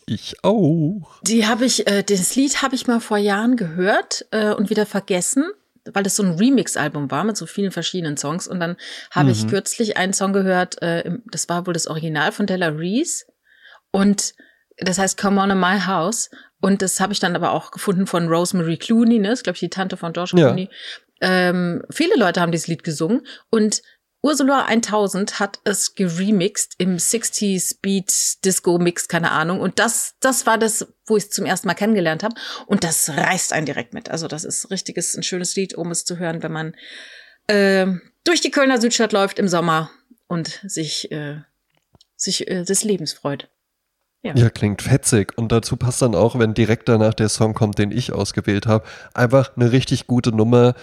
Ich 0.06 0.44
auch. 0.44 1.20
Die 1.24 1.48
habe 1.48 1.66
ich, 1.66 1.88
äh, 1.88 2.04
das 2.04 2.36
Lied 2.36 2.62
habe 2.62 2.76
ich 2.76 2.88
mal 2.88 3.00
vor 3.00 3.18
Jahren 3.18 3.56
gehört 3.56 4.26
äh, 4.32 4.54
und 4.54 4.70
wieder 4.70 4.86
vergessen, 4.86 5.46
weil 5.92 6.04
das 6.04 6.16
so 6.16 6.24
ein 6.24 6.38
Remix-Album 6.38 7.10
war 7.10 7.24
mit 7.24 7.38
so 7.38 7.46
vielen 7.46 7.72
verschiedenen 7.72 8.18
Songs. 8.18 8.48
Und 8.48 8.60
dann 8.60 8.78
habe 9.12 9.28
mhm. 9.28 9.32
ich 9.32 9.48
kürzlich 9.48 9.98
einen 9.98 10.14
Song 10.14 10.34
gehört, 10.34 10.82
äh, 10.82 11.18
das 11.32 11.50
war 11.50 11.66
wohl 11.66 11.74
das 11.74 11.88
Original 11.88 12.32
von 12.32 12.46
Della 12.46 12.68
Reese. 12.68 13.26
Und 13.92 14.34
das 14.78 15.00
heißt 15.00 15.18
Come 15.18 15.42
On 15.42 15.52
in 15.52 15.60
My 15.60 15.80
House. 15.86 16.30
Und 16.62 16.82
das 16.82 17.00
habe 17.00 17.14
ich 17.14 17.20
dann 17.20 17.36
aber 17.36 17.52
auch 17.52 17.72
gefunden 17.72 18.08
von 18.08 18.28
Rosemary 18.28 18.78
Clooney, 18.78 19.20
ne? 19.20 19.30
Das 19.30 19.40
ist, 19.40 19.44
glaube 19.44 19.56
ich, 19.56 19.62
die 19.62 19.70
Tante 19.70 19.98
von 19.98 20.14
George 20.14 20.32
Clooney. 20.36 20.70
Ja. 21.22 21.50
Ähm, 21.50 21.82
viele 21.90 22.16
Leute 22.16 22.42
haben 22.42 22.52
dieses 22.52 22.68
Lied 22.68 22.84
gesungen. 22.84 23.26
Und 23.50 23.82
Ursula 24.26 24.66
1000 24.66 25.40
hat 25.40 25.60
es 25.66 25.94
geremixed 25.94 26.74
im 26.80 26.98
60s 26.98 27.76
Beat 27.80 28.44
Disco 28.44 28.80
Mix, 28.80 29.08
keine 29.08 29.30
Ahnung. 29.30 29.60
Und 29.60 29.78
das, 29.78 30.16
das 30.20 30.48
war 30.48 30.58
das, 30.58 30.88
wo 31.06 31.16
ich 31.16 31.26
es 31.26 31.30
zum 31.30 31.46
ersten 31.46 31.68
Mal 31.68 31.76
kennengelernt 31.76 32.24
habe. 32.24 32.34
Und 32.66 32.84
das 32.84 33.08
reißt 33.08 33.54
einen 33.54 33.68
direkt 33.68 33.94
mit. 33.94 34.10
Also 34.10 34.28
das 34.28 34.44
ist 34.44 34.72
richtiges, 34.72 35.16
ein 35.16 35.22
schönes 35.22 35.56
Lied, 35.56 35.76
um 35.76 35.92
es 35.92 36.06
zu 36.06 36.18
hören, 36.18 36.42
wenn 36.42 36.52
man 36.52 36.76
äh, 37.46 37.86
durch 38.24 38.42
die 38.42 38.50
Kölner 38.50 38.82
Südstadt 38.82 39.12
läuft 39.12 39.38
im 39.38 39.48
Sommer 39.48 39.92
und 40.26 40.60
sich, 40.64 41.12
äh, 41.12 41.42
sich 42.16 42.48
äh, 42.48 42.64
des 42.64 42.84
Lebens 42.84 43.14
freut. 43.14 43.48
Ja. 44.24 44.34
ja. 44.34 44.50
klingt 44.50 44.82
fetzig. 44.82 45.38
Und 45.38 45.52
dazu 45.52 45.78
passt 45.78 46.02
dann 46.02 46.16
auch, 46.16 46.40
wenn 46.40 46.56
direkt 46.56 46.90
danach 46.90 47.14
der 47.14 47.30
Song 47.30 47.54
kommt, 47.54 47.78
den 47.78 47.92
ich 47.92 48.12
ausgewählt 48.12 48.66
habe, 48.66 48.88
einfach 49.14 49.56
eine 49.56 49.72
richtig 49.72 50.08
gute 50.08 50.32
Nummer 50.32 50.74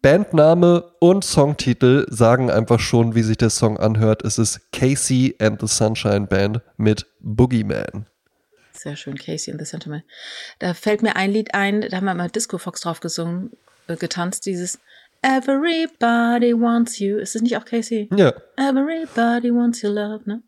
Bandname 0.00 0.92
und 1.00 1.24
Songtitel 1.24 2.06
sagen 2.08 2.50
einfach 2.50 2.78
schon, 2.78 3.14
wie 3.16 3.22
sich 3.22 3.36
der 3.36 3.50
Song 3.50 3.78
anhört. 3.78 4.24
Es 4.24 4.38
ist 4.38 4.70
Casey 4.72 5.34
and 5.40 5.60
the 5.60 5.66
Sunshine 5.66 6.26
Band 6.26 6.60
mit 6.76 7.06
Boogeyman. 7.20 8.06
Sehr 8.72 8.94
schön, 8.94 9.16
Casey 9.16 9.50
and 9.50 9.60
the 9.60 9.66
Sunshine 9.66 9.90
Band. 9.96 10.04
Da 10.60 10.74
fällt 10.74 11.02
mir 11.02 11.16
ein 11.16 11.32
Lied 11.32 11.52
ein, 11.52 11.80
da 11.80 11.96
haben 11.96 12.04
wir 12.04 12.14
mal 12.14 12.30
Disco 12.30 12.58
Fox 12.58 12.80
drauf 12.82 13.00
gesungen, 13.00 13.50
äh, 13.88 13.96
getanzt, 13.96 14.46
dieses 14.46 14.78
Everybody 15.22 16.54
wants 16.54 17.00
you. 17.00 17.16
Ist 17.16 17.34
das 17.34 17.42
nicht 17.42 17.56
auch 17.56 17.64
Casey? 17.64 18.08
Ja. 18.14 18.32
Everybody 18.56 19.52
wants 19.52 19.82
your 19.82 19.90
love, 19.90 20.20
ne? 20.26 20.42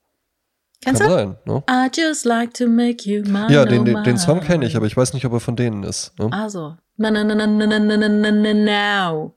Kennst 0.81 1.03
Kann 1.03 1.11
du? 1.11 1.15
sein, 1.15 1.37
ne? 1.45 1.63
I 1.69 1.89
just 1.93 2.25
like 2.25 2.55
to 2.55 2.69
make 2.69 3.09
you 3.09 3.23
mine. 3.25 3.53
Ja, 3.53 3.65
den, 3.65 3.85
den, 3.85 4.03
den 4.05 4.17
Song 4.17 4.41
kenne 4.41 4.65
ich, 4.65 4.77
aber 4.77 4.87
ich 4.87 4.97
weiß 4.97 5.13
nicht, 5.13 5.27
ob 5.27 5.33
er 5.33 5.41
von 5.41 5.57
denen 5.57 5.83
ist. 5.83 6.17
Ne? 6.19 6.29
Also. 6.31 6.77
Na, 6.97 7.11
na, 7.11 7.25
na, 7.25 7.35
na, 7.35 7.47
na, 7.47 7.67
na, 7.67 7.97
na, 7.97 8.31
na, 8.31 8.55
now. 8.55 9.35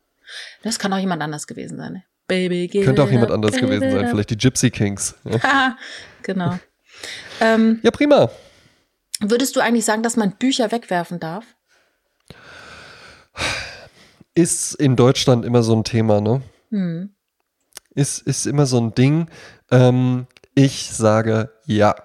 Das 0.61 0.79
kann 0.79 0.93
auch 0.93 0.97
jemand 0.97 1.21
anders 1.21 1.47
gewesen 1.47 1.77
sein. 1.77 1.93
Ne? 1.93 2.03
Baby, 2.27 2.67
Könnte 2.83 3.03
auch 3.03 3.11
jemand 3.11 3.31
up, 3.31 3.35
anders 3.35 3.55
gewesen 3.55 3.91
sein. 3.91 4.07
Vielleicht 4.09 4.29
die 4.29 4.37
Gypsy 4.37 4.71
Kings. 4.71 5.15
Ja. 5.25 5.77
genau. 6.21 6.57
Ähm, 7.41 7.79
ja, 7.83 7.91
prima. 7.91 8.29
Würdest 9.19 9.55
du 9.55 9.59
eigentlich 9.59 9.85
sagen, 9.85 10.03
dass 10.03 10.15
man 10.15 10.31
Bücher 10.37 10.71
wegwerfen 10.71 11.19
darf? 11.19 11.45
Ist 14.35 14.73
in 14.75 14.95
Deutschland 14.95 15.45
immer 15.45 15.63
so 15.63 15.75
ein 15.75 15.83
Thema, 15.83 16.21
ne? 16.21 16.41
Hm. 16.69 17.13
Ist, 17.93 18.19
ist 18.19 18.47
immer 18.47 18.65
so 18.65 18.79
ein 18.79 18.95
Ding. 18.95 19.29
Ähm, 19.69 20.27
ich 20.55 20.91
sage 20.91 21.51
ja 21.65 21.95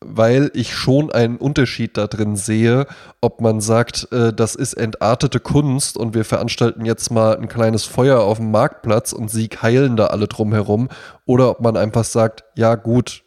weil 0.00 0.50
ich 0.54 0.74
schon 0.74 1.10
einen 1.10 1.38
Unterschied 1.38 1.96
da 1.96 2.06
drin 2.06 2.36
sehe, 2.36 2.86
ob 3.20 3.40
man 3.40 3.60
sagt, 3.60 4.08
äh, 4.12 4.32
das 4.32 4.54
ist 4.54 4.74
entartete 4.74 5.40
Kunst 5.40 5.96
und 5.96 6.14
wir 6.14 6.24
veranstalten 6.24 6.84
jetzt 6.84 7.10
mal 7.10 7.36
ein 7.36 7.48
kleines 7.48 7.84
Feuer 7.84 8.20
auf 8.20 8.38
dem 8.38 8.50
Marktplatz 8.50 9.12
und 9.12 9.30
Sieg 9.30 9.62
heilen 9.62 9.96
da 9.96 10.06
alle 10.08 10.28
drumherum, 10.28 10.88
oder 11.26 11.50
ob 11.50 11.60
man 11.60 11.76
einfach 11.76 12.04
sagt, 12.04 12.44
ja 12.54 12.76
gut, 12.76 13.24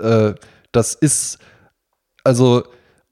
äh, 0.00 0.34
das 0.70 0.94
ist, 0.94 1.38
also 2.24 2.62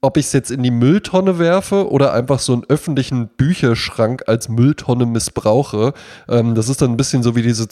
ob 0.03 0.17
ich 0.17 0.25
es 0.25 0.33
jetzt 0.33 0.49
in 0.49 0.63
die 0.63 0.71
Mülltonne 0.71 1.37
werfe 1.37 1.89
oder 1.89 2.11
einfach 2.13 2.39
so 2.39 2.53
einen 2.53 2.63
öffentlichen 2.67 3.27
Bücherschrank 3.27 4.23
als 4.25 4.49
Mülltonne 4.49 5.05
missbrauche. 5.05 5.93
Ähm, 6.27 6.55
das 6.55 6.69
ist 6.69 6.81
dann 6.81 6.91
ein 6.91 6.97
bisschen 6.97 7.21
so 7.21 7.35
wie 7.35 7.43
diese, 7.43 7.67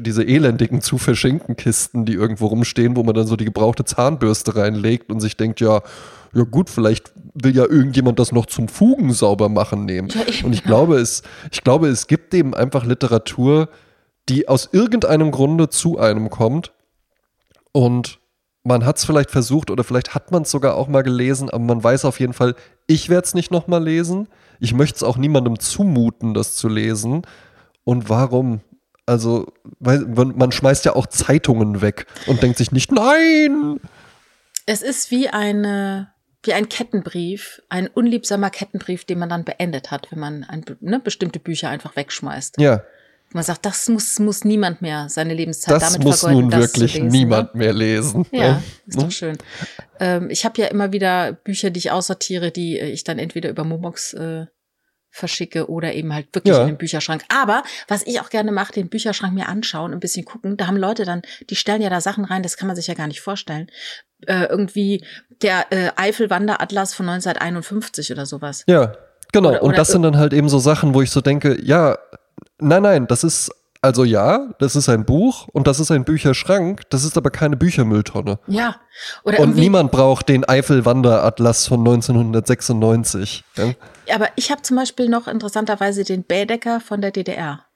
diese 0.00 0.24
elendigen 0.24 0.80
zu 0.80 0.96
verschenken 0.96 1.56
Kisten, 1.56 2.06
die 2.06 2.14
irgendwo 2.14 2.46
rumstehen, 2.46 2.96
wo 2.96 3.02
man 3.02 3.14
dann 3.14 3.26
so 3.26 3.36
die 3.36 3.44
gebrauchte 3.44 3.84
Zahnbürste 3.84 4.56
reinlegt 4.56 5.10
und 5.10 5.20
sich 5.20 5.36
denkt, 5.36 5.60
ja, 5.60 5.82
ja 6.32 6.42
gut, 6.42 6.70
vielleicht 6.70 7.12
will 7.34 7.54
ja 7.54 7.64
irgendjemand 7.64 8.18
das 8.18 8.32
noch 8.32 8.46
zum 8.46 8.68
Fugen 8.68 9.12
sauber 9.12 9.50
machen 9.50 9.84
nehmen. 9.84 10.08
Ja, 10.08 10.22
und 10.44 10.54
ich 10.54 10.64
glaube, 10.64 10.96
es, 10.96 11.22
ich 11.52 11.62
glaube, 11.62 11.88
es 11.88 12.06
gibt 12.06 12.32
eben 12.32 12.54
einfach 12.54 12.86
Literatur, 12.86 13.68
die 14.30 14.48
aus 14.48 14.70
irgendeinem 14.72 15.30
Grunde 15.30 15.68
zu 15.68 15.98
einem 15.98 16.30
kommt 16.30 16.72
und 17.72 18.20
man 18.64 18.84
hat 18.86 18.96
es 18.96 19.04
vielleicht 19.04 19.30
versucht 19.30 19.70
oder 19.70 19.84
vielleicht 19.84 20.14
hat 20.14 20.30
man 20.32 20.42
es 20.42 20.50
sogar 20.50 20.74
auch 20.74 20.88
mal 20.88 21.02
gelesen, 21.02 21.50
aber 21.50 21.62
man 21.62 21.84
weiß 21.84 22.06
auf 22.06 22.18
jeden 22.18 22.32
Fall, 22.32 22.56
ich 22.86 23.10
werde 23.10 23.26
es 23.26 23.34
nicht 23.34 23.50
nochmal 23.50 23.84
lesen. 23.84 24.28
Ich 24.58 24.72
möchte 24.72 24.96
es 24.96 25.02
auch 25.02 25.18
niemandem 25.18 25.60
zumuten, 25.60 26.32
das 26.32 26.56
zu 26.56 26.68
lesen. 26.68 27.22
Und 27.84 28.08
warum? 28.08 28.60
Also, 29.04 29.52
weil, 29.80 30.00
man 30.06 30.50
schmeißt 30.50 30.86
ja 30.86 30.96
auch 30.96 31.06
Zeitungen 31.06 31.82
weg 31.82 32.06
und 32.26 32.42
denkt 32.42 32.56
sich 32.56 32.72
nicht, 32.72 32.90
nein! 32.90 33.78
Es 34.64 34.80
ist 34.80 35.10
wie 35.10 35.28
eine, 35.28 36.10
wie 36.42 36.54
ein 36.54 36.70
Kettenbrief, 36.70 37.60
ein 37.68 37.86
unliebsamer 37.86 38.48
Kettenbrief, 38.48 39.04
den 39.04 39.18
man 39.18 39.28
dann 39.28 39.44
beendet 39.44 39.90
hat, 39.90 40.10
wenn 40.10 40.20
man 40.20 40.44
ein, 40.44 40.64
ne, 40.80 41.00
bestimmte 41.00 41.38
Bücher 41.38 41.68
einfach 41.68 41.96
wegschmeißt. 41.96 42.58
Ja. 42.58 42.82
Man 43.34 43.42
sagt, 43.42 43.66
das 43.66 43.88
muss, 43.88 44.20
muss 44.20 44.44
niemand 44.44 44.80
mehr 44.80 45.08
seine 45.08 45.34
Lebenszeit 45.34 45.74
das 45.74 45.92
damit 45.92 46.06
muss 46.06 46.20
vergeuden. 46.20 46.50
Das 46.50 46.60
muss 46.60 46.72
nun 46.72 46.80
wirklich 46.80 46.94
lesen, 46.94 47.08
niemand 47.08 47.54
ne? 47.54 47.58
mehr 47.58 47.72
lesen. 47.72 48.26
Ja, 48.30 48.44
ja. 48.44 48.62
ist 48.86 49.02
doch 49.02 49.10
schön. 49.10 49.38
Ähm, 49.98 50.30
ich 50.30 50.44
habe 50.44 50.60
ja 50.60 50.68
immer 50.68 50.92
wieder 50.92 51.32
Bücher, 51.32 51.70
die 51.70 51.78
ich 51.78 51.90
aussortiere, 51.90 52.52
die 52.52 52.78
äh, 52.78 52.90
ich 52.90 53.02
dann 53.02 53.18
entweder 53.18 53.50
über 53.50 53.64
Momox 53.64 54.12
äh, 54.12 54.46
verschicke 55.10 55.68
oder 55.68 55.94
eben 55.94 56.14
halt 56.14 56.28
wirklich 56.32 56.54
ja. 56.54 56.62
in 56.62 56.68
den 56.68 56.76
Bücherschrank. 56.76 57.24
Aber 57.28 57.64
was 57.88 58.06
ich 58.06 58.20
auch 58.20 58.30
gerne 58.30 58.52
mache, 58.52 58.72
den 58.72 58.88
Bücherschrank 58.88 59.34
mir 59.34 59.48
anschauen, 59.48 59.92
ein 59.92 60.00
bisschen 60.00 60.24
gucken. 60.24 60.56
Da 60.56 60.68
haben 60.68 60.76
Leute 60.76 61.04
dann, 61.04 61.22
die 61.50 61.56
stellen 61.56 61.82
ja 61.82 61.90
da 61.90 62.00
Sachen 62.00 62.24
rein, 62.24 62.44
das 62.44 62.56
kann 62.56 62.68
man 62.68 62.76
sich 62.76 62.86
ja 62.86 62.94
gar 62.94 63.08
nicht 63.08 63.20
vorstellen. 63.20 63.68
Äh, 64.28 64.44
irgendwie 64.44 65.04
der 65.42 65.72
äh, 65.72 65.90
Eifel-Wanderatlas 65.96 66.94
von 66.94 67.08
1951 67.08 68.12
oder 68.12 68.26
sowas. 68.26 68.62
Ja, 68.68 68.92
genau. 69.32 69.50
Oder, 69.50 69.62
und 69.64 69.76
das 69.76 69.88
sind 69.88 70.02
dann 70.02 70.18
halt 70.18 70.32
eben 70.32 70.48
so 70.48 70.60
Sachen, 70.60 70.94
wo 70.94 71.02
ich 71.02 71.10
so 71.10 71.20
denke, 71.20 71.58
ja, 71.60 71.98
Nein, 72.58 72.82
nein, 72.82 73.06
das 73.06 73.24
ist 73.24 73.50
also 73.84 74.04
ja, 74.04 74.48
das 74.60 74.76
ist 74.76 74.88
ein 74.88 75.04
Buch 75.04 75.46
und 75.48 75.66
das 75.66 75.78
ist 75.78 75.90
ein 75.90 76.06
Bücherschrank, 76.06 76.88
das 76.88 77.04
ist 77.04 77.18
aber 77.18 77.28
keine 77.28 77.58
Büchermülltonne. 77.58 78.38
Ja. 78.46 78.76
Oder 79.24 79.40
und 79.40 79.56
niemand 79.56 79.92
braucht 79.92 80.30
den 80.30 80.48
Eifel-Wanderatlas 80.48 81.66
von 81.66 81.80
1996. 81.80 83.44
Ja? 83.56 83.74
Aber 84.14 84.28
ich 84.36 84.50
habe 84.50 84.62
zum 84.62 84.78
Beispiel 84.78 85.10
noch 85.10 85.28
interessanterweise 85.28 86.02
den 86.02 86.22
Bädecker 86.22 86.80
von 86.80 87.02
der 87.02 87.10
DDR. 87.10 87.66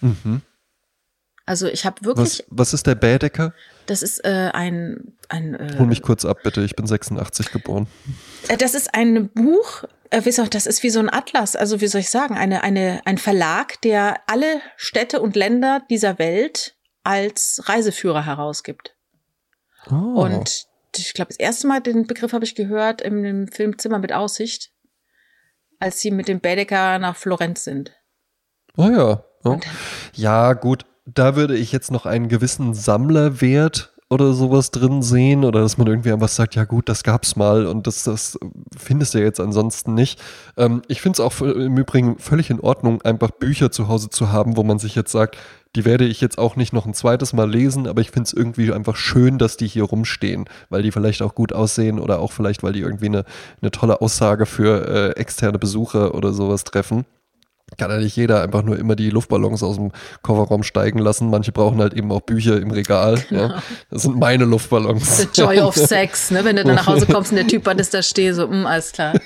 Mhm. 0.00 0.42
Also 1.48 1.66
ich 1.66 1.86
habe 1.86 2.04
wirklich. 2.04 2.44
Was, 2.50 2.58
was, 2.58 2.74
ist 2.74 2.86
der 2.86 2.94
Bädecker? 2.94 3.54
Das 3.86 4.02
ist 4.02 4.22
äh, 4.22 4.50
ein. 4.52 5.14
ein 5.30 5.54
äh, 5.54 5.78
Hol 5.78 5.86
mich 5.86 6.02
kurz 6.02 6.26
ab, 6.26 6.40
bitte. 6.44 6.60
Ich 6.60 6.76
bin 6.76 6.86
86 6.86 7.52
geboren. 7.52 7.86
Äh, 8.48 8.58
das 8.58 8.74
ist 8.74 8.94
ein 8.94 9.30
Buch. 9.30 9.84
Äh, 10.10 10.20
das 10.20 10.66
ist 10.66 10.82
wie 10.82 10.90
so 10.90 11.00
ein 11.00 11.10
Atlas. 11.10 11.56
Also 11.56 11.80
wie 11.80 11.86
soll 11.86 12.02
ich 12.02 12.10
sagen? 12.10 12.36
Eine, 12.36 12.62
eine, 12.64 13.00
ein 13.06 13.16
Verlag, 13.16 13.80
der 13.80 14.20
alle 14.26 14.60
Städte 14.76 15.22
und 15.22 15.36
Länder 15.36 15.82
dieser 15.88 16.18
Welt 16.18 16.76
als 17.02 17.62
Reiseführer 17.64 18.26
herausgibt. 18.26 18.94
Oh. 19.90 19.94
Und 19.94 20.66
ich 20.96 21.14
glaube, 21.14 21.30
das 21.30 21.38
erste 21.38 21.66
Mal 21.66 21.80
den 21.80 22.06
Begriff 22.06 22.34
habe 22.34 22.44
ich 22.44 22.56
gehört 22.56 23.00
im 23.00 23.48
Film 23.48 23.78
Zimmer 23.78 23.98
mit 23.98 24.12
Aussicht, 24.12 24.70
als 25.78 26.00
sie 26.00 26.10
mit 26.10 26.28
dem 26.28 26.40
Bädecker 26.40 26.98
nach 26.98 27.16
Florenz 27.16 27.64
sind. 27.64 27.92
Oh 28.76 28.90
ja. 28.90 29.24
Oh. 29.44 29.58
Ja, 30.12 30.52
gut 30.52 30.84
da 31.14 31.36
würde 31.36 31.56
ich 31.56 31.72
jetzt 31.72 31.90
noch 31.90 32.06
einen 32.06 32.28
gewissen 32.28 32.74
Sammlerwert 32.74 33.92
oder 34.10 34.32
sowas 34.32 34.70
drin 34.70 35.02
sehen 35.02 35.44
oder 35.44 35.60
dass 35.60 35.76
man 35.76 35.86
irgendwie 35.86 36.12
einfach 36.12 36.28
sagt, 36.28 36.54
ja 36.54 36.64
gut, 36.64 36.88
das 36.88 37.02
gab's 37.02 37.36
mal 37.36 37.66
und 37.66 37.86
das, 37.86 38.04
das 38.04 38.38
findest 38.76 39.14
du 39.14 39.18
jetzt 39.18 39.38
ansonsten 39.38 39.94
nicht. 39.94 40.20
Ähm, 40.56 40.82
ich 40.88 41.02
finde 41.02 41.16
es 41.16 41.20
auch 41.20 41.40
im 41.42 41.76
Übrigen 41.76 42.18
völlig 42.18 42.48
in 42.48 42.60
Ordnung, 42.60 43.02
einfach 43.02 43.30
Bücher 43.30 43.70
zu 43.70 43.88
Hause 43.88 44.08
zu 44.08 44.32
haben, 44.32 44.56
wo 44.56 44.62
man 44.62 44.78
sich 44.78 44.94
jetzt 44.94 45.12
sagt, 45.12 45.36
die 45.76 45.84
werde 45.84 46.06
ich 46.06 46.22
jetzt 46.22 46.38
auch 46.38 46.56
nicht 46.56 46.72
noch 46.72 46.86
ein 46.86 46.94
zweites 46.94 47.34
Mal 47.34 47.50
lesen, 47.50 47.86
aber 47.86 48.00
ich 48.00 48.10
finde 48.10 48.28
es 48.28 48.32
irgendwie 48.32 48.72
einfach 48.72 48.96
schön, 48.96 49.36
dass 49.36 49.58
die 49.58 49.68
hier 49.68 49.84
rumstehen, 49.84 50.46
weil 50.70 50.82
die 50.82 50.90
vielleicht 50.90 51.20
auch 51.20 51.34
gut 51.34 51.52
aussehen 51.52 51.98
oder 51.98 52.20
auch 52.20 52.32
vielleicht, 52.32 52.62
weil 52.62 52.72
die 52.72 52.80
irgendwie 52.80 53.06
eine, 53.06 53.24
eine 53.60 53.70
tolle 53.70 54.00
Aussage 54.00 54.46
für 54.46 54.88
äh, 54.88 55.20
externe 55.20 55.58
Besucher 55.58 56.14
oder 56.14 56.32
sowas 56.32 56.64
treffen 56.64 57.04
kann 57.76 57.90
ja 57.90 57.98
nicht 57.98 58.16
jeder 58.16 58.42
einfach 58.42 58.62
nur 58.62 58.78
immer 58.78 58.96
die 58.96 59.10
Luftballons 59.10 59.62
aus 59.62 59.76
dem 59.76 59.92
Kofferraum 60.22 60.62
steigen 60.62 60.98
lassen. 60.98 61.30
Manche 61.30 61.52
brauchen 61.52 61.80
halt 61.80 61.94
eben 61.94 62.10
auch 62.10 62.22
Bücher 62.22 62.60
im 62.60 62.70
Regal. 62.70 63.22
Genau. 63.28 63.42
Ja. 63.42 63.62
Das 63.90 64.02
sind 64.02 64.18
meine 64.18 64.44
Luftballons. 64.44 65.18
The 65.18 65.28
Joy 65.34 65.60
of 65.60 65.74
Sex, 65.76 66.30
ne? 66.30 66.44
Wenn 66.44 66.56
du 66.56 66.64
dann 66.64 66.76
nach 66.76 66.86
Hause 66.86 67.06
kommst 67.12 67.30
und 67.30 67.36
der 67.36 67.46
Typ 67.46 67.66
ist 67.78 67.92
da 67.92 68.02
stehe, 68.02 68.34
so, 68.34 68.48
mm, 68.48 68.66
alles 68.66 68.92
klar. 68.92 69.14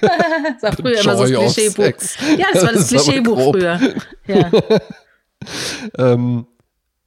Das 0.60 0.62
war 0.62 0.72
früher 0.72 1.00
immer 1.00 1.16
so 1.16 1.26
das 1.26 1.54
Klischeebuch. 1.54 2.00
Ja, 2.38 2.46
das 2.52 2.62
war 2.62 2.72
das, 2.72 2.88
das 2.88 3.04
Klischeebuch 3.04 3.52
früher. 3.52 3.80
Ja. 4.26 4.50
ähm, 5.98 6.46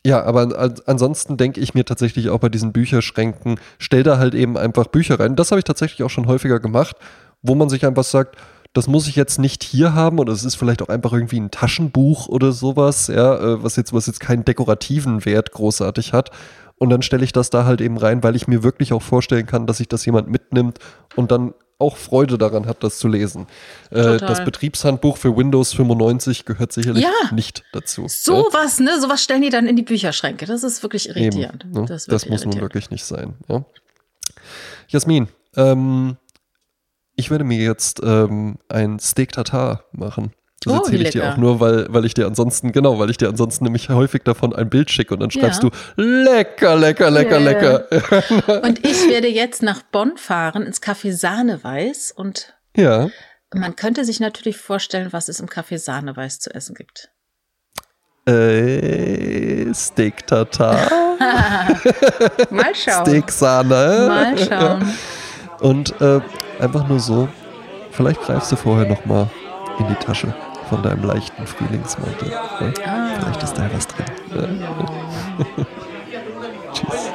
ja, 0.06 0.24
aber 0.24 0.74
ansonsten 0.86 1.36
denke 1.36 1.60
ich 1.60 1.74
mir 1.74 1.84
tatsächlich 1.84 2.30
auch 2.30 2.40
bei 2.40 2.50
diesen 2.50 2.72
Bücherschränken, 2.72 3.60
stell 3.80 4.04
da 4.04 4.18
halt 4.20 4.36
eben 4.36 4.58
einfach 4.58 4.86
Bücher 4.88 5.20
rein. 5.20 5.36
Das 5.36 5.52
habe 5.52 5.60
ich 5.60 5.66
tatsächlich 5.66 6.04
auch 6.04 6.10
schon 6.10 6.28
häufiger 6.28 6.60
gemacht, 6.60 6.96
wo 7.42 7.56
man 7.56 7.70
sich 7.70 7.86
einfach 7.86 8.04
sagt, 8.04 8.38
das 8.76 8.88
muss 8.88 9.08
ich 9.08 9.16
jetzt 9.16 9.40
nicht 9.40 9.64
hier 9.64 9.94
haben 9.94 10.20
oder 10.20 10.34
es 10.34 10.44
ist 10.44 10.56
vielleicht 10.56 10.82
auch 10.82 10.90
einfach 10.90 11.14
irgendwie 11.14 11.40
ein 11.40 11.50
Taschenbuch 11.50 12.28
oder 12.28 12.52
sowas, 12.52 13.08
ja, 13.08 13.36
äh, 13.36 13.64
was 13.64 13.78
jetzt, 13.78 13.94
was 13.94 14.06
jetzt 14.06 14.20
keinen 14.20 14.44
dekorativen 14.44 15.24
Wert 15.24 15.54
großartig 15.54 16.12
hat. 16.12 16.30
Und 16.78 16.90
dann 16.90 17.02
stelle 17.02 17.24
ich 17.24 17.32
das 17.32 17.50
da 17.50 17.64
halt 17.64 17.80
eben 17.80 17.98
rein, 17.98 18.22
weil 18.22 18.36
ich 18.36 18.50
mir 18.50 18.64
wirklich 18.64 18.92
auch 18.92 19.02
vorstellen 19.02 19.46
kann, 19.46 19.66
dass 19.66 19.78
sich 19.78 19.88
das 19.88 20.06
jemand 20.06 20.30
mitnimmt 20.30 20.80
und 21.16 21.32
dann 21.32 21.54
auch 21.80 21.96
Freude 21.96 22.38
daran 22.38 22.68
hat, 22.68 22.84
das 22.84 23.00
zu 23.00 23.08
lesen. 23.08 23.48
Äh, 23.92 24.18
das 24.18 24.44
Betriebshandbuch 24.44 25.18
für 25.18 25.38
Windows 25.38 25.74
95 25.74 26.44
gehört 26.44 26.74
sicherlich 26.74 27.04
ja, 27.04 27.32
nicht 27.32 27.64
dazu. 27.72 28.08
Sowas, 28.10 28.80
ja. 28.80 28.86
ne? 28.86 29.00
Sowas 29.00 29.24
stellen 29.24 29.42
die 29.42 29.50
dann 29.50 29.68
in 29.68 29.78
die 29.78 29.84
Bücherschränke. 29.84 30.46
Das 30.46 30.64
ist 30.64 30.84
wirklich 30.84 31.08
irritierend. 31.08 31.64
Eben, 31.64 31.82
ne? 31.82 31.86
Das, 31.88 32.06
das 32.06 32.28
muss 32.28 32.44
nun 32.46 32.60
wirklich 32.60 32.90
nicht 32.92 33.06
sein. 33.06 33.36
Ja? 33.48 33.64
Jasmin, 34.90 35.30
ähm, 35.56 36.18
ich 37.16 37.32
werde 37.32 37.44
mir 37.44 37.58
jetzt 37.58 38.02
ähm, 38.04 38.58
ein 38.70 39.00
Steak 39.00 39.32
Tartar 39.32 39.86
machen. 39.92 40.34
Das 40.64 40.74
oh, 40.74 40.78
erzähle 40.78 41.04
ich 41.04 41.12
dir 41.12 41.32
auch 41.32 41.38
nur, 41.38 41.60
weil, 41.60 41.86
weil 41.90 42.06
ich 42.06 42.16
dir 42.16 42.26
ansonsten, 42.26 42.72
genau, 42.72 42.98
weil 42.98 43.12
ich 43.12 43.18
dir 43.18 43.30
ansonsten 43.30 43.66
nämlich 43.66 43.90
häufig 43.90 44.24
davon 44.24 44.56
ein 44.56 44.70
Bild 44.70 44.90
schicke 44.90 45.14
und 45.14 45.20
dann 45.20 45.30
schreibst 45.30 45.62
ja. 45.62 45.70
du 45.70 46.02
lecker, 46.02 46.76
lecker, 46.76 47.12
lecker, 47.12 47.40
yeah. 47.40 47.86
lecker. 47.88 48.64
und 48.64 48.86
ich 48.86 49.08
werde 49.08 49.28
jetzt 49.28 49.62
nach 49.62 49.84
Bonn 49.84 50.18
fahren 50.18 50.64
ins 50.64 50.82
Café 50.82 51.14
Sahneweiß 51.14 52.14
und 52.14 52.56
ja. 52.76 53.10
man 53.54 53.76
könnte 53.76 54.06
sich 54.06 54.20
natürlich 54.20 54.58
vorstellen, 54.58 55.10
was 55.12 55.30
es 55.30 55.40
im 55.40 55.48
Café 55.48 55.78
Sahneweiß 55.78 56.40
zu 56.40 56.54
essen 56.54 56.74
gibt. 56.74 57.12
Äh, 58.28 59.72
Steak 59.72 60.26
Tartar. 60.26 60.90
Mal 62.50 62.74
schauen. 62.74 63.06
Steak 63.06 63.32
Sahne. 63.32 64.06
Mal 64.08 64.38
schauen. 64.38 64.94
Und 65.60 66.00
äh, 66.02 66.22
einfach 66.60 66.88
nur 66.88 67.00
so, 67.00 67.28
vielleicht 67.92 68.22
greifst 68.22 68.52
du 68.52 68.56
vorher 68.56 68.88
nochmal 68.88 69.30
in 69.80 69.88
die 69.88 69.96
Tasche 69.96 70.34
von 70.70 70.82
deinem 70.82 71.04
leichten 71.04 71.46
Frühlingsmantel. 71.46 72.30
Ne? 72.30 72.74
Vielleicht 73.20 73.44
ist 73.44 73.54
da 73.54 73.70
was 73.74 73.88
drin. 73.88 74.06
Tschüss. 76.74 77.12